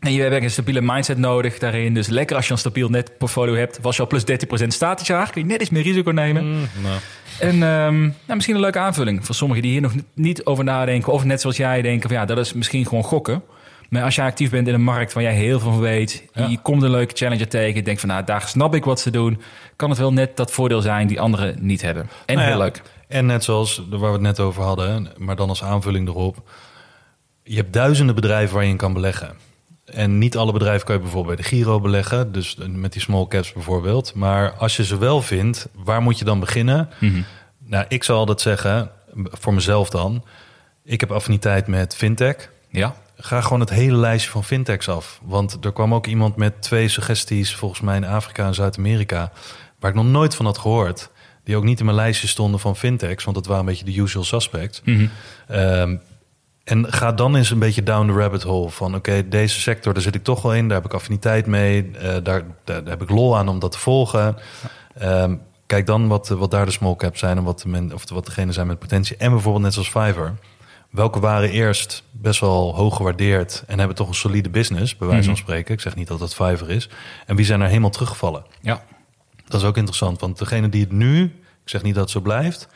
En 0.00 0.12
je 0.12 0.22
hebt 0.22 0.42
een 0.42 0.50
stabiele 0.50 0.80
mindset 0.80 1.18
nodig 1.18 1.58
daarin. 1.58 1.94
Dus 1.94 2.08
lekker 2.08 2.36
als 2.36 2.46
je 2.46 2.52
een 2.52 2.58
stabiel 2.58 2.88
net 2.88 3.18
portfolio 3.18 3.54
hebt. 3.54 3.78
Was 3.82 3.96
je 3.96 4.02
al 4.02 4.08
plus 4.08 4.24
13% 4.64 4.66
staat 4.66 4.98
dit 4.98 5.06
jaar, 5.06 5.30
kun 5.30 5.40
je 5.40 5.46
net 5.46 5.60
iets 5.60 5.70
meer 5.70 5.82
risico 5.82 6.10
nemen. 6.10 6.50
nou. 6.82 6.98
En 7.38 7.62
ehm, 7.62 8.00
nou, 8.00 8.12
misschien 8.26 8.54
een 8.54 8.60
leuke 8.60 8.78
aanvulling 8.78 9.26
voor 9.26 9.34
sommigen 9.34 9.62
die 9.62 9.72
hier 9.72 9.80
nog 9.80 9.92
niet 10.14 10.44
over 10.44 10.64
nadenken. 10.64 11.12
Of 11.12 11.24
net 11.24 11.40
zoals 11.40 11.56
jij 11.56 11.82
denken 11.82 12.08
van 12.08 12.18
ja, 12.18 12.24
dat 12.24 12.38
is 12.38 12.52
misschien 12.52 12.86
gewoon 12.86 13.04
gokken. 13.04 13.42
Maar 13.88 14.02
als 14.02 14.14
jij 14.14 14.26
actief 14.26 14.50
bent 14.50 14.68
in 14.68 14.74
een 14.74 14.82
markt 14.82 15.12
waar 15.12 15.22
jij 15.22 15.34
heel 15.34 15.60
veel 15.60 15.70
van 15.70 15.80
weet. 15.80 16.24
Ja. 16.32 16.46
Je 16.46 16.58
komt 16.62 16.82
een 16.82 16.90
leuke 16.90 17.14
challenger 17.16 17.48
tegen. 17.48 17.84
Denk 17.84 17.98
van 17.98 18.08
nou, 18.08 18.24
daar 18.24 18.42
snap 18.42 18.74
ik 18.74 18.84
wat 18.84 19.00
ze 19.00 19.10
doen. 19.10 19.40
Kan 19.76 19.90
het 19.90 19.98
wel 19.98 20.12
net 20.12 20.36
dat 20.36 20.50
voordeel 20.50 20.80
zijn 20.80 21.06
die 21.06 21.20
anderen 21.20 21.56
niet 21.60 21.82
hebben. 21.82 22.08
En 22.26 22.34
Nou 22.34 22.48
ja, 22.48 22.54
heel 22.54 22.62
leuk. 22.62 22.82
En 23.12 23.26
net 23.26 23.44
zoals 23.44 23.82
waar 23.90 24.00
we 24.00 24.06
het 24.06 24.20
net 24.20 24.40
over 24.40 24.62
hadden, 24.62 25.08
maar 25.16 25.36
dan 25.36 25.48
als 25.48 25.62
aanvulling 25.62 26.08
erop. 26.08 26.50
Je 27.42 27.56
hebt 27.56 27.72
duizenden 27.72 28.14
bedrijven 28.14 28.54
waar 28.54 28.64
je 28.64 28.70
in 28.70 28.76
kan 28.76 28.92
beleggen. 28.92 29.36
En 29.84 30.18
niet 30.18 30.36
alle 30.36 30.52
bedrijven 30.52 30.86
kan 30.86 30.94
je 30.94 31.00
bijvoorbeeld 31.00 31.36
bij 31.36 31.44
de 31.44 31.50
Giro 31.50 31.80
beleggen. 31.80 32.32
Dus 32.32 32.56
met 32.68 32.92
die 32.92 33.02
small 33.02 33.26
caps 33.26 33.52
bijvoorbeeld. 33.52 34.14
Maar 34.14 34.52
als 34.52 34.76
je 34.76 34.84
ze 34.84 34.98
wel 34.98 35.22
vindt, 35.22 35.68
waar 35.74 36.02
moet 36.02 36.18
je 36.18 36.24
dan 36.24 36.40
beginnen? 36.40 36.88
Nou, 37.58 37.84
ik 37.88 38.04
zal 38.04 38.18
altijd 38.18 38.40
zeggen, 38.40 38.90
voor 39.14 39.54
mezelf 39.54 39.90
dan. 39.90 40.24
Ik 40.84 41.00
heb 41.00 41.12
affiniteit 41.12 41.66
met 41.66 41.96
fintech. 41.96 42.50
Ja, 42.70 42.94
Ga 43.16 43.40
gewoon 43.40 43.60
het 43.60 43.70
hele 43.70 43.96
lijstje 43.96 44.30
van 44.30 44.44
fintechs 44.44 44.88
af. 44.88 45.20
Want 45.22 45.64
er 45.64 45.72
kwam 45.72 45.94
ook 45.94 46.06
iemand 46.06 46.36
met 46.36 46.62
twee 46.62 46.88
suggesties, 46.88 47.54
volgens 47.54 47.80
mij 47.80 47.96
in 47.96 48.04
Afrika 48.04 48.46
en 48.46 48.54
Zuid-Amerika, 48.54 49.32
waar 49.78 49.90
ik 49.90 49.96
nog 49.96 50.06
nooit 50.06 50.34
van 50.34 50.44
had 50.44 50.58
gehoord. 50.58 51.10
Die 51.44 51.56
ook 51.56 51.64
niet 51.64 51.78
in 51.78 51.84
mijn 51.84 51.96
lijstje 51.96 52.28
stonden 52.28 52.60
van 52.60 52.76
fintechs, 52.76 53.24
want 53.24 53.36
dat 53.36 53.46
waren 53.46 53.60
een 53.60 53.68
beetje 53.68 53.84
de 53.84 53.96
usual 54.00 54.24
suspects. 54.24 54.82
Ehm, 55.48 55.96
en 56.64 56.92
ga 56.92 57.12
dan 57.12 57.36
eens 57.36 57.50
een 57.50 57.58
beetje 57.58 57.82
down 57.82 58.06
the 58.06 58.12
rabbit 58.18 58.42
hole 58.42 58.70
van 58.70 58.94
oké, 58.94 59.28
deze 59.28 59.60
sector, 59.60 59.92
daar 59.92 60.02
zit 60.02 60.14
ik 60.14 60.22
toch 60.24 60.42
wel 60.42 60.54
in, 60.54 60.68
daar 60.68 60.76
heb 60.76 60.86
ik 60.86 60.92
affiniteit 60.94 61.46
mee, 61.46 61.90
eh, 61.90 62.02
daar, 62.08 62.22
daar, 62.22 62.44
daar 62.64 62.82
heb 62.86 63.02
ik 63.02 63.10
lol 63.10 63.36
aan 63.36 63.48
om 63.48 63.58
dat 63.58 63.72
te 63.72 63.78
volgen. 63.78 64.36
Ehm, 64.94 65.36
kijk 65.66 65.86
dan 65.86 66.08
wat, 66.08 66.28
wat 66.28 66.50
daar 66.50 66.64
de 66.64 66.70
small 66.70 66.96
caps 66.96 67.18
zijn 67.18 67.36
en 67.36 67.42
wat, 67.44 67.60
de 67.60 67.68
men, 67.68 67.92
of 67.92 68.10
wat 68.10 68.26
degene 68.26 68.52
zijn 68.52 68.66
met 68.66 68.78
potentie. 68.78 69.16
En 69.16 69.30
bijvoorbeeld 69.30 69.64
net 69.64 69.72
zoals 69.72 69.88
Fiverr, 69.88 70.34
welke 70.90 71.20
waren 71.20 71.50
eerst 71.50 72.02
best 72.10 72.40
wel 72.40 72.74
hoog 72.74 72.96
gewaardeerd 72.96 73.64
en 73.66 73.78
hebben 73.78 73.96
toch 73.96 74.08
een 74.08 74.14
solide 74.14 74.50
business, 74.50 74.96
bij 74.96 75.08
wijze 75.08 75.22
van 75.24 75.32
Mhm. 75.32 75.42
spreken. 75.42 75.74
Ik 75.74 75.80
zeg 75.80 75.94
niet 75.94 76.08
dat 76.08 76.20
het 76.20 76.34
Fiverr 76.34 76.70
is. 76.70 76.88
En 77.26 77.36
wie 77.36 77.44
zijn 77.44 77.60
er 77.60 77.68
helemaal 77.68 77.90
teruggevallen? 77.90 78.44
Ja. 78.60 78.82
Dat 79.52 79.60
is 79.60 79.66
ook 79.66 79.76
interessant, 79.76 80.20
want 80.20 80.38
degene 80.38 80.68
die 80.68 80.80
het 80.80 80.92
nu, 80.92 81.22
ik 81.64 81.68
zeg 81.68 81.82
niet 81.82 81.94
dat 81.94 82.02
het 82.02 82.12
zo 82.12 82.20
blijft, 82.20 82.68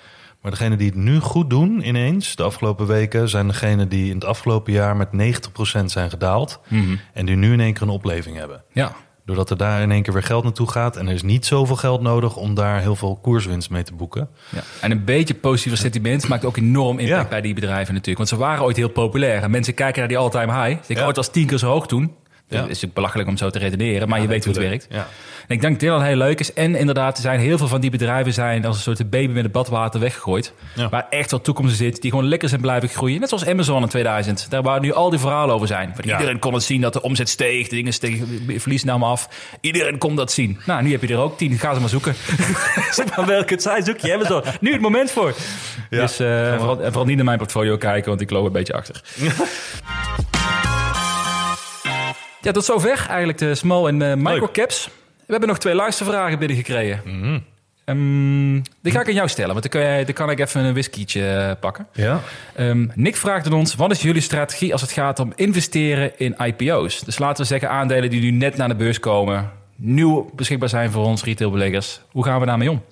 maar 0.43 0.51
degene 0.51 0.77
die 0.77 0.87
het 0.87 0.97
nu 0.97 1.19
goed 1.21 1.51
doen 1.51 1.87
ineens, 1.89 2.37
de 2.37 2.43
afgelopen 2.43 2.87
weken, 2.87 3.29
zijn 3.29 3.47
degene 3.49 3.89
die 3.89 4.09
in 4.09 4.15
het 4.15 4.25
afgelopen 4.25 4.73
jaar 4.73 4.97
met 4.97 5.13
90% 5.13 5.91
zijn 5.91 6.11
gedaald 6.11 6.61
Mhm. 6.69 6.97
en 7.13 7.27
die 7.27 7.37
nu 7.37 7.53
in 7.53 7.61
één 7.61 7.73
keer 7.73 7.83
een 7.83 7.89
opleving 7.89 8.37
hebben. 8.37 8.63
Ja. 8.73 8.93
Doordat 9.25 9.51
er 9.51 9.57
daar 9.57 9.83
in 9.83 9.91
één 9.91 10.03
keer 10.03 10.13
weer 10.13 10.23
geld 10.23 10.45
naartoe 10.45 10.71
gaat 10.71 10.97
en 10.97 11.07
er 11.09 11.15
is 11.15 11.23
niet 11.23 11.47
zoveel 11.47 11.77
geld 11.77 12.01
nodig 12.01 12.37
om 12.37 12.55
daar 12.55 12.81
heel 12.81 12.97
veel 12.97 13.19
koerswinst 13.23 13.71
mee 13.71 13.83
te 13.83 13.95
boeken. 13.95 14.29
Ja. 14.51 14.61
En 14.81 14.91
een 14.91 15.05
beetje 15.05 15.35
positieve 15.35 15.77
sentiment 15.77 16.29
maakt 16.29 16.45
ook 16.45 16.57
enorm 16.57 16.99
impact 16.99 17.23
Ja. 17.23 17.29
bij 17.29 17.41
die 17.41 17.55
bedrijven 17.55 17.93
natuurlijk. 17.95 18.17
Want 18.17 18.29
ze 18.29 18.37
waren 18.37 18.65
ooit 18.65 18.77
heel 18.77 18.89
populair. 18.89 19.43
En 19.43 19.51
mensen 19.51 19.75
kijken 19.75 19.99
naar 19.99 20.09
die 20.09 20.19
all-time 20.19 20.53
high. 20.53 20.69
Ze 20.81 20.87
denken, 20.87 20.97
Ja. 20.97 21.07
het 21.07 21.17
was 21.17 21.31
tien 21.31 21.47
keer 21.47 21.59
zo 21.59 21.69
hoog 21.69 21.87
toen. 21.87 22.15
Ja. 22.49 22.55
Dat 22.57 22.63
is 22.63 22.67
natuurlijk 22.69 22.95
belachelijk 22.95 23.29
om 23.29 23.37
zo 23.37 23.51
te 23.51 23.59
redeneren, 23.59 24.09
maar 24.09 24.21
je 24.21 24.27
weet 24.27 24.45
hoe 24.45 24.55
het 24.55 24.63
werkt. 24.63 24.87
En 24.89 25.55
ik 25.55 25.61
denk 25.61 25.73
dat 25.73 25.81
dit 25.81 25.91
al 25.91 26.03
heel 26.03 26.17
leuk 26.17 26.41
is. 26.41 26.53
En 26.53 26.75
inderdaad, 26.75 27.17
er 27.17 27.23
zijn 27.23 27.41
heel 27.41 27.59
veel 27.59 27.69
van 27.69 27.81
die 27.81 27.91
bedrijven 27.91 28.33
zijn 28.33 28.65
als 28.65 28.77
een 28.77 28.83
soort 28.83 29.11
baby 29.11 29.33
met 29.33 29.43
het 29.43 29.53
badwater 29.53 30.01
weggegooid. 30.01 30.53
Waar 30.91 31.07
echt 31.11 31.31
wel 31.31 31.41
toekomst 31.41 31.71
in 31.71 31.77
zit, 31.77 32.03
die 32.03 32.11
gewoon 32.11 32.29
lekker 32.29 32.49
zijn 32.49 32.61
blijven 32.61 32.89
groeien. 32.89 33.21
Net 33.21 33.29
zoals 33.29 33.47
Amazon 33.47 33.83
in 33.83 33.89
2000. 33.89 34.51
Daar 34.51 34.63
waar 34.63 34.81
nu 34.81 34.93
al 34.93 35.11
die 35.11 35.19
verhalen 35.19 35.55
over 35.55 35.67
zijn. 35.67 35.95
Iedereen 36.03 36.39
kon 36.39 36.55
het 36.55 36.63
zien 36.63 36.81
dat 36.81 36.93
de 36.93 37.03
omzet 37.03 37.29
steeg, 37.29 37.69
de 37.69 37.75
dingen 37.75 37.93
stegen, 37.93 38.29
verlies 38.61 38.85
nam 38.85 39.03
af. 39.03 39.29
Iedereen 39.61 39.99
kon 39.99 40.17
dat 40.17 40.33
zien. 40.33 40.59
Nou, 40.67 40.83
nu 40.83 40.91
heb 40.91 41.03
je 41.03 41.09
er 41.15 41.21
ook 41.21 41.39
tien. 41.39 41.59
Ga 41.59 41.75
ze 41.75 41.81
maar 41.81 41.89
zoeken. 41.89 42.15
zeg 42.91 43.17
maar 43.17 43.27
welke 43.27 43.53
het 43.53 43.63
zijn, 43.63 43.85
zoek 43.85 43.99
je 43.99 44.15
Amazon. 44.15 44.43
Nu 44.61 44.73
het 44.73 44.81
moment 44.81 45.11
voor. 45.11 45.35
Dus 45.91 46.19
eh, 46.19 46.57
vooral, 46.57 46.77
vooral 46.77 47.05
niet 47.05 47.17
naar 47.17 47.25
mijn 47.25 47.39
portfolio 47.39 47.77
kijken, 47.77 48.09
want 48.09 48.21
ik 48.21 48.31
loop 48.31 48.47
een 48.47 48.53
beetje 48.53 48.75
achter. 48.75 49.03
ja, 52.47 52.53
tot 52.53 52.65
zover 52.65 53.07
eigenlijk 53.09 53.39
de 53.39 53.55
small 53.55 53.87
en 53.87 54.03
eh, 54.03 54.15
microcaps. 54.17 54.89
We 55.17 55.33
hebben 55.33 55.49
nog 55.49 55.59
twee 55.59 55.75
luistervragen 55.75 56.39
binnengekregen. 56.39 57.01
Ehm, 57.85 58.61
die 58.83 58.93
ga 58.93 59.01
ik 59.01 59.07
aan 59.07 59.15
jou 59.15 59.29
stellen, 59.29 59.55
want 59.55 59.73
dan 59.73 59.83
jij, 59.83 60.05
dan 60.05 60.15
kan 60.15 60.31
ik 60.31 60.41
even 60.41 60.65
een 60.65 60.73
whiskietje 60.73 61.27
eh, 61.27 61.53
pakken. 61.61 61.87
Ja. 61.93 62.21
Ehm, 62.55 62.87
Nick 62.95 63.17
vraagt 63.17 63.47
aan 63.47 63.53
ons, 63.53 63.75
wat 63.75 63.91
is 63.91 64.03
jullie 64.03 64.21
strategie 64.21 64.73
als 64.73 64.81
het 64.81 64.91
gaat 64.91 65.19
om 65.19 65.33
investeren 65.35 66.19
in 66.19 66.35
IPO's? 66.39 67.01
Dus 67.01 67.19
laten 67.19 67.43
we 67.43 67.49
zeggen 67.49 67.71
aandelen 67.71 68.11
die 68.11 68.21
nu 68.21 68.31
net 68.31 68.57
naar 68.57 68.69
de 68.69 68.75
beurs 68.75 69.01
komen, 69.01 69.51
nieuw 69.77 70.31
beschikbaar 70.35 70.69
zijn 70.69 70.91
voor 70.91 71.05
ons 71.05 71.25
retailbeleggers. 71.25 72.01
Hoe 72.11 72.25
gaan 72.25 72.41
we 72.41 72.47
daarmee 72.47 72.71
om? 72.71 72.83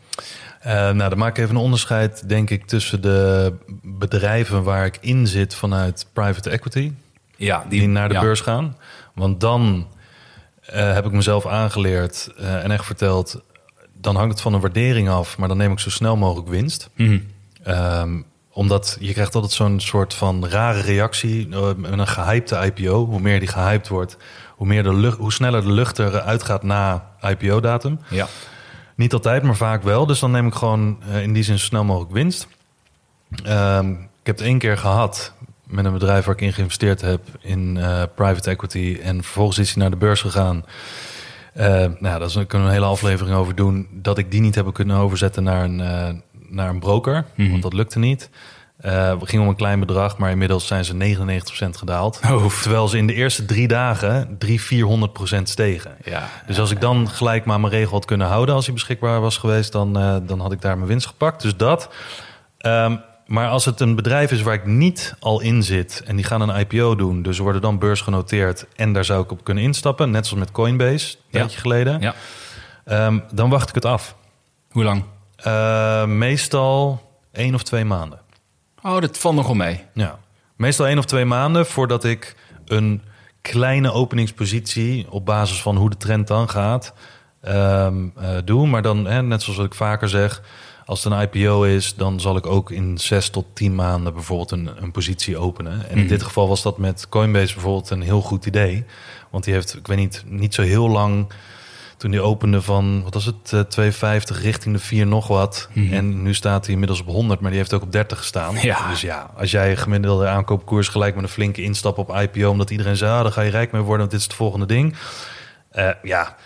Eh, 0.60 0.72
nou, 0.72 1.08
dan 1.08 1.18
maak 1.18 1.36
ik 1.36 1.44
even 1.44 1.56
een 1.56 1.62
onderscheid, 1.62 2.28
denk 2.28 2.50
ik, 2.50 2.66
tussen 2.66 3.02
de 3.02 3.52
bedrijven 3.82 4.62
waar 4.62 4.84
ik 4.84 4.98
in 5.00 5.26
zit 5.26 5.54
vanuit 5.54 6.06
private 6.12 6.50
equity, 6.50 6.92
Ja, 7.36 7.64
die, 7.68 7.88
naar 7.88 8.08
de 8.08 8.14
ja. 8.14 8.20
beurs 8.20 8.40
gaan. 8.40 8.76
Want 9.14 9.40
dan 9.40 9.86
eh, 10.66 10.92
heb 10.92 11.06
ik 11.06 11.12
mezelf 11.12 11.46
aangeleerd 11.46 12.30
eh, 12.38 12.64
en 12.64 12.70
echt 12.70 12.84
verteld, 12.84 13.42
dan 14.00 14.16
hangt 14.16 14.32
het 14.32 14.40
van 14.40 14.54
een 14.54 14.60
waardering 14.60 15.08
af, 15.08 15.38
maar 15.38 15.48
dan 15.48 15.56
neem 15.56 15.72
ik 15.72 15.78
zo 15.78 15.90
snel 15.90 16.16
mogelijk 16.16 16.48
winst. 16.48 16.90
Mhm. 16.96 17.18
Ehm, 17.62 18.20
omdat 18.50 18.96
je 19.00 19.12
krijgt 19.12 19.34
altijd 19.34 19.52
zo'n 19.52 19.80
soort 19.80 20.14
van 20.14 20.46
rare 20.46 20.80
reactie 20.80 21.48
eh, 21.50 21.74
met 21.76 21.92
een 21.92 22.06
gehypte 22.06 22.56
IPO. 22.56 23.06
Hoe 23.06 23.20
meer 23.20 23.38
die 23.38 23.48
gehyped 23.48 23.88
wordt, 23.88 24.16
hoe, 24.50 24.66
meer 24.66 24.82
de 24.82 24.94
lucht, 24.94 25.18
hoe 25.18 25.32
sneller 25.32 25.62
de 25.62 25.72
lucht 25.72 25.98
eruit 25.98 26.42
gaat 26.42 26.62
na 26.62 27.10
IPO-datum. 27.20 27.98
Ja. 28.08 28.26
Niet 28.94 29.12
altijd, 29.12 29.42
maar 29.42 29.56
vaak 29.56 29.82
wel. 29.82 30.06
Dus 30.06 30.18
dan 30.20 30.30
neem 30.30 30.46
ik 30.46 30.54
gewoon 30.54 31.02
in 31.22 31.32
die 31.32 31.42
zin 31.42 31.58
zo 31.58 31.64
snel 31.64 31.84
mogelijk 31.84 32.12
winst. 32.12 32.46
Ehm, 33.44 33.90
ik 33.90 34.26
heb 34.26 34.36
het 34.36 34.46
één 34.46 34.58
keer 34.58 34.78
gehad 34.78 35.32
met 35.66 35.84
een 35.84 35.92
bedrijf 35.92 36.24
waar 36.24 36.34
ik 36.34 36.40
in 36.40 36.52
geïnvesteerd 36.52 37.00
heb 37.00 37.20
in 37.40 37.76
eh, 37.76 38.02
private 38.14 38.50
equity. 38.50 38.98
En 39.02 39.22
vervolgens 39.22 39.58
is 39.58 39.72
hij 39.72 39.82
naar 39.82 39.90
de 39.90 39.96
beurs 39.96 40.20
gegaan. 40.20 40.64
Eh, 41.52 41.66
nou, 41.98 42.18
daar 42.18 42.46
kunnen 42.46 42.48
we 42.48 42.56
een 42.56 42.80
hele 42.80 42.84
aflevering 42.92 43.36
over 43.36 43.54
doen. 43.54 43.88
Dat 43.92 44.18
ik 44.18 44.30
die 44.30 44.40
niet 44.40 44.54
heb 44.54 44.72
kunnen 44.72 44.96
overzetten 44.96 45.42
naar 45.42 45.64
een, 45.64 45.80
eh, 45.80 46.08
naar 46.48 46.68
een 46.68 46.78
broker. 46.78 47.24
Mhm. 47.34 47.50
Want 47.50 47.62
dat 47.62 47.72
lukte 47.72 47.98
niet. 47.98 48.30
We 48.76 49.18
gingen 49.20 49.44
om 49.44 49.50
een 49.50 49.56
klein 49.56 49.80
bedrag, 49.80 50.18
maar 50.18 50.30
inmiddels 50.30 50.66
zijn 50.66 50.84
ze 50.84 50.94
99% 50.94 51.76
gedaald. 51.76 52.20
Oh. 52.30 52.46
Terwijl 52.60 52.88
ze 52.88 52.96
in 52.96 53.06
de 53.06 53.14
eerste 53.14 53.44
drie 53.44 53.68
dagen 53.68 54.36
300, 54.38 54.62
400% 54.62 55.48
stegen. 55.48 55.96
Ja. 56.04 56.28
Dus 56.46 56.58
als 56.58 56.70
ik 56.70 56.80
dan 56.80 57.08
gelijk 57.08 57.44
maar 57.44 57.60
mijn 57.60 57.72
regel 57.72 57.92
had 57.92 58.04
kunnen 58.04 58.26
houden 58.26 58.54
als 58.54 58.64
hij 58.64 58.74
beschikbaar 58.74 59.20
was 59.20 59.36
geweest, 59.36 59.72
dan, 59.72 59.92
dan 60.26 60.40
had 60.40 60.52
ik 60.52 60.60
daar 60.60 60.76
mijn 60.76 60.88
winst 60.88 61.06
gepakt. 61.06 61.42
Dus 61.42 61.56
dat. 61.56 61.88
Ehm, 62.58 62.96
maar 63.26 63.48
als 63.48 63.64
het 63.64 63.80
een 63.80 63.94
bedrijf 63.94 64.30
is 64.32 64.42
waar 64.42 64.54
ik 64.54 64.66
niet 64.66 65.14
al 65.20 65.40
in 65.40 65.62
zit 65.62 66.02
en 66.06 66.16
die 66.16 66.24
gaan 66.24 66.40
een 66.48 66.58
IPO 66.60 66.94
doen, 66.94 67.22
dus 67.22 67.38
worden 67.38 67.60
dan 67.60 67.78
beursgenoteerd 67.78 68.66
en 68.76 68.92
daar 68.92 69.04
zou 69.04 69.22
ik 69.22 69.30
op 69.30 69.44
kunnen 69.44 69.62
instappen, 69.64 70.10
net 70.10 70.26
zoals 70.26 70.42
met 70.44 70.52
Coinbase, 70.52 71.14
een 71.16 71.22
Ja. 71.30 71.38
tijdje 71.38 71.60
geleden, 71.60 72.00
ja. 72.00 72.14
ehm, 72.84 73.18
dan 73.32 73.50
wacht 73.50 73.68
ik 73.68 73.74
het 73.74 73.84
af. 73.84 74.16
Hoe 74.70 74.84
lang? 74.84 75.04
Eh, 75.36 76.04
meestal 76.04 77.02
één 77.32 77.54
of 77.54 77.62
twee 77.62 77.84
maanden. 77.84 78.18
Oh, 78.82 79.00
dat 79.00 79.18
valt 79.18 79.34
nog 79.34 79.46
wel 79.46 79.54
mee. 79.54 79.84
Ja, 79.94 80.18
meestal 80.56 80.86
één 80.86 80.98
of 80.98 81.04
twee 81.04 81.24
maanden 81.24 81.66
voordat 81.66 82.04
ik 82.04 82.36
een 82.66 83.02
kleine 83.40 83.92
openingspositie 83.92 85.06
op 85.10 85.24
basis 85.26 85.62
van 85.62 85.76
hoe 85.76 85.90
de 85.90 85.96
trend 85.96 86.26
dan 86.26 86.48
gaat 86.48 86.94
ehm, 87.40 88.06
eh, 88.16 88.28
doe. 88.44 88.66
Maar 88.66 88.82
dan, 88.82 89.04
hè, 89.06 89.22
net 89.22 89.42
zoals 89.42 89.58
wat 89.58 89.66
ik 89.66 89.74
vaker 89.74 90.08
zeg, 90.08 90.42
als 90.86 91.04
het 91.04 91.12
een 91.12 91.20
IPO 91.32 91.62
is, 91.62 91.94
dan 91.94 92.20
zal 92.20 92.36
ik 92.36 92.46
ook 92.46 92.70
in 92.70 92.98
zes 92.98 93.28
tot 93.28 93.44
tien 93.52 93.74
maanden 93.74 94.14
bijvoorbeeld 94.14 94.50
een, 94.50 94.70
een 94.80 94.90
positie 94.90 95.38
openen. 95.38 95.72
En 95.72 95.90
in 95.90 95.98
Mhm. 95.98 96.08
dit 96.08 96.22
geval 96.22 96.48
was 96.48 96.62
dat 96.62 96.78
met 96.78 97.08
Coinbase 97.08 97.52
bijvoorbeeld 97.54 97.90
een 97.90 98.02
heel 98.02 98.20
goed 98.20 98.46
idee. 98.46 98.84
Want 99.30 99.44
die 99.44 99.54
heeft, 99.54 99.76
ik 99.76 99.86
weet 99.86 99.98
niet, 99.98 100.22
niet 100.26 100.54
zo 100.54 100.62
heel 100.62 100.88
lang 100.88 101.32
toen 101.96 102.10
die 102.10 102.20
opende 102.20 102.62
van, 102.62 103.02
wat 103.02 103.14
was 103.14 103.24
het, 103.24 103.52
eh, 103.52 103.60
250 103.60 104.42
richting 104.42 104.74
de 104.74 104.80
4 104.80 105.06
nog 105.06 105.26
wat. 105.26 105.68
Mhm. 105.72 105.92
En 105.92 106.22
nu 106.22 106.34
staat 106.34 106.64
hij 106.64 106.72
inmiddels 106.72 107.00
op 107.00 107.06
100, 107.06 107.40
maar 107.40 107.50
die 107.50 107.58
heeft 107.58 107.72
ook 107.74 107.82
op 107.82 107.92
30 107.92 108.18
gestaan. 108.18 108.56
Ja. 108.62 108.88
Dus 108.88 109.00
ja, 109.00 109.30
als 109.36 109.50
jij 109.50 109.76
gemiddelde 109.76 110.26
aankoopkoers 110.26 110.88
gelijk 110.88 111.14
met 111.14 111.24
een 111.24 111.30
flinke 111.30 111.62
instap 111.62 111.98
op 111.98 112.14
IPO, 112.16 112.48
omdat 112.48 112.70
iedereen 112.70 112.96
zei, 112.96 113.12
ah, 113.16 113.22
daar 113.22 113.32
ga 113.32 113.40
je 113.42 113.50
rijk 113.50 113.72
mee 113.72 113.80
worden, 113.82 113.98
want 113.98 114.10
dit 114.10 114.20
is 114.20 114.26
het 114.26 114.34
volgende 114.36 114.66
ding. 114.66 114.96
Eh, 115.70 115.88
ja, 116.02 116.36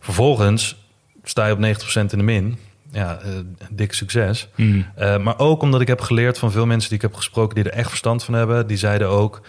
vervolgens 0.00 0.76
sta 1.22 1.46
je 1.46 1.52
op 1.52 1.58
90% 1.58 2.12
in 2.12 2.18
de 2.18 2.24
min. 2.24 2.58
Ja, 2.94 3.18
eh 3.22 3.30
dik 3.70 3.92
succes. 3.92 4.48
Mhm. 4.54 4.82
Eh, 4.94 5.18
maar 5.18 5.38
ook 5.38 5.62
omdat 5.62 5.80
ik 5.80 5.86
heb 5.86 6.00
geleerd 6.00 6.38
van 6.38 6.52
veel 6.52 6.66
mensen 6.66 6.88
die 6.88 6.98
ik 6.98 7.04
heb 7.04 7.14
gesproken 7.14 7.54
die 7.54 7.64
er 7.64 7.78
echt 7.78 7.88
verstand 7.88 8.24
van 8.24 8.34
hebben. 8.34 8.66
Die 8.66 8.76
zeiden 8.76 9.08
ook, 9.08 9.40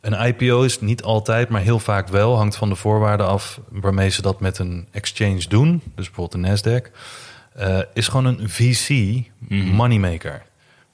een 0.00 0.26
IPO 0.26 0.62
is 0.62 0.80
niet 0.80 1.02
altijd, 1.02 1.48
maar 1.48 1.60
heel 1.60 1.78
vaak 1.78 2.08
wel. 2.08 2.36
Hangt 2.36 2.56
van 2.56 2.68
de 2.68 2.74
voorwaarden 2.74 3.26
af 3.26 3.60
waarmee 3.68 4.08
ze 4.08 4.22
dat 4.22 4.40
met 4.40 4.58
een 4.58 4.86
exchange 4.90 5.44
doen. 5.48 5.82
Dus 5.94 6.10
bijvoorbeeld 6.10 6.62
de 6.62 6.80
Nasdaq. 6.80 6.90
eh, 7.54 7.78
is 7.94 8.08
gewoon 8.08 8.24
een 8.24 8.48
VC 8.48 8.88
moneymaker. 9.48 10.42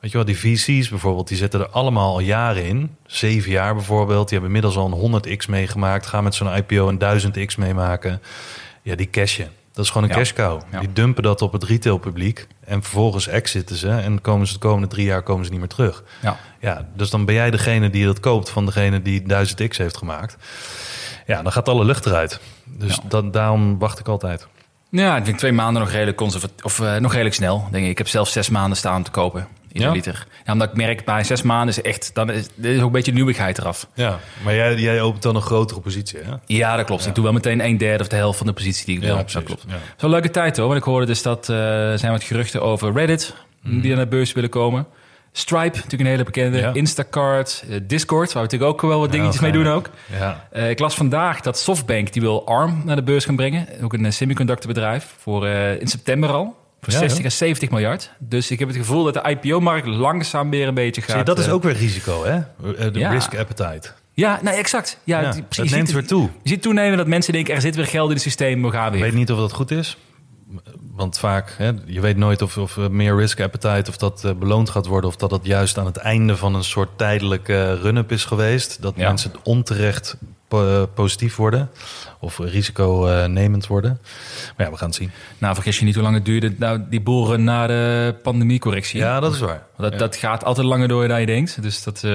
Weet 0.00 0.10
je 0.12 0.16
wel, 0.16 0.26
die 0.26 0.38
VC's 0.38 0.88
bijvoorbeeld, 0.88 1.28
die 1.28 1.36
zitten 1.36 1.60
er 1.60 1.68
allemaal 1.68 2.12
al 2.12 2.20
jaren 2.20 2.64
in. 2.64 2.96
Zeven 3.06 3.50
jaar 3.50 3.74
bijvoorbeeld. 3.74 4.28
Die 4.28 4.38
hebben 4.38 4.56
inmiddels 4.56 4.76
al 4.76 4.86
een 4.86 5.22
100x 5.22 5.46
meegemaakt. 5.48 6.06
Gaan 6.06 6.24
met 6.24 6.34
zo'n 6.34 6.54
IPO 6.56 6.88
een 6.88 6.98
1000x 6.98 7.54
meemaken. 7.58 8.20
Ja, 8.82 8.94
die 8.94 9.10
cashen. 9.10 9.48
Dat 9.74 9.84
is 9.84 9.90
gewoon 9.90 10.08
een 10.08 10.14
Ja. 10.14 10.20
cash 10.22 10.32
cow. 10.32 10.60
Ja. 10.72 10.78
Die 10.80 10.92
dumpen 10.92 11.22
dat 11.22 11.42
op 11.42 11.52
het 11.52 11.64
retailpubliek. 11.64 12.46
En 12.64 12.82
vervolgens 12.82 13.26
exiten 13.28 13.76
ze. 13.76 13.88
En 13.88 14.20
komen 14.20 14.46
ze 14.46 14.52
de 14.52 14.58
komende 14.58 14.86
drie 14.86 15.04
jaar 15.06 15.22
komen 15.22 15.44
ze 15.44 15.50
niet 15.50 15.60
meer 15.60 15.68
terug. 15.68 16.02
Ja. 16.22 16.36
Ja, 16.60 16.86
dus 16.94 17.10
dan 17.10 17.24
ben 17.24 17.34
jij 17.34 17.50
degene 17.50 17.90
die 17.90 18.04
dat 18.04 18.20
koopt 18.20 18.50
van 18.50 18.66
degene 18.66 19.02
die 19.02 19.22
1000x 19.22 19.76
heeft 19.76 19.96
gemaakt. 19.96 20.36
Ja, 21.26 21.42
dan 21.42 21.52
gaat 21.52 21.68
alle 21.68 21.84
lucht 21.84 22.06
eruit. 22.06 22.40
Dus 22.64 22.94
Ja. 22.94 23.02
dan, 23.08 23.30
daarom 23.30 23.78
wacht 23.78 23.98
ik 23.98 24.08
altijd. 24.08 24.46
Ja, 24.90 25.16
ik 25.16 25.24
vind 25.24 25.38
twee 25.38 25.52
maanden 25.52 25.82
nog 25.82 25.90
redelijk 25.90 26.16
conservatief. 26.16 26.64
Of 26.64 26.80
eh, 26.80 26.96
nog 26.96 27.10
redelijk 27.12 27.34
snel, 27.34 27.68
denk 27.70 27.84
ik. 27.84 27.90
Ik 27.90 27.98
heb 27.98 28.08
zelf 28.08 28.28
zes 28.28 28.48
maanden 28.48 28.76
staan 28.76 29.02
te 29.02 29.10
kopen. 29.10 29.46
Ja? 29.82 29.90
liter. 29.90 30.26
Ja, 30.44 30.52
omdat 30.52 30.68
ik 30.68 30.76
merk, 30.76 31.04
bij 31.04 31.24
zes 31.24 31.42
maanden 31.42 31.68
is 31.68 31.82
echt... 31.82 32.10
Dan 32.14 32.30
is, 32.30 32.46
is 32.60 32.78
ook 32.78 32.86
een 32.86 32.92
beetje 32.92 33.12
nieuwigheid 33.12 33.58
eraf. 33.58 33.88
Ja, 33.94 34.18
maar 34.44 34.54
jij, 34.54 34.74
jij 34.76 35.00
opent 35.00 35.22
dan 35.22 35.36
een 35.36 35.42
grotere 35.42 35.80
positie, 35.80 36.18
hè? 36.22 36.34
Ja, 36.46 36.76
dat 36.76 36.86
klopt. 36.86 37.06
Ik 37.06 37.14
doe 37.14 37.24
wel 37.24 37.32
meteen 37.32 37.64
een 37.64 37.78
derde 37.78 38.02
of 38.02 38.08
de 38.08 38.16
helft 38.16 38.38
van 38.38 38.46
de 38.46 38.52
positie 38.52 38.86
die 38.86 38.94
ik 38.96 39.00
wil. 39.02 39.16
Ja, 39.16 39.24
dat 39.32 39.42
klopt. 39.42 39.64
Een 39.98 40.10
leuke 40.10 40.30
tijd 40.30 40.56
hoor. 40.56 40.66
Want 40.66 40.78
ik 40.78 40.84
hoorde 40.84 41.06
dus 41.06 41.22
dat 41.22 41.48
eh, 41.48 41.56
zijn 41.94 42.10
wat 42.10 42.22
geruchten 42.24 42.62
over 42.62 42.92
Reddit. 42.92 43.34
Mhm. 43.62 43.80
Die 43.80 43.94
naar 43.94 44.04
de 44.04 44.10
beurs 44.10 44.32
willen 44.32 44.50
komen. 44.50 44.86
Stripe, 45.36 45.76
natuurlijk 45.76 46.00
een 46.00 46.06
hele 46.06 46.24
bekende. 46.24 46.58
Ja. 46.58 46.72
Instacart, 46.72 47.64
eh, 47.68 47.76
Discord, 47.82 48.32
waar 48.32 48.42
we 48.42 48.48
natuurlijk 48.50 48.72
ook 48.82 48.90
wel 48.90 49.00
wat 49.00 49.12
dingetjes 49.12 49.40
mee 49.40 49.52
doen 49.52 49.66
ook. 49.66 49.90
Ja, 50.18 50.48
Eh, 50.50 50.70
ik 50.70 50.78
las 50.78 50.94
vandaag 50.94 51.40
dat 51.40 51.58
SoftBank 51.58 52.12
die 52.12 52.22
wil 52.22 52.46
ARM 52.46 52.82
naar 52.84 52.96
de 52.96 53.02
beurs 53.02 53.24
gaan 53.24 53.36
brengen. 53.36 53.66
Ook 53.82 53.92
een 53.92 54.04
eh, 54.04 54.10
semiconductorbedrijf. 54.12 55.14
Voor 55.18 55.46
in 55.48 55.86
september 55.88 56.30
al. 56.30 56.56
Voor 56.84 56.92
Ja, 56.92 56.98
60 56.98 57.18
ja. 57.22 57.26
à 57.26 57.30
70 57.30 57.70
miljard. 57.70 58.10
Dus 58.18 58.50
ik 58.50 58.58
heb 58.58 58.68
het 58.68 58.76
gevoel 58.76 59.04
dat 59.04 59.14
de 59.14 59.22
IPO-markt 59.40 59.86
langzaam 59.86 60.50
weer 60.50 60.68
een 60.68 60.74
beetje 60.74 61.00
gaat. 61.00 61.10
Zie 61.10 61.18
je, 61.18 61.24
dat 61.24 61.38
is 61.38 61.46
eh, 61.46 61.52
ook 61.52 61.62
weer 61.62 61.76
risico, 61.76 62.24
hè? 62.24 62.34
Eh, 62.34 62.92
De 62.92 62.98
Ja. 62.98 63.10
risk 63.10 63.36
appetite. 63.38 63.88
Ja, 64.12 64.38
nee, 64.42 64.54
exact. 64.54 64.98
Ja, 65.04 65.20
Ja, 65.20 65.30
die- 65.30 65.40
het 65.40 65.48
precies. 65.48 65.72
neemt 65.72 65.86
ziet- 65.88 65.96
weer 65.96 66.06
toe. 66.06 66.28
Je 66.42 66.48
ziet 66.48 66.62
toenemen 66.62 66.96
dat 66.98 67.06
mensen 67.06 67.32
denken, 67.32 67.54
er 67.54 67.60
zit 67.60 67.76
weer 67.76 67.86
geld 67.86 68.08
in 68.08 68.14
het 68.14 68.22
systeem, 68.22 68.62
we 68.62 68.70
gaan 68.70 68.86
Ik 68.86 68.92
weer. 68.92 69.02
weet 69.02 69.12
niet 69.14 69.32
of 69.32 69.38
dat 69.38 69.52
goed 69.52 69.70
is. 69.70 69.96
Want 70.94 71.18
vaak, 71.18 71.54
hè, 71.58 71.72
je 71.86 72.00
weet 72.00 72.16
nooit 72.16 72.42
of, 72.42 72.56
of 72.58 72.76
eh, 72.76 72.88
meer 72.88 73.16
risk 73.16 73.40
appetite, 73.40 73.90
of 73.90 73.96
dat 73.96 74.34
beloond 74.38 74.70
gaat 74.70 74.86
worden, 74.86 75.10
of 75.10 75.16
dat 75.16 75.30
dat 75.30 75.40
juist 75.46 75.78
aan 75.78 75.86
het 75.86 75.96
einde 75.96 76.36
van 76.36 76.54
een 76.54 76.64
soort 76.64 76.88
tijdelijke 76.98 77.74
run-up 77.82 78.12
is 78.12 78.24
geweest. 78.24 78.82
Dat 78.82 78.92
Ja. 78.96 79.06
mensen 79.06 79.32
onterecht 79.42 80.16
po- 80.48 80.86
positief 80.94 81.36
worden 81.36 81.70
of 82.24 82.38
risiconemend 82.38 83.66
worden. 83.66 83.98
Maar 84.56 84.66
ja, 84.66 84.72
we 84.72 84.78
gaan 84.78 84.88
het 84.88 84.96
zien. 84.96 85.10
Nou, 85.38 85.54
vergis 85.54 85.78
je 85.78 85.84
niet 85.84 85.94
hoe 85.94 86.02
lang 86.02 86.14
het 86.14 86.24
duurde, 86.24 86.54
nou, 86.58 86.80
die 86.90 87.00
boeren 87.00 87.44
na 87.44 87.66
de 87.66 88.14
pandemiecorrectie. 88.22 89.00
Ja, 89.00 89.20
dat 89.20 89.32
is 89.34 89.40
waar. 89.40 89.62
Dat, 89.76 89.92
Ja. 89.92 89.98
dat 89.98 90.16
gaat 90.16 90.44
altijd 90.44 90.66
langer 90.66 90.88
door 90.88 91.08
dan 91.08 91.20
je 91.20 91.26
denkt. 91.26 91.62
Dus 91.62 91.82
dat... 91.82 92.02
eh, 92.04 92.10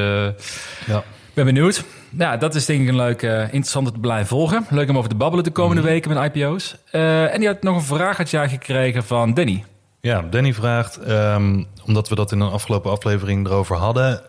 Ja. 0.87 1.03
Ik 1.29 1.45
ben 1.45 1.53
benieuwd. 1.55 1.83
Ja, 2.17 2.37
dat 2.37 2.55
is 2.55 2.65
denk 2.65 2.81
ik 2.81 2.87
een 2.87 2.95
leuk, 2.95 3.21
eh 3.23 3.41
interessant 3.41 3.87
om 3.87 3.93
te 3.93 3.99
blijven 3.99 4.27
volgen. 4.27 4.65
Leuk 4.69 4.89
om 4.89 4.97
over 4.97 5.09
te 5.09 5.15
babbelen 5.15 5.43
de 5.43 5.51
komende 5.51 5.81
Mhm. 5.81 5.91
weken 5.91 6.13
met 6.13 6.35
IPO's. 6.35 6.75
Eh, 6.91 7.33
en 7.33 7.39
die 7.39 7.47
had 7.47 7.61
nog 7.63 7.75
een 7.75 7.81
vraag 7.97 8.17
uit 8.19 8.29
jou 8.29 8.47
gekregen 8.47 9.03
van 9.03 9.33
Danny. 9.33 9.63
Ja, 10.01 10.21
Danny 10.29 10.53
vraagt, 10.53 10.97
ehm, 10.97 11.63
omdat 11.85 12.09
we 12.09 12.15
dat 12.15 12.31
in 12.31 12.39
een 12.39 12.51
afgelopen 12.51 12.91
aflevering 12.91 13.45
erover 13.47 13.75
hadden. 13.75 14.21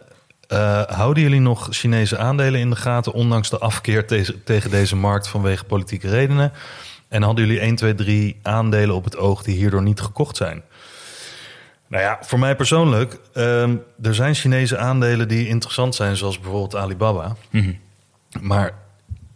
Eh, 0.50 0.82
houden 0.82 1.22
jullie 1.22 1.40
nog 1.40 1.66
Chinese 1.70 2.18
aandelen 2.18 2.60
in 2.60 2.70
de 2.70 2.76
gaten, 2.76 3.12
ondanks 3.12 3.50
de 3.50 3.58
afkeer 3.58 4.06
te- 4.06 4.42
tegen 4.44 4.70
deze 4.70 4.96
markt 4.96 5.28
vanwege 5.28 5.64
politieke 5.64 6.08
redenen? 6.08 6.52
En 7.08 7.22
hadden 7.22 7.46
jullie 7.46 7.60
1, 7.60 7.74
2, 7.74 7.94
3 7.94 8.38
aandelen 8.42 8.94
op 8.94 9.04
het 9.04 9.16
oog 9.16 9.42
die 9.42 9.56
hierdoor 9.56 9.82
niet 9.82 10.00
gekocht 10.00 10.36
zijn? 10.36 10.62
Nou 11.86 12.02
ja, 12.02 12.18
voor 12.20 12.38
mij 12.38 12.56
persoonlijk, 12.56 13.18
ehm, 13.34 13.76
er 14.02 14.14
zijn 14.14 14.34
Chinese 14.34 14.76
aandelen 14.78 15.28
die 15.28 15.48
interessant 15.48 15.94
zijn, 15.94 16.16
zoals 16.16 16.40
bijvoorbeeld 16.40 16.76
Alibaba. 16.76 17.36
Maar 18.40 18.74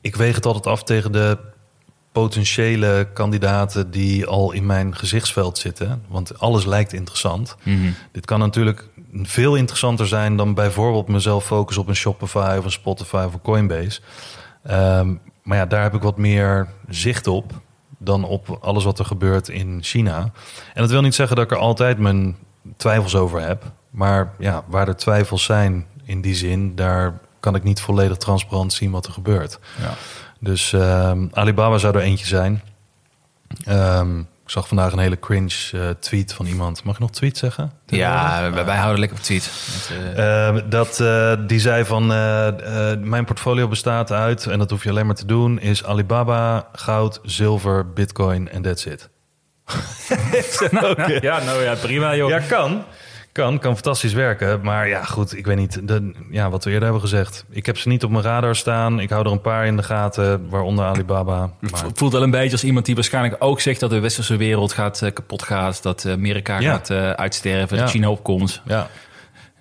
ik 0.00 0.16
weeg 0.16 0.34
het 0.34 0.46
altijd 0.46 0.66
af 0.66 0.82
tegen 0.82 1.12
de 1.12 1.38
potentiële 2.14 3.08
kandidaten 3.12 3.90
die 3.90 4.26
al 4.26 4.52
in 4.52 4.66
mijn 4.66 4.96
gezichtsveld 4.96 5.58
zitten. 5.58 6.02
Want 6.08 6.38
alles 6.38 6.64
lijkt 6.64 6.92
interessant. 6.92 7.56
Dit 8.12 8.24
kan 8.24 8.38
natuurlijk 8.38 8.88
veel 9.22 9.54
interessanter 9.54 10.06
zijn 10.06 10.36
dan 10.36 10.54
bijvoorbeeld 10.54 11.08
mezelf 11.08 11.44
focussen 11.44 11.82
op 11.82 11.88
een 11.88 11.96
Shopify 11.96 12.56
of 12.58 12.64
een 12.64 12.70
Spotify 12.70 13.24
of 13.26 13.34
een 13.34 13.40
Coinbase. 13.40 14.00
Ehm, 14.62 15.14
maar 15.42 15.58
ja, 15.58 15.66
daar 15.66 15.82
heb 15.82 15.94
ik 15.94 16.02
wat 16.02 16.16
meer 16.16 16.68
zicht 16.88 17.26
op 17.26 17.52
dan 17.98 18.24
op 18.24 18.58
alles 18.60 18.84
wat 18.84 18.98
er 18.98 19.04
gebeurt 19.04 19.48
in 19.48 19.78
China. 19.82 20.18
En 20.74 20.82
dat 20.82 20.90
wil 20.90 21.02
niet 21.02 21.14
zeggen 21.14 21.36
dat 21.36 21.44
ik 21.44 21.50
er 21.50 21.58
altijd 21.58 21.98
mijn 21.98 22.36
twijfels 22.76 23.14
over 23.14 23.40
heb. 23.40 23.62
Maar 23.90 24.32
ja, 24.38 24.64
waar 24.66 24.88
er 24.88 24.96
twijfels 24.96 25.44
zijn 25.44 25.86
in 26.04 26.20
die 26.20 26.34
zin, 26.34 26.74
daar 26.74 27.20
kan 27.40 27.54
ik 27.54 27.62
niet 27.62 27.80
volledig 27.80 28.16
transparant 28.16 28.72
zien 28.72 28.90
wat 28.90 29.06
er 29.06 29.12
gebeurt. 29.12 29.58
Ja. 29.80 29.94
Dus 30.40 30.72
ehm, 30.72 31.26
Alibaba 31.32 31.78
zou 31.78 31.96
er 31.96 32.02
eentje 32.02 32.26
zijn. 32.26 32.62
Ehm, 33.64 34.18
ik 34.18 34.50
zag 34.50 34.68
vandaag 34.68 34.92
een 34.92 34.98
hele 34.98 35.18
cringe 35.18 35.54
eh, 35.72 35.88
tweet 36.00 36.32
van 36.34 36.46
iemand. 36.46 36.84
Mag 36.84 36.94
ik 36.94 37.00
nog 37.00 37.10
tweet 37.10 37.38
zeggen? 37.38 37.72
Ja, 37.86 38.50
wij, 38.50 38.64
wij 38.64 38.76
houden 38.76 38.98
lekker 39.00 39.18
op 39.18 39.24
tweet. 39.24 39.50
Met, 39.72 39.98
eh, 40.16 40.48
Eh, 40.48 40.56
dat, 40.68 41.00
eh, 41.00 41.32
die 41.46 41.60
zei 41.60 41.84
van, 41.84 42.06
mijn 43.08 43.24
portfolio 43.24 43.68
bestaat 43.68 44.12
uit, 44.12 44.46
en 44.46 44.58
dat 44.58 44.70
hoef 44.70 44.82
je 44.82 44.90
alleen 44.90 45.06
maar 45.06 45.14
te 45.14 45.26
doen, 45.26 45.60
is 45.60 45.84
Alibaba, 45.84 46.68
goud, 46.72 47.20
zilver, 47.22 47.92
bitcoin 47.92 48.48
en 48.50 48.62
that's 48.62 48.84
it. 48.84 49.08
Ja, 51.20 51.42
nou 51.42 51.62
ja, 51.62 51.74
prima 51.74 52.16
joh. 52.16 52.28
Ja, 52.28 52.38
kan. 52.38 52.84
Kan, 53.34 53.58
kan 53.58 53.72
fantastisch 53.74 54.12
werken. 54.12 54.60
Maar 54.62 54.88
ja, 54.88 55.04
goed, 55.04 55.36
ik 55.36 55.46
weet 55.46 55.56
niet. 55.56 55.88
De, 55.88 56.12
ja, 56.30 56.50
wat 56.50 56.64
we 56.64 56.70
eerder 56.70 56.82
hebben 56.84 57.00
gezegd. 57.02 57.44
Ik 57.50 57.66
heb 57.66 57.78
ze 57.78 57.88
niet 57.88 58.04
op 58.04 58.10
mijn 58.10 58.24
radar 58.24 58.56
staan. 58.56 59.00
Ik 59.00 59.10
hou 59.10 59.26
er 59.26 59.32
een 59.32 59.40
paar 59.40 59.66
in 59.66 59.76
de 59.76 59.82
gaten, 59.82 60.48
waaronder 60.48 60.84
Alibaba. 60.84 61.50
Maar, 61.60 61.84
Het 61.84 61.98
voelt 61.98 62.12
wel 62.12 62.22
een 62.22 62.30
beetje 62.30 62.52
als 62.52 62.64
iemand 62.64 62.86
die 62.86 62.94
waarschijnlijk 62.94 63.36
ook 63.38 63.60
zegt 63.60 63.80
dat 63.80 63.90
de 63.90 63.98
westerse 64.00 64.36
wereld 64.36 64.72
gaat, 64.72 65.02
eh, 65.02 65.12
kapot 65.12 65.42
gaat. 65.42 65.82
Dat 65.82 66.06
Amerika 66.08 66.58
Ja. 66.60 66.70
gaat 66.72 66.90
eh, 66.90 67.10
uitsterven, 67.10 67.76
Ja. 67.76 67.82
dat 67.82 67.90
China 67.92 68.10
opkomt. 68.10 68.62
ja. 68.66 68.88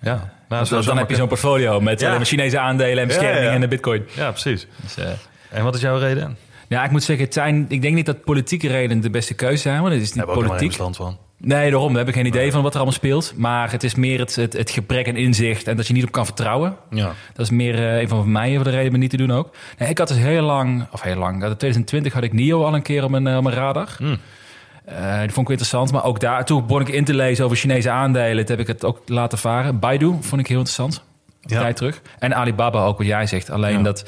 Ja. 0.00 0.32
Nou, 0.48 0.82
dan 0.84 0.96
heb 0.98 1.10
je 1.10 1.16
zo'n 1.16 1.28
portfolio 1.28 1.80
met 1.80 2.00
Ja. 2.00 2.10
alleen 2.10 2.24
Chinese 2.24 2.58
aandelen 2.58 2.98
en 2.98 3.06
bescherming 3.06 3.52
en 3.52 3.60
de 3.60 3.68
bitcoin. 3.68 4.04
Ja, 4.14 4.30
precies. 4.30 4.66
Dus, 4.82 4.96
eh, 4.96 5.08
En 5.50 5.64
wat 5.64 5.74
is 5.74 5.80
jouw 5.80 5.98
reden? 5.98 6.36
ja, 6.68 6.84
ik 6.84 6.90
moet 6.90 7.02
zeggen, 7.02 7.24
het 7.24 7.34
zijn, 7.34 7.64
ik 7.68 7.82
denk 7.82 7.94
niet 7.94 8.06
dat 8.06 8.24
politieke 8.24 8.68
redenen 8.68 9.02
de 9.02 9.10
beste 9.10 9.34
keuze 9.34 9.62
zijn. 9.62 9.80
Want 9.82 9.92
het 9.94 10.02
is 10.02 10.12
niet 10.12 10.24
politiek. 10.24 10.72
stand 10.72 10.96
van. 10.96 11.18
Nee, 11.44 11.70
daarom. 11.70 11.90
We 11.90 11.96
hebben 11.96 12.14
geen 12.14 12.26
idee 12.26 12.52
van 12.52 12.62
wat 12.62 12.70
er 12.70 12.76
allemaal 12.76 12.94
speelt. 12.98 13.32
Maar 13.36 13.70
het 13.70 13.82
is 13.82 13.94
meer 13.94 14.18
het, 14.18 14.36
het, 14.36 14.52
het 14.52 14.70
gebrek 14.70 15.08
aan 15.08 15.16
inzicht 15.16 15.66
en 15.68 15.76
dat 15.76 15.86
je 15.86 15.92
niet 15.92 16.04
op 16.04 16.12
kan 16.12 16.24
vertrouwen. 16.24 16.76
Ja. 16.90 17.12
Dat 17.34 17.46
is 17.46 17.50
meer 17.50 17.74
eh, 17.74 18.00
een 18.00 18.08
van 18.08 18.32
mij 18.32 18.54
voor 18.54 18.64
de 18.64 18.70
reden 18.70 18.92
om 18.92 18.98
niet 18.98 19.10
te 19.10 19.16
doen 19.16 19.30
ook. 19.32 19.54
Nee, 19.78 19.88
ik 19.88 19.98
had 19.98 20.08
dus 20.08 20.16
heel 20.16 20.42
lang, 20.42 20.86
of 20.92 21.02
heel 21.02 21.16
lang, 21.16 21.32
in 21.32 21.38
2020 21.38 22.12
had 22.12 22.22
ik 22.22 22.32
NIO 22.32 22.64
al 22.64 22.74
een 22.74 22.82
keer 22.82 23.04
op 23.04 23.10
mijn, 23.10 23.26
eh, 23.26 23.36
op 23.36 23.42
mijn 23.42 23.54
radar. 23.54 23.88
Eh, 24.84 25.18
die 25.20 25.30
vond 25.30 25.46
ik 25.46 25.48
interessant. 25.48 25.92
Maar 25.92 26.04
ook 26.04 26.20
daar, 26.20 26.44
toen 26.44 26.66
begon 26.66 26.80
ik 26.80 26.88
in 26.88 27.04
te 27.04 27.14
lezen 27.14 27.44
over 27.44 27.56
Chinese 27.56 27.90
aandelen. 27.90 28.46
Toen 28.46 28.56
heb 28.56 28.68
ik 28.68 28.72
het 28.74 28.84
ook 28.84 28.98
laten 29.06 29.38
varen. 29.38 29.78
Baidu 29.78 30.06
vond 30.20 30.40
ik 30.40 30.46
heel 30.46 30.58
interessant. 30.58 31.02
Ja. 31.40 31.60
tijd 31.60 31.76
terug. 31.76 32.00
En 32.18 32.34
Alibaba 32.34 32.84
ook, 32.84 32.98
wat 32.98 33.06
jij 33.06 33.26
zegt. 33.26 33.50
Alleen 33.50 33.76
Ja. 33.76 33.82
dat, 33.82 34.04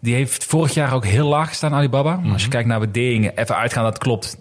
die 0.00 0.14
heeft 0.14 0.44
vorig 0.44 0.74
jaar 0.74 0.92
ook 0.94 1.04
heel 1.04 1.28
laag 1.28 1.48
gestaan, 1.48 1.74
Alibaba. 1.74 2.16
Maar 2.16 2.32
als 2.32 2.42
je 2.42 2.48
kijkt 2.48 2.68
naar 2.68 2.78
waarderingen, 2.78 3.36
even 3.36 3.56
uitgaan 3.56 3.84
dat 3.84 3.98
klopt. 3.98 4.36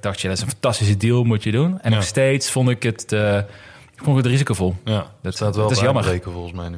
Dacht 0.00 0.20
je, 0.20 0.28
dat 0.28 0.36
is 0.36 0.42
een 0.42 0.48
fantastische 0.50 0.96
deal, 0.96 1.24
moet 1.24 1.42
je 1.42 1.50
doen. 1.50 1.80
En 1.80 1.90
Ja. 1.90 1.96
nog 1.96 2.04
steeds 2.04 2.50
vond 2.50 2.68
ik 2.68 2.82
het, 2.82 3.12
eh, 3.12 3.36
ik 3.94 4.02
vond 4.04 4.16
het 4.16 4.26
risicovol. 4.26 4.74
Ja, 4.84 5.06
Dat- 5.22 5.34
staat 5.34 5.54
wel 5.56 5.68
dat 5.68 5.76
is 5.76 5.82
jammer. 5.82 6.02
uitbreken 6.02 6.32
volgens 6.32 6.52
mij 6.54 6.68
nu. 6.68 6.76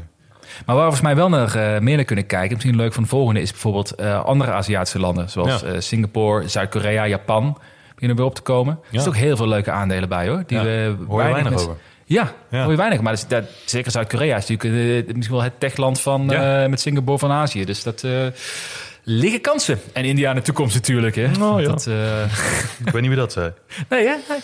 Maar 0.67 0.77
waar 0.77 0.91
we 0.91 0.93
volgens 0.97 1.01
mij 1.01 1.17
wel 1.17 1.29
naar 1.29 1.55
eh, 1.75 1.81
meer 1.81 1.97
naar 1.97 2.05
kunnen 2.05 2.27
kijken, 2.27 2.53
misschien 2.55 2.77
leuk 2.77 2.93
van 2.93 3.03
de 3.03 3.09
volgende, 3.09 3.41
is 3.41 3.51
bijvoorbeeld 3.51 3.95
eh, 3.95 4.25
andere 4.25 4.53
Aziatische 4.53 4.99
landen, 4.99 5.31
zoals 5.31 5.61
Ja. 5.61 5.81
Singapore, 5.81 6.49
Zuid-Korea, 6.49 7.07
Japan, 7.07 7.59
beginnen 7.95 8.17
weer 8.17 8.27
op 8.27 8.35
te 8.35 8.43
komen. 8.43 8.79
Er 8.83 8.87
zitten 8.91 9.09
ook 9.09 9.17
heel 9.17 9.37
veel 9.37 9.49
leuke 9.49 9.71
aandelen 9.71 10.09
bij 10.09 10.29
hoor. 10.29 10.43
Die 10.47 10.59
we 10.59 10.97
Hoor 11.09 11.23
je 11.25 11.33
weinig 11.33 11.53
over. 11.55 11.77
Ja, 12.05 12.33
Ja. 12.51 12.63
hoor 12.63 12.71
je 12.71 12.77
weinig. 12.77 13.01
Maar 13.01 13.13
dat 13.13 13.23
is, 13.23 13.29
dat, 13.29 13.45
zeker 13.65 13.91
Zuid-Korea 13.91 14.37
is 14.37 14.47
natuurlijk 14.47 15.07
misschien 15.15 15.35
wel 15.37 15.45
het 15.45 15.61
techland 15.61 16.01
van, 16.01 16.27
met 16.71 16.81
Singapore 16.81 17.19
van 17.19 17.31
Azië. 17.31 17.65
Dus 17.65 17.83
dat 17.83 18.05
liggen 19.11 19.41
kansen. 19.41 19.81
En 19.93 20.05
India 20.05 20.31
in 20.31 20.37
de 20.37 20.43
toekomst 20.43 20.75
natuurlijk. 20.75 21.17
Hè. 21.17 21.27
Oh, 21.41 21.61
ja. 21.61 21.69
dat, 21.69 21.87
eh, 21.87 22.23
Ik 22.87 22.93
weet 22.93 23.01
niet 23.01 23.11
wie 23.11 23.17
dat 23.17 23.33
zei. 23.33 23.53
Nee, 23.89 24.07
hè? 24.07 24.15
Nee. 24.29 24.39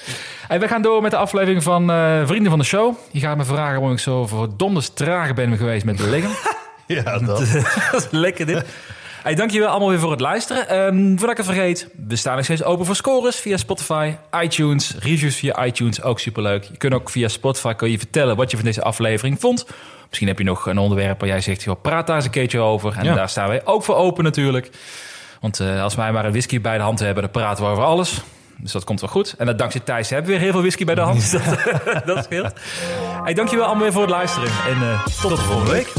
Hey, 0.49 0.61
we 0.61 0.69
gaan 0.69 0.83
door 0.83 1.03
met 1.03 1.11
de 1.11 1.17
aflevering 1.17 1.63
van 1.63 1.91
eh, 1.91 2.27
Vrienden 2.27 2.51
van 2.51 2.59
de 2.59 2.65
Show. 2.65 2.95
Je 3.11 3.21
gaat 3.21 3.37
me 3.37 3.45
vragen 3.45 3.73
waarom 3.73 3.93
ik 3.93 3.99
zo 3.99 4.27
verdonders 4.27 4.89
traag 4.89 5.35
ben 5.35 5.57
geweest 5.57 5.85
met 5.85 5.97
beleggen. 5.97 6.31
Ja, 6.87 7.19
dat. 7.19 7.39
dat 7.91 8.03
is 8.03 8.07
lekker 8.11 8.47
dit. 8.47 8.65
Hey, 9.23 9.35
dankjewel 9.35 9.69
allemaal 9.69 9.89
weer 9.89 9.99
voor 9.99 10.11
het 10.11 10.21
luisteren. 10.21 10.69
Ehm, 10.69 11.09
voordat 11.09 11.31
ik 11.31 11.37
het 11.37 11.47
vergeet, 11.47 11.89
we 12.09 12.17
staan 12.17 12.37
nog 12.37 12.45
steeds 12.45 12.63
open 12.63 12.87
voor 12.87 12.97
scores 12.97 13.37
via 13.37 13.57
Spotify, 13.57 14.15
iTunes, 14.43 14.95
reviews 14.99 15.37
via 15.37 15.65
iTunes, 15.65 16.03
ook 16.03 16.21
superleuk. 16.21 16.65
Je 16.65 16.77
kunt 16.77 16.95
ook 16.95 17.11
via 17.11 17.29
Spotify 17.29 17.73
kun 17.73 17.91
je 17.91 17.99
vertellen 17.99 18.37
wat 18.37 18.51
je 18.51 18.57
van 18.57 18.67
deze 18.67 18.83
aflevering 18.83 19.41
vond. 19.41 19.67
Misschien 20.09 20.29
heb 20.29 20.39
je 20.39 20.45
nog 20.45 20.67
een 20.67 20.79
onderwerp 20.79 21.21
waar 21.21 21.29
jij 21.29 21.41
zegt, 21.41 21.63
joh, 21.63 21.81
praat 21.83 22.07
daar 22.07 22.17
eens 22.17 22.25
een 22.25 22.31
keertje 22.31 22.59
over. 22.59 22.95
En 22.97 23.05
Ja. 23.05 23.15
daar 23.15 23.29
staan 23.29 23.49
wij 23.49 23.61
ook 23.65 23.83
voor 23.85 23.95
open 23.95 24.25
natuurlijk. 24.25 24.71
Want 25.41 25.61
eh, 25.61 25.83
als 25.83 25.95
wij 25.95 26.13
maar 26.13 26.25
een 26.25 26.31
whisky 26.31 26.61
bij 26.61 26.77
de 26.77 26.83
hand 26.83 26.99
hebben, 26.99 27.23
dan 27.23 27.33
praten 27.33 27.65
we 27.65 27.71
over 27.71 27.85
alles. 27.85 28.21
Dus 28.59 28.73
dat 28.73 28.85
komt 28.85 29.01
wel 29.01 29.11
goed. 29.11 29.35
En 29.39 29.47
dat 29.47 29.59
dankzij 29.59 29.81
Thijs 29.81 30.09
hebben 30.11 30.27
we 30.27 30.33
weer 30.33 30.43
heel 30.43 30.53
veel 30.53 30.61
whisky 30.61 30.85
bij 30.85 30.95
de 30.95 31.01
hand. 31.01 31.33
Dat, 31.33 32.05
dat 32.15 32.25
scheelt. 32.25 32.53
Hey, 33.23 33.35
dankjewel 33.35 33.65
allemaal 33.65 33.83
weer 33.83 33.93
voor 33.93 34.03
het 34.03 34.11
luisteren. 34.11 34.49
En 34.69 34.83
eh, 34.83 35.07
tot 35.07 35.31
de 35.31 35.37
volgende 35.37 35.71
week. 35.73 35.93